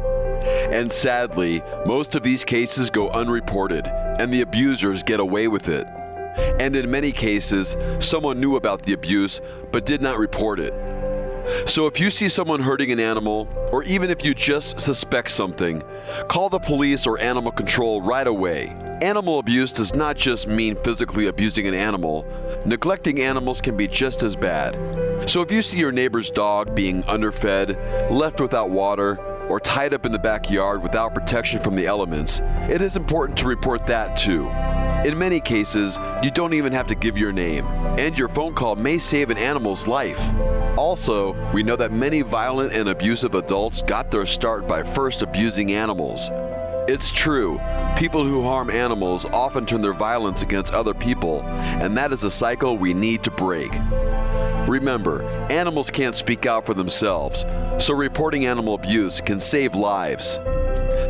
And 0.69 0.91
sadly, 0.91 1.63
most 1.85 2.13
of 2.13 2.21
these 2.21 2.43
cases 2.43 2.89
go 2.89 3.09
unreported, 3.11 3.87
and 3.87 4.33
the 4.33 4.41
abusers 4.41 5.01
get 5.01 5.21
away 5.21 5.47
with 5.47 5.69
it. 5.69 5.87
And 6.59 6.75
in 6.75 6.91
many 6.91 7.13
cases, 7.13 7.77
someone 7.99 8.41
knew 8.41 8.57
about 8.57 8.81
the 8.81 8.91
abuse 8.91 9.39
but 9.71 9.85
did 9.85 10.01
not 10.01 10.17
report 10.17 10.59
it. 10.59 10.73
So 11.65 11.87
if 11.87 12.01
you 12.01 12.11
see 12.11 12.27
someone 12.27 12.59
hurting 12.59 12.91
an 12.91 12.99
animal, 12.99 13.47
or 13.71 13.83
even 13.83 14.09
if 14.09 14.25
you 14.25 14.33
just 14.33 14.77
suspect 14.77 15.31
something, 15.31 15.81
call 16.27 16.49
the 16.49 16.59
police 16.59 17.07
or 17.07 17.17
animal 17.19 17.53
control 17.53 18.01
right 18.01 18.27
away. 18.27 18.75
Animal 19.01 19.39
abuse 19.39 19.71
does 19.71 19.95
not 19.95 20.17
just 20.17 20.45
mean 20.45 20.75
physically 20.83 21.27
abusing 21.27 21.65
an 21.67 21.73
animal, 21.73 22.25
neglecting 22.65 23.21
animals 23.21 23.61
can 23.61 23.77
be 23.77 23.87
just 23.87 24.23
as 24.23 24.35
bad. 24.35 24.75
So 25.29 25.41
if 25.41 25.53
you 25.53 25.61
see 25.61 25.77
your 25.77 25.93
neighbor's 25.93 26.29
dog 26.29 26.75
being 26.75 27.05
underfed, 27.05 27.77
left 28.11 28.41
without 28.41 28.71
water, 28.71 29.17
or 29.47 29.61
tied 29.61 29.93
up 29.93 30.05
in 30.05 30.11
the 30.11 30.19
backyard 30.19 30.83
without 30.83 31.15
protection 31.15 31.61
from 31.61 31.75
the 31.75 31.87
elements, 31.87 32.41
it 32.69 32.81
is 32.81 32.97
important 32.97 33.37
to 33.37 33.47
report 33.47 33.87
that 33.87 34.17
too. 34.17 34.49
In 35.07 35.17
many 35.17 35.39
cases, 35.39 35.97
you 36.21 36.29
don't 36.29 36.53
even 36.53 36.73
have 36.73 36.87
to 36.87 36.95
give 36.95 37.17
your 37.17 37.31
name, 37.31 37.65
and 37.97 38.17
your 38.17 38.27
phone 38.27 38.53
call 38.53 38.75
may 38.75 38.99
save 38.99 39.29
an 39.29 39.37
animal's 39.37 39.87
life. 39.87 40.29
Also, 40.77 41.33
we 41.53 41.63
know 41.63 41.77
that 41.77 41.93
many 41.93 42.21
violent 42.21 42.73
and 42.73 42.89
abusive 42.89 43.33
adults 43.35 43.81
got 43.81 44.11
their 44.11 44.25
start 44.25 44.67
by 44.67 44.83
first 44.83 45.21
abusing 45.21 45.71
animals. 45.71 46.29
It's 46.89 47.11
true, 47.11 47.59
people 47.97 48.23
who 48.23 48.41
harm 48.41 48.71
animals 48.71 49.27
often 49.27 49.67
turn 49.67 49.83
their 49.83 49.93
violence 49.93 50.41
against 50.41 50.73
other 50.73 50.95
people, 50.95 51.43
and 51.43 51.95
that 51.95 52.11
is 52.11 52.23
a 52.23 52.31
cycle 52.31 52.79
we 52.79 52.95
need 52.95 53.21
to 53.25 53.29
break. 53.29 53.71
Remember, 54.67 55.21
animals 55.51 55.91
can't 55.91 56.15
speak 56.15 56.47
out 56.47 56.65
for 56.65 56.73
themselves, 56.73 57.45
so 57.77 57.93
reporting 57.93 58.47
animal 58.47 58.73
abuse 58.73 59.21
can 59.21 59.39
save 59.39 59.75
lives. 59.75 60.39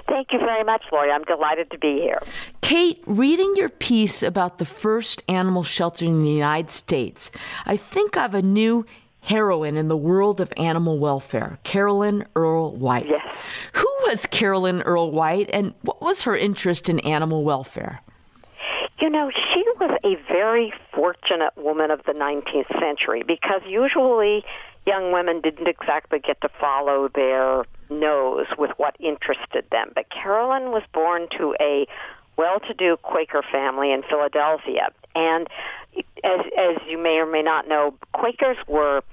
Thank 0.08 0.34
you 0.34 0.40
very 0.40 0.64
much, 0.64 0.82
Lori. 0.92 1.12
I'm 1.12 1.24
delighted 1.24 1.70
to 1.72 1.78
be 1.78 2.02
here. 2.02 2.24
Kate, 2.62 3.04
reading 3.06 3.54
your 3.56 3.70
piece 3.70 4.24
about 4.24 4.58
the 4.58 4.66
first 4.66 5.22
animal 5.30 5.62
shelter 5.62 6.06
in 6.06 6.24
the 6.24 6.32
United 6.32 6.72
States, 6.72 7.30
I 7.68 7.78
think 7.78 8.18
of 8.18 8.34
a 8.34 8.42
new 8.42 8.84
heroine 9.22 9.78
in 9.78 9.88
the 9.88 9.98
world 9.98 10.42
of 10.42 10.52
animal 10.58 11.00
welfare, 11.00 11.58
Carolyn 11.64 12.26
Earle 12.36 12.76
White. 12.76 13.08
Yes. 13.08 13.22
Who 13.74 13.88
was 14.08 14.26
Carolyn 14.26 14.82
Earle 14.82 15.12
White 15.12 15.50
and 15.54 15.74
what 15.82 16.02
was 16.02 16.24
her 16.24 16.36
interest 16.36 16.90
in 16.90 17.00
animal 17.02 17.44
welfare? 17.44 18.02
You 19.00 19.10
know, 19.10 19.32
she 19.32 19.64
was 19.80 19.98
a 20.04 20.16
very 20.32 20.74
fortunate 20.94 21.56
woman 21.56 21.90
of 21.90 22.04
the 22.06 22.14
19th 22.14 22.80
century 22.80 23.24
because 23.26 23.62
usually 23.68 24.44
young 24.86 25.12
women 25.12 25.42
didn't 25.42 25.68
exactly 25.68 26.20
get 26.20 26.40
to 26.42 26.50
follow 26.60 27.10
their 27.14 27.64
nose 27.90 28.48
with 28.58 28.72
what 28.78 28.96
interested 29.00 29.66
them. 29.72 29.92
But 29.96 30.10
Carolyn 30.10 30.72
was 30.72 30.84
born 30.94 31.28
to 31.38 31.56
a 31.60 31.88
well-to-do 32.38 32.98
Quaker 33.02 33.42
family 33.52 33.92
in 33.92 34.04
Philadelphia, 34.04 34.90
and 35.16 35.48
as 36.24 36.40
as 36.58 36.78
you 36.88 36.98
may 36.98 37.18
or 37.18 37.26
may 37.26 37.42
not 37.42 37.68
know, 37.68 37.94
Quakers 38.14 38.58
were 38.68 39.04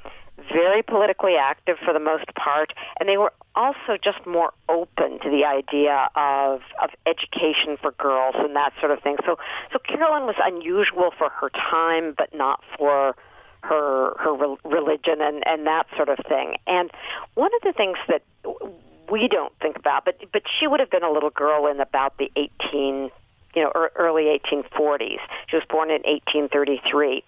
very 0.52 0.82
politically 0.82 1.34
active 1.36 1.76
for 1.84 1.92
the 1.92 2.00
most 2.00 2.32
part, 2.34 2.72
and 3.00 3.08
they 3.08 3.16
were 3.16 3.32
also 3.54 3.96
just 4.02 4.24
more 4.24 4.52
open 4.68 5.18
to 5.20 5.30
the 5.30 5.44
idea 5.44 6.08
of 6.14 6.60
of 6.82 6.90
education 7.06 7.76
for 7.80 7.92
girls 7.92 8.36
and 8.38 8.54
that 8.54 8.72
sort 8.80 8.92
of 8.92 9.02
thing. 9.02 9.16
So 9.26 9.38
so 9.72 9.78
Carolyn 9.78 10.26
was 10.26 10.36
unusual 10.42 11.12
for 11.16 11.28
her 11.28 11.50
time, 11.50 12.14
but 12.16 12.32
not 12.34 12.62
for 12.78 13.16
her 13.62 14.16
her 14.18 14.56
religion 14.64 15.20
and 15.20 15.46
and 15.46 15.66
that 15.66 15.86
sort 15.96 16.08
of 16.08 16.18
thing. 16.28 16.56
And 16.66 16.90
one 17.34 17.50
of 17.56 17.62
the 17.62 17.72
things 17.72 17.98
that 18.08 18.22
we 19.10 19.28
don't 19.28 19.52
think 19.60 19.76
about, 19.76 20.04
but 20.04 20.20
but 20.32 20.42
she 20.58 20.66
would 20.66 20.80
have 20.80 20.90
been 20.90 21.04
a 21.04 21.10
little 21.10 21.30
girl 21.30 21.66
in 21.66 21.80
about 21.80 22.18
the 22.18 22.30
18 22.36 23.10
you 23.54 23.62
know, 23.62 23.72
early 23.96 24.24
1840s. 24.24 25.18
She 25.48 25.56
was 25.56 25.64
born 25.68 25.90
in 25.90 26.02
1833. 26.02 27.24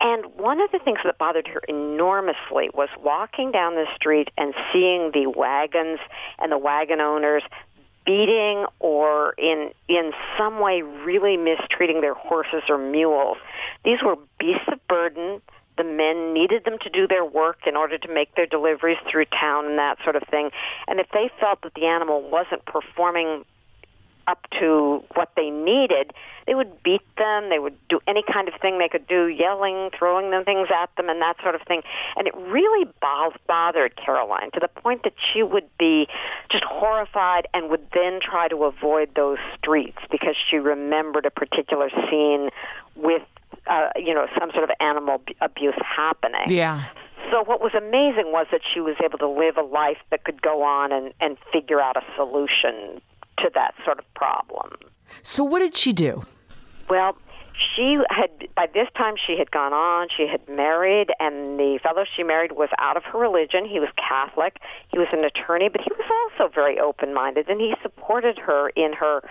And 0.00 0.26
one 0.36 0.60
of 0.60 0.70
the 0.72 0.78
things 0.78 0.98
that 1.04 1.18
bothered 1.18 1.46
her 1.46 1.60
enormously 1.68 2.68
was 2.74 2.88
walking 3.00 3.52
down 3.52 3.74
the 3.74 3.86
street 3.94 4.28
and 4.36 4.54
seeing 4.72 5.12
the 5.12 5.28
wagons 5.28 6.00
and 6.38 6.50
the 6.50 6.58
wagon 6.58 7.00
owners 7.00 7.42
beating 8.04 8.66
or 8.80 9.32
in 9.38 9.70
in 9.86 10.12
some 10.36 10.58
way 10.58 10.82
really 10.82 11.36
mistreating 11.36 12.00
their 12.00 12.14
horses 12.14 12.62
or 12.68 12.76
mules. 12.76 13.38
These 13.84 14.02
were 14.02 14.16
beasts 14.38 14.66
of 14.66 14.86
burden 14.88 15.40
the 15.76 15.84
men 15.84 16.34
needed 16.34 16.64
them 16.64 16.78
to 16.82 16.90
do 16.90 17.06
their 17.06 17.24
work 17.24 17.66
in 17.66 17.76
order 17.76 17.98
to 17.98 18.08
make 18.12 18.34
their 18.34 18.46
deliveries 18.46 18.98
through 19.10 19.26
town 19.26 19.66
and 19.66 19.78
that 19.78 19.98
sort 20.04 20.16
of 20.16 20.22
thing. 20.30 20.50
And 20.86 21.00
if 21.00 21.08
they 21.12 21.30
felt 21.40 21.62
that 21.62 21.74
the 21.74 21.86
animal 21.86 22.22
wasn't 22.28 22.64
performing 22.66 23.44
up 24.26 24.46
to 24.58 25.02
what 25.14 25.30
they 25.36 25.50
needed, 25.50 26.12
they 26.46 26.54
would 26.54 26.82
beat 26.82 27.02
them. 27.16 27.48
They 27.50 27.58
would 27.58 27.76
do 27.88 28.00
any 28.06 28.22
kind 28.22 28.48
of 28.48 28.54
thing 28.60 28.78
they 28.78 28.88
could 28.88 29.06
do, 29.06 29.26
yelling, 29.26 29.90
throwing 29.96 30.30
them 30.30 30.44
things 30.44 30.68
at 30.70 30.94
them, 30.96 31.08
and 31.08 31.20
that 31.20 31.36
sort 31.42 31.54
of 31.54 31.62
thing. 31.62 31.82
And 32.16 32.26
it 32.26 32.34
really 32.36 32.88
bothered 33.46 33.96
Caroline 33.96 34.50
to 34.52 34.60
the 34.60 34.68
point 34.68 35.02
that 35.04 35.14
she 35.32 35.42
would 35.42 35.66
be 35.78 36.08
just 36.50 36.64
horrified 36.64 37.46
and 37.54 37.70
would 37.70 37.86
then 37.92 38.20
try 38.20 38.48
to 38.48 38.64
avoid 38.64 39.14
those 39.14 39.38
streets 39.58 39.98
because 40.10 40.36
she 40.50 40.56
remembered 40.56 41.26
a 41.26 41.30
particular 41.30 41.90
scene 42.08 42.50
with 42.96 43.22
uh, 43.66 43.88
you 43.96 44.14
know, 44.14 44.26
some 44.38 44.50
sort 44.52 44.64
of 44.64 44.70
animal 44.80 45.22
abuse 45.40 45.74
happening. 45.84 46.48
Yeah. 46.48 46.84
So 47.30 47.42
what 47.44 47.60
was 47.60 47.72
amazing 47.74 48.32
was 48.32 48.46
that 48.52 48.60
she 48.72 48.80
was 48.80 48.96
able 49.02 49.18
to 49.18 49.28
live 49.28 49.56
a 49.56 49.62
life 49.62 49.98
that 50.10 50.24
could 50.24 50.42
go 50.42 50.62
on 50.62 50.92
and, 50.92 51.14
and 51.20 51.38
figure 51.52 51.80
out 51.80 51.96
a 51.96 52.02
solution 52.16 53.00
to 53.38 53.50
that 53.54 53.74
sort 53.84 53.98
of 53.98 54.14
problem. 54.14 54.70
So 55.22 55.44
what 55.44 55.60
did 55.60 55.76
she 55.76 55.92
do? 55.92 56.26
Well, 56.88 57.16
she 57.74 57.98
had 58.10 58.30
by 58.54 58.66
this 58.72 58.88
time 58.96 59.14
she 59.24 59.36
had 59.38 59.50
gone 59.50 59.72
on 59.72 60.08
she 60.16 60.26
had 60.26 60.40
married 60.48 61.10
and 61.20 61.58
the 61.58 61.78
fellow 61.82 62.04
she 62.16 62.22
married 62.22 62.52
was 62.52 62.68
out 62.78 62.96
of 62.96 63.04
her 63.04 63.18
religion 63.18 63.64
he 63.64 63.78
was 63.78 63.90
catholic 63.96 64.58
he 64.88 64.98
was 64.98 65.08
an 65.12 65.24
attorney 65.24 65.68
but 65.68 65.80
he 65.80 65.90
was 65.92 66.08
also 66.10 66.50
very 66.52 66.80
open 66.80 67.12
minded 67.12 67.48
and 67.48 67.60
he 67.60 67.74
supported 67.82 68.38
her 68.38 68.70
in 68.70 68.92
her 68.92 69.22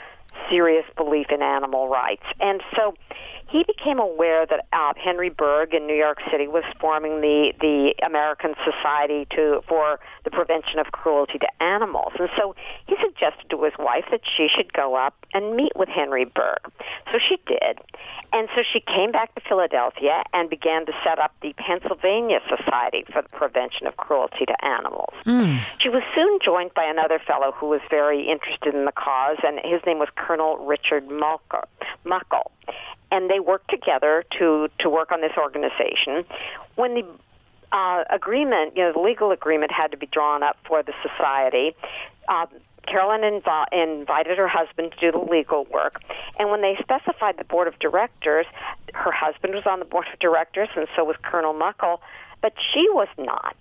serious 0.49 0.85
belief 0.95 1.27
in 1.29 1.41
animal 1.41 1.89
rights 1.89 2.23
and 2.39 2.61
so 2.75 2.93
he 3.51 3.63
became 3.63 3.99
aware 3.99 4.45
that 4.45 4.65
uh, 4.71 4.93
Henry 4.95 5.29
Bergh 5.29 5.73
in 5.73 5.85
New 5.85 5.95
York 5.95 6.19
City 6.31 6.47
was 6.47 6.63
forming 6.79 7.21
the 7.21 7.53
the 7.59 7.93
American 8.05 8.55
Society 8.63 9.27
to 9.31 9.61
for 9.67 9.99
the 10.23 10.31
prevention 10.31 10.79
of 10.79 10.87
cruelty 10.91 11.37
to 11.39 11.63
animals, 11.63 12.13
and 12.17 12.29
so 12.37 12.55
he 12.87 12.95
suggested 13.01 13.49
to 13.49 13.63
his 13.63 13.73
wife 13.77 14.05
that 14.11 14.21
she 14.37 14.47
should 14.47 14.71
go 14.73 14.95
up 14.95 15.13
and 15.33 15.55
meet 15.55 15.73
with 15.75 15.89
Henry 15.89 16.25
Bergh. 16.25 16.71
So 17.11 17.19
she 17.19 17.37
did, 17.45 17.79
and 18.31 18.47
so 18.55 18.63
she 18.63 18.79
came 18.79 19.11
back 19.11 19.35
to 19.35 19.41
Philadelphia 19.41 20.23
and 20.33 20.49
began 20.49 20.85
to 20.85 20.93
set 21.03 21.19
up 21.19 21.35
the 21.41 21.53
Pennsylvania 21.53 22.39
Society 22.47 23.03
for 23.11 23.21
the 23.21 23.29
Prevention 23.29 23.85
of 23.87 23.97
Cruelty 23.97 24.45
to 24.45 24.65
Animals. 24.65 25.13
Mm. 25.25 25.61
She 25.79 25.89
was 25.89 26.03
soon 26.15 26.39
joined 26.43 26.73
by 26.73 26.85
another 26.85 27.19
fellow 27.19 27.51
who 27.51 27.67
was 27.67 27.81
very 27.89 28.29
interested 28.29 28.73
in 28.73 28.85
the 28.85 28.93
cause, 28.93 29.37
and 29.43 29.59
his 29.63 29.81
name 29.85 29.99
was 29.99 30.09
Colonel 30.15 30.57
Richard 30.65 31.09
Muckle. 31.09 31.67
Muckle 32.05 32.51
and 33.11 33.29
they 33.29 33.39
worked 33.39 33.69
together 33.69 34.23
to 34.39 34.69
to 34.79 34.89
work 34.89 35.11
on 35.11 35.21
this 35.21 35.33
organization. 35.37 36.25
When 36.75 36.95
the 36.95 37.05
uh, 37.71 38.03
agreement, 38.09 38.75
you 38.75 38.83
know, 38.83 38.93
the 38.93 38.99
legal 38.99 39.31
agreement 39.31 39.71
had 39.71 39.91
to 39.91 39.97
be 39.97 40.07
drawn 40.07 40.43
up 40.43 40.57
for 40.65 40.83
the 40.83 40.93
society. 41.01 41.75
Uh, 42.27 42.47
Carolyn 42.87 43.21
inv- 43.21 43.71
invited 43.71 44.39
her 44.39 44.47
husband 44.47 44.91
to 44.93 44.99
do 44.99 45.11
the 45.11 45.23
legal 45.23 45.65
work, 45.65 46.01
and 46.39 46.49
when 46.49 46.61
they 46.61 46.75
specified 46.81 47.37
the 47.37 47.43
board 47.43 47.67
of 47.67 47.77
directors, 47.79 48.47
her 48.93 49.11
husband 49.11 49.53
was 49.53 49.65
on 49.67 49.79
the 49.79 49.85
board 49.85 50.07
of 50.11 50.19
directors, 50.19 50.67
and 50.75 50.87
so 50.95 51.03
was 51.03 51.15
Colonel 51.21 51.53
Muckle 51.53 52.01
but 52.41 52.53
she 52.73 52.87
was 52.89 53.07
not. 53.17 53.55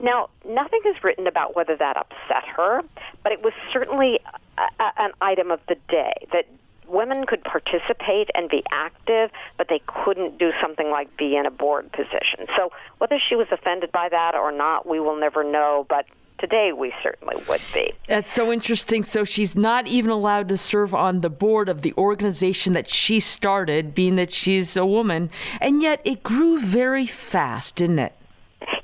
Now, 0.00 0.30
nothing 0.48 0.80
is 0.86 1.04
written 1.04 1.26
about 1.26 1.54
whether 1.54 1.76
that 1.76 1.96
upset 1.96 2.48
her, 2.56 2.82
but 3.22 3.32
it 3.32 3.42
was 3.42 3.52
certainly 3.72 4.20
a, 4.58 4.82
a, 4.82 4.92
an 4.98 5.10
item 5.20 5.50
of 5.50 5.60
the 5.68 5.76
day 5.88 6.14
that 6.32 6.46
women 6.92 7.24
could 7.26 7.42
participate 7.42 8.30
and 8.34 8.48
be 8.48 8.62
active, 8.70 9.30
but 9.56 9.68
they 9.68 9.80
couldn't 9.86 10.38
do 10.38 10.52
something 10.60 10.90
like 10.90 11.16
be 11.16 11.36
in 11.36 11.46
a 11.46 11.50
board 11.50 11.90
position. 11.92 12.46
So 12.56 12.70
whether 12.98 13.18
she 13.18 13.34
was 13.34 13.48
offended 13.50 13.90
by 13.90 14.08
that 14.10 14.34
or 14.34 14.52
not, 14.52 14.86
we 14.86 15.00
will 15.00 15.18
never 15.18 15.42
know, 15.42 15.86
but 15.88 16.06
today 16.38 16.72
we 16.72 16.92
certainly 17.02 17.36
would 17.48 17.62
be. 17.72 17.92
That's 18.08 18.30
so 18.30 18.52
interesting. 18.52 19.02
So 19.02 19.24
she's 19.24 19.56
not 19.56 19.86
even 19.86 20.10
allowed 20.10 20.48
to 20.48 20.56
serve 20.56 20.94
on 20.94 21.20
the 21.20 21.30
board 21.30 21.68
of 21.68 21.82
the 21.82 21.94
organization 21.96 22.72
that 22.74 22.90
she 22.90 23.20
started, 23.20 23.94
being 23.94 24.16
that 24.16 24.32
she's 24.32 24.76
a 24.76 24.84
woman, 24.84 25.30
and 25.60 25.82
yet 25.82 26.00
it 26.04 26.22
grew 26.22 26.60
very 26.60 27.06
fast, 27.06 27.76
didn't 27.76 28.00
it? 28.00 28.12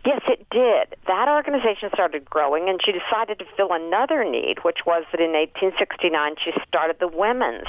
Yes, 0.05 0.23
it 0.29 0.47
did. 0.51 0.97
That 1.07 1.29
organization 1.29 1.91
started 1.93 2.25
growing, 2.25 2.69
and 2.69 2.81
she 2.83 2.93
decided 2.93 3.39
to 3.41 3.45
fill 3.57 3.73
another 3.73 4.25
need, 4.25 4.59
which 4.63 4.87
was 4.87 5.05
that 5.11 5.21
in 5.21 5.33
1869 5.33 6.37
she 6.43 6.53
started 6.67 6.97
the 7.01 7.09
Women's 7.09 7.67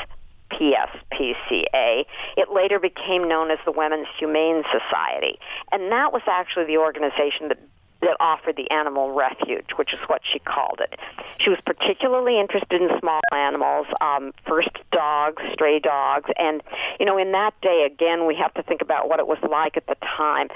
PSPCA. 0.52 2.06
It 2.38 2.52
later 2.52 2.80
became 2.80 3.28
known 3.28 3.52
as 3.52 3.60
the 3.66 3.72
Women's 3.72 4.08
Humane 4.18 4.64
Society. 4.72 5.40
And 5.72 5.92
that 5.92 6.14
was 6.14 6.22
actually 6.28 6.66
the 6.66 6.78
organization 6.78 7.50
that 7.50 7.60
that 8.02 8.16
offered 8.20 8.56
the 8.56 8.70
animal 8.72 9.12
refuge, 9.12 9.72
which 9.76 9.94
is 9.94 10.00
what 10.08 10.22
she 10.24 10.40
called 10.40 10.80
it. 10.80 10.98
She 11.38 11.50
was 11.50 11.60
particularly 11.66 12.40
interested 12.40 12.82
in 12.82 12.90
small 13.00 13.20
animals, 13.34 13.88
um, 14.00 14.34
first 14.48 14.70
dogs, 14.92 15.42
stray 15.52 15.80
dogs, 15.80 16.30
and 16.38 16.64
you 17.00 17.06
know, 17.06 17.18
in 17.18 17.32
that 17.34 17.60
day, 17.62 17.86
again, 17.92 18.26
we 18.26 18.36
have 18.36 18.54
to 18.54 18.64
think 18.64 18.82
about 18.82 19.10
what 19.10 19.20
it 19.20 19.28
was 19.28 19.38
like 19.50 19.76
at 19.76 19.88
the 19.88 19.98
time. 20.18 20.48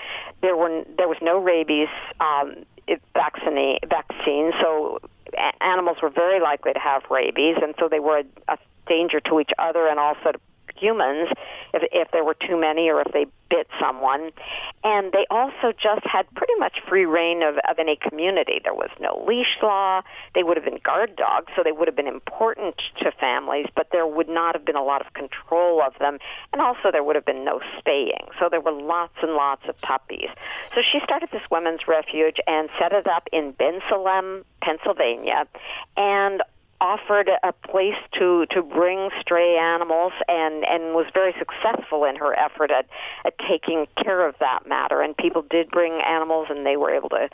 There 0.41 0.56
were 0.56 0.84
there 0.98 1.08
was 1.08 1.18
no 1.22 1.38
rabies 1.38 1.89
um, 2.20 2.64
vaccine 3.14 3.78
vaccine, 3.89 4.52
so 4.62 5.00
animals 5.62 5.98
were 6.02 6.10
very 6.10 6.40
likely 6.40 6.74
to 6.74 6.80
have 6.80 7.04
rabies, 7.10 7.58
and 7.62 7.74
so 7.80 7.88
they 7.90 8.00
were 8.00 8.20
a, 8.20 8.54
a 8.54 8.58
danger 8.88 9.20
to 9.22 9.40
each 9.40 9.52
other 9.58 9.88
and 9.88 10.00
also 10.00 10.34
humans 10.84 11.30
if, 11.74 11.84
if 11.92 12.12
there 12.12 12.24
were 12.24 12.36
too 12.36 12.60
many 12.60 12.90
or 12.90 13.02
if 13.02 13.12
they 13.14 13.26
bit 13.54 13.68
someone. 13.80 14.32
And 14.84 15.12
they 15.12 15.26
also 15.30 15.72
just 15.72 16.06
had 16.06 16.26
pretty 16.34 16.56
much 16.58 16.80
free 16.90 17.06
reign 17.06 17.44
of, 17.44 17.56
of 17.70 17.78
any 17.80 17.96
community. 17.96 18.60
There 18.64 18.74
was 18.74 18.90
no 19.00 19.24
leash 19.28 19.58
law. 19.62 20.02
They 20.34 20.44
would 20.44 20.58
have 20.58 20.66
been 20.66 20.80
guard 20.84 21.16
dogs, 21.16 21.52
so 21.56 21.62
they 21.64 21.72
would 21.72 21.88
have 21.88 21.96
been 21.96 22.08
important 22.08 22.82
to 23.00 23.12
families, 23.12 23.68
but 23.76 23.88
there 23.92 24.08
would 24.08 24.30
not 24.30 24.56
have 24.56 24.66
been 24.66 24.76
a 24.76 24.84
lot 24.84 25.06
of 25.06 25.14
control 25.14 25.82
of 25.82 25.94
them. 26.00 26.18
And 26.52 26.62
also 26.62 26.92
there 26.92 27.04
would 27.04 27.16
have 27.16 27.26
been 27.26 27.46
no 27.46 27.62
spaying. 27.78 28.28
So 28.40 28.50
there 28.50 28.62
were 28.62 28.72
lots 28.72 29.16
and 29.22 29.34
lots 29.34 29.64
of 29.70 29.80
puppies. 29.82 30.30
So 30.74 30.82
she 30.82 31.00
started 31.04 31.30
this 31.32 31.44
women's 31.52 31.88
refuge 31.88 32.38
and 32.48 32.70
set 32.80 32.92
it 32.92 33.08
up 33.08 33.28
in 33.32 33.54
Bensalem, 33.54 34.44
Pennsylvania. 34.62 35.48
And 35.96 36.42
offered 36.84 37.30
a 37.44 37.54
place 37.68 37.98
to 38.20 38.46
to 38.52 38.62
bring 38.62 39.10
stray 39.22 39.58
animals 39.58 40.12
and 40.28 40.66
and 40.66 40.94
was 40.94 41.06
very 41.14 41.34
successful 41.40 42.04
in 42.04 42.18
her 42.18 42.38
effort 42.38 42.70
at 42.70 42.86
at 43.26 43.34
taking 43.40 43.88
care 44.04 44.28
of 44.28 44.36
that 44.40 44.68
matter. 44.68 45.02
And 45.02 45.16
people 45.16 45.44
did 45.50 45.72
bring 45.72 45.94
animals 46.02 46.48
and 46.50 46.66
they 46.66 46.76
were 46.76 46.94
able 46.94 47.10
to 47.10 47.30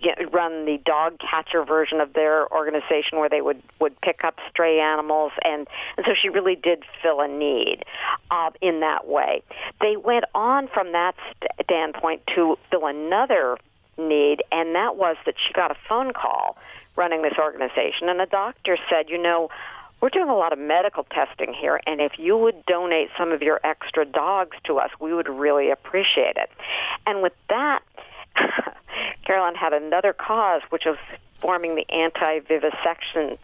get, 0.00 0.32
run 0.32 0.66
the 0.66 0.78
dog 0.84 1.18
catcher 1.18 1.64
version 1.64 2.00
of 2.00 2.12
their 2.12 2.50
organization 2.52 3.18
where 3.18 3.28
they 3.28 3.40
would 3.40 3.60
would 3.80 4.00
pick 4.02 4.22
up 4.22 4.38
stray 4.48 4.78
animals. 4.78 5.32
And 5.44 5.66
and 5.96 6.06
so 6.06 6.12
she 6.14 6.28
really 6.28 6.54
did 6.54 6.84
fill 7.02 7.20
a 7.20 7.28
need 7.28 7.84
uh, 8.30 8.50
in 8.60 8.80
that 8.80 9.08
way. 9.08 9.42
They 9.80 9.96
went 9.96 10.26
on 10.32 10.68
from 10.68 10.92
that 10.92 11.16
standpoint 11.64 12.22
to 12.36 12.56
fill 12.70 12.86
another 12.86 13.56
need 13.98 14.42
and 14.50 14.74
that 14.74 14.96
was 14.96 15.16
that 15.26 15.34
she 15.46 15.52
got 15.52 15.70
a 15.70 15.76
phone 15.86 16.14
call 16.14 16.56
running 16.96 17.22
this 17.22 17.34
organization, 17.38 18.08
and 18.08 18.20
the 18.20 18.26
doctor 18.26 18.76
said, 18.88 19.08
you 19.08 19.18
know, 19.18 19.48
we're 20.00 20.10
doing 20.10 20.28
a 20.28 20.34
lot 20.34 20.52
of 20.52 20.58
medical 20.58 21.04
testing 21.04 21.54
here, 21.54 21.80
and 21.86 22.00
if 22.00 22.18
you 22.18 22.36
would 22.36 22.66
donate 22.66 23.08
some 23.16 23.30
of 23.30 23.40
your 23.40 23.60
extra 23.62 24.04
dogs 24.04 24.56
to 24.64 24.78
us, 24.78 24.90
we 24.98 25.14
would 25.14 25.28
really 25.28 25.70
appreciate 25.70 26.36
it. 26.36 26.50
And 27.06 27.22
with 27.22 27.34
that, 27.48 27.82
Carolyn 29.24 29.54
had 29.54 29.72
another 29.72 30.12
cause, 30.12 30.62
which 30.70 30.84
was 30.84 30.96
forming 31.40 31.76
the 31.76 31.88
anti-vivisection 31.90 33.38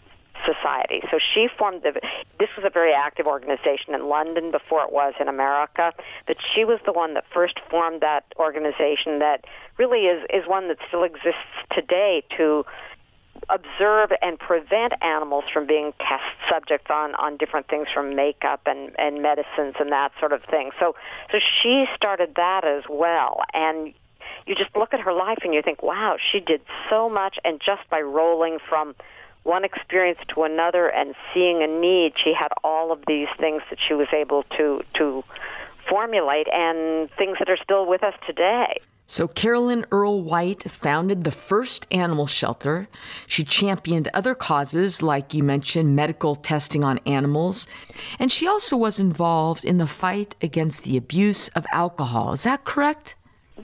society. 0.45 1.03
So 1.11 1.19
she 1.19 1.49
formed 1.59 1.83
the. 1.83 2.01
This 2.39 2.49
was 2.57 2.65
a 2.65 2.71
very 2.71 2.93
active 2.93 3.27
organization 3.27 3.95
in 3.95 4.09
London 4.09 4.51
before 4.51 4.85
it 4.85 4.93
was 4.93 5.15
in 5.21 5.29
America. 5.29 5.93
But 6.27 6.37
she 6.55 6.65
was 6.65 6.79
the 6.87 6.93
one 6.93 7.15
that 7.15 7.25
first 7.33 7.59
formed 7.71 8.01
that 8.01 8.25
organization 8.39 9.19
that 9.19 9.45
really 9.79 10.07
is 10.07 10.25
is 10.33 10.47
one 10.47 10.69
that 10.69 10.79
still 10.89 11.03
exists 11.05 11.55
today 11.73 12.23
to 12.37 12.65
observe 13.51 14.11
and 14.21 14.39
prevent 14.39 14.93
animals 15.03 15.45
from 15.53 15.67
being 15.67 15.93
test 15.99 16.25
subjects 16.51 16.91
on, 16.91 17.15
on 17.15 17.37
different 17.37 17.69
things 17.69 17.89
from 17.93 18.15
makeup 18.15 18.61
and, 18.67 18.95
and 18.99 19.23
medicines 19.23 19.75
and 19.81 19.91
that 19.93 20.13
sort 20.19 20.33
of 20.33 20.43
thing. 20.45 20.71
So, 20.79 20.95
so 21.33 21.39
she 21.63 21.87
started 21.97 22.35
that 22.37 22.65
as 22.65 22.85
well. 22.89 23.41
And 23.55 23.95
you 24.47 24.55
just 24.55 24.75
look 24.77 24.93
at 24.93 25.01
her 25.01 25.13
life 25.13 25.39
and 25.45 25.55
you 25.55 25.63
think, 25.63 25.83
wow, 25.83 26.17
she 26.33 26.41
did 26.41 26.61
so 26.91 27.09
much. 27.09 27.39
And 27.45 27.61
just 27.61 27.89
by 27.91 28.01
rolling 28.01 28.59
from 28.69 28.95
one 29.45 29.65
experience 29.65 30.19
to 30.29 30.43
another 30.43 30.89
and 30.89 31.15
seeing 31.33 31.63
a 31.63 31.67
need, 31.67 32.15
she 32.23 32.35
had 32.35 32.49
all 32.63 32.93
of 32.93 33.01
these 33.07 33.29
things 33.39 33.63
that 33.71 33.79
she 33.87 33.95
was 33.95 34.09
able 34.13 34.43
to, 34.57 34.83
to 34.95 35.25
formulate 35.89 36.49
and 36.53 37.11
things 37.17 37.39
that 37.39 37.49
are 37.49 37.57
still 37.57 37.87
with 37.87 38.03
us 38.03 38.15
today. 38.27 38.81
So, 39.11 39.27
Carolyn 39.27 39.87
Earle 39.91 40.23
White 40.23 40.71
founded 40.71 41.25
the 41.25 41.31
first 41.31 41.87
animal 41.91 42.27
shelter. 42.27 42.89
She 43.27 43.43
championed 43.43 44.09
other 44.13 44.35
causes, 44.35 45.03
like 45.03 45.33
you 45.33 45.43
mentioned, 45.43 45.97
medical 45.97 46.37
testing 46.37 46.85
on 46.85 47.01
animals. 47.07 47.67
And 48.19 48.31
she 48.31 48.47
also 48.47 48.77
was 48.77 49.01
involved 49.01 49.65
in 49.65 49.79
the 49.79 49.87
fight 49.87 50.37
against 50.43 50.83
the 50.83 50.99
abuse 50.99 51.49
of 51.49 51.65
alcohol. 51.73 52.35
Is 52.35 52.43
that 52.43 52.67
correct? 52.67 53.15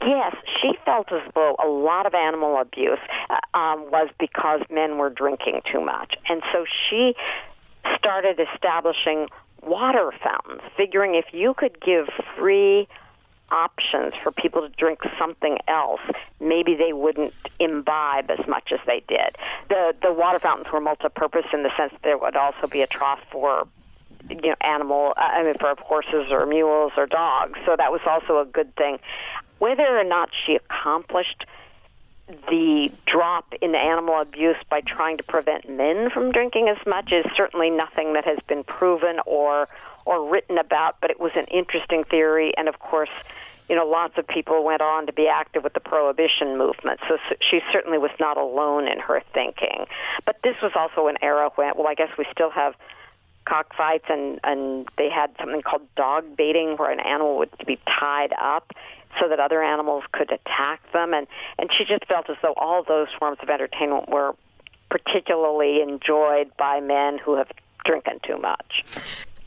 Yes, 0.01 0.34
she 0.62 0.72
felt 0.82 1.12
as 1.12 1.20
though 1.34 1.57
a 1.62 1.68
lot 1.68 2.07
of 2.07 2.14
animal 2.14 2.59
abuse 2.59 2.99
uh, 3.28 3.36
um, 3.57 3.90
was 3.90 4.09
because 4.18 4.62
men 4.70 4.97
were 4.97 5.11
drinking 5.11 5.61
too 5.70 5.82
much. 5.82 6.14
And 6.26 6.42
so 6.55 6.64
she 6.88 7.14
started 7.99 8.40
establishing 8.40 9.28
water 9.62 10.11
fountains, 10.22 10.62
figuring 10.74 11.14
if 11.16 11.26
you 11.32 11.53
could 11.53 11.78
give 11.82 12.07
free 12.34 12.88
options 13.55 14.14
for 14.22 14.32
people 14.32 14.62
to 14.62 14.68
drink 14.68 15.00
something 15.18 15.59
else, 15.68 16.00
maybe 16.40 16.74
they 16.74 16.92
wouldn't 16.92 17.32
imbibe 17.61 18.30
as 18.30 18.44
much 18.48 18.72
as 18.72 18.80
they 18.86 19.02
did. 19.07 19.36
The 19.68 19.94
the 20.02 20.12
water 20.12 20.40
fountains 20.40 20.72
were 20.72 20.80
multi-purpose 20.80 21.46
in 21.52 21.62
the 21.62 21.70
sense 21.76 21.92
that 21.92 22.02
there 22.02 22.18
would 22.18 22.36
also 22.36 22.66
be 22.66 22.82
a 22.82 22.86
trough 22.86 23.20
for 23.30 23.66
you 24.28 24.50
know 24.50 24.57
animal 24.61 25.14
I 25.16 25.42
mean 25.44 25.55
for 25.59 25.74
horses 25.80 26.26
or 26.30 26.44
mules 26.46 26.92
or 26.96 27.07
dogs. 27.07 27.59
So 27.64 27.76
that 27.76 27.92
was 27.92 28.00
also 28.07 28.40
a 28.40 28.44
good 28.44 28.74
thing. 28.76 28.98
Whether 29.59 29.86
or 29.86 30.05
not 30.05 30.30
she 30.44 30.57
accomplished 30.57 31.46
the 32.48 32.90
drop 33.07 33.52
in 33.61 33.74
animal 33.74 34.20
abuse 34.20 34.57
by 34.70 34.80
trying 34.80 35.18
to 35.18 35.22
prevent 35.22 35.68
men 35.68 36.11
from 36.11 36.32
drinking 36.32 36.68
as 36.68 36.86
much 36.86 37.12
is 37.12 37.24
certainly 37.36 37.70
nothing 37.70 38.14
that 38.14 38.24
has 38.24 38.38
been 38.48 38.64
proven 38.64 39.20
or 39.26 39.68
or 40.05 40.28
written 40.28 40.59
about, 40.59 40.96
but 41.00 41.11
it 41.11 41.20
was 41.20 41.32
an 41.34 41.46
interesting 41.46 42.05
theory. 42.05 42.52
And 42.57 42.68
of 42.68 42.78
course, 42.78 43.11
you 43.68 43.76
know, 43.76 43.86
lots 43.86 44.18
of 44.18 44.26
people 44.26 44.62
went 44.62 44.82
on 44.82 45.07
to 45.07 45.12
be 45.12 45.26
active 45.26 45.64
with 45.64 45.72
the 45.72 45.80
prohibition 45.80 46.59
movement. 46.59 47.00
So 47.09 47.16
she 47.40 47.61
certainly 47.72 47.98
was 47.98 48.11
not 48.20 48.36
alone 48.36 48.86
in 48.86 48.98
her 48.98 49.22
thinking. 49.32 49.86
But 50.26 50.36
this 50.42 50.57
was 50.62 50.72
also 50.74 51.07
an 51.07 51.16
era 51.22 51.50
when, 51.55 51.72
well, 51.76 51.86
I 51.86 51.94
guess 51.94 52.11
we 52.18 52.26
still 52.30 52.50
have 52.50 52.74
cockfights, 53.46 54.07
and 54.09 54.40
and 54.42 54.88
they 54.96 55.11
had 55.11 55.30
something 55.38 55.62
called 55.62 55.82
dog 55.96 56.36
baiting, 56.36 56.76
where 56.76 56.90
an 56.90 57.00
animal 57.00 57.38
would 57.38 57.50
be 57.66 57.78
tied 57.86 58.32
up 58.38 58.72
so 59.20 59.28
that 59.28 59.38
other 59.38 59.62
animals 59.62 60.05
could 60.12 60.30
attack 60.30 60.80
them. 60.92 61.14
And 61.14 61.26
and 61.59 61.70
she 61.72 61.84
just 61.84 62.07
felt 62.07 62.28
as 62.28 62.36
though 62.42 62.55
all 62.57 62.82
those 62.82 63.09
forms 63.18 63.38
of 63.42 63.48
entertainment 63.48 64.09
were 64.09 64.34
particularly 64.90 65.80
enjoyed 65.80 66.55
by 66.57 66.80
men 66.80 67.18
who 67.18 67.36
have 67.36 67.50
drinking 67.84 68.20
too 68.22 68.38
much. 68.38 68.84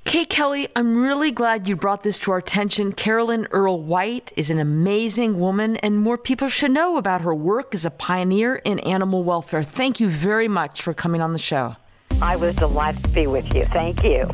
Kate 0.08 0.30
Kelly, 0.30 0.70
I'm 0.74 1.03
really 1.03 1.32
glad 1.32 1.68
you 1.68 1.76
brought 1.76 2.03
this 2.03 2.18
to 2.20 2.32
our 2.32 2.38
attention. 2.38 2.93
Carolyn 2.93 3.45
Earle 3.51 3.84
White 3.84 4.32
is 4.38 4.49
an 4.49 4.58
amazing 4.58 5.38
woman, 5.38 5.76
and 5.78 5.97
more 5.97 6.18
people 6.18 6.47
should 6.47 6.72
know 6.72 6.95
about 6.95 7.20
her 7.22 7.36
work 7.36 7.76
as 7.76 7.84
a 7.84 7.91
pioneer 7.91 8.55
in 8.55 8.80
animal 8.80 9.26
welfare. 9.26 9.64
Thank 9.64 9.99
you 9.99 10.08
very 10.08 10.47
much 10.47 10.82
for 10.82 10.93
coming 10.93 11.20
on 11.20 11.34
the 11.34 11.39
show. 11.39 11.76
I 12.22 12.38
was 12.38 12.55
delighted 12.55 13.03
to 13.03 13.10
be 13.10 13.28
with 13.28 13.53
you. 13.53 13.66
Thank 13.66 14.01
you. 14.05 14.30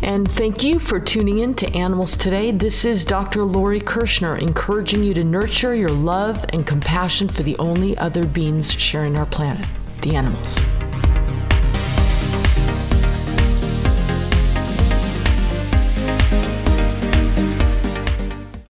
And 0.00 0.30
thank 0.30 0.62
you 0.62 0.78
for 0.78 1.00
tuning 1.00 1.38
in 1.38 1.54
to 1.54 1.66
Animals 1.74 2.16
Today. 2.16 2.52
This 2.52 2.84
is 2.84 3.04
Dr. 3.04 3.42
Lori 3.42 3.80
Kirschner 3.80 4.36
encouraging 4.36 5.02
you 5.02 5.12
to 5.14 5.24
nurture 5.24 5.74
your 5.74 5.88
love 5.88 6.44
and 6.52 6.64
compassion 6.64 7.26
for 7.26 7.42
the 7.42 7.58
only 7.58 7.98
other 7.98 8.24
beings 8.24 8.72
sharing 8.72 9.18
our 9.18 9.26
planet, 9.26 9.66
the 10.02 10.14
animals. 10.14 10.64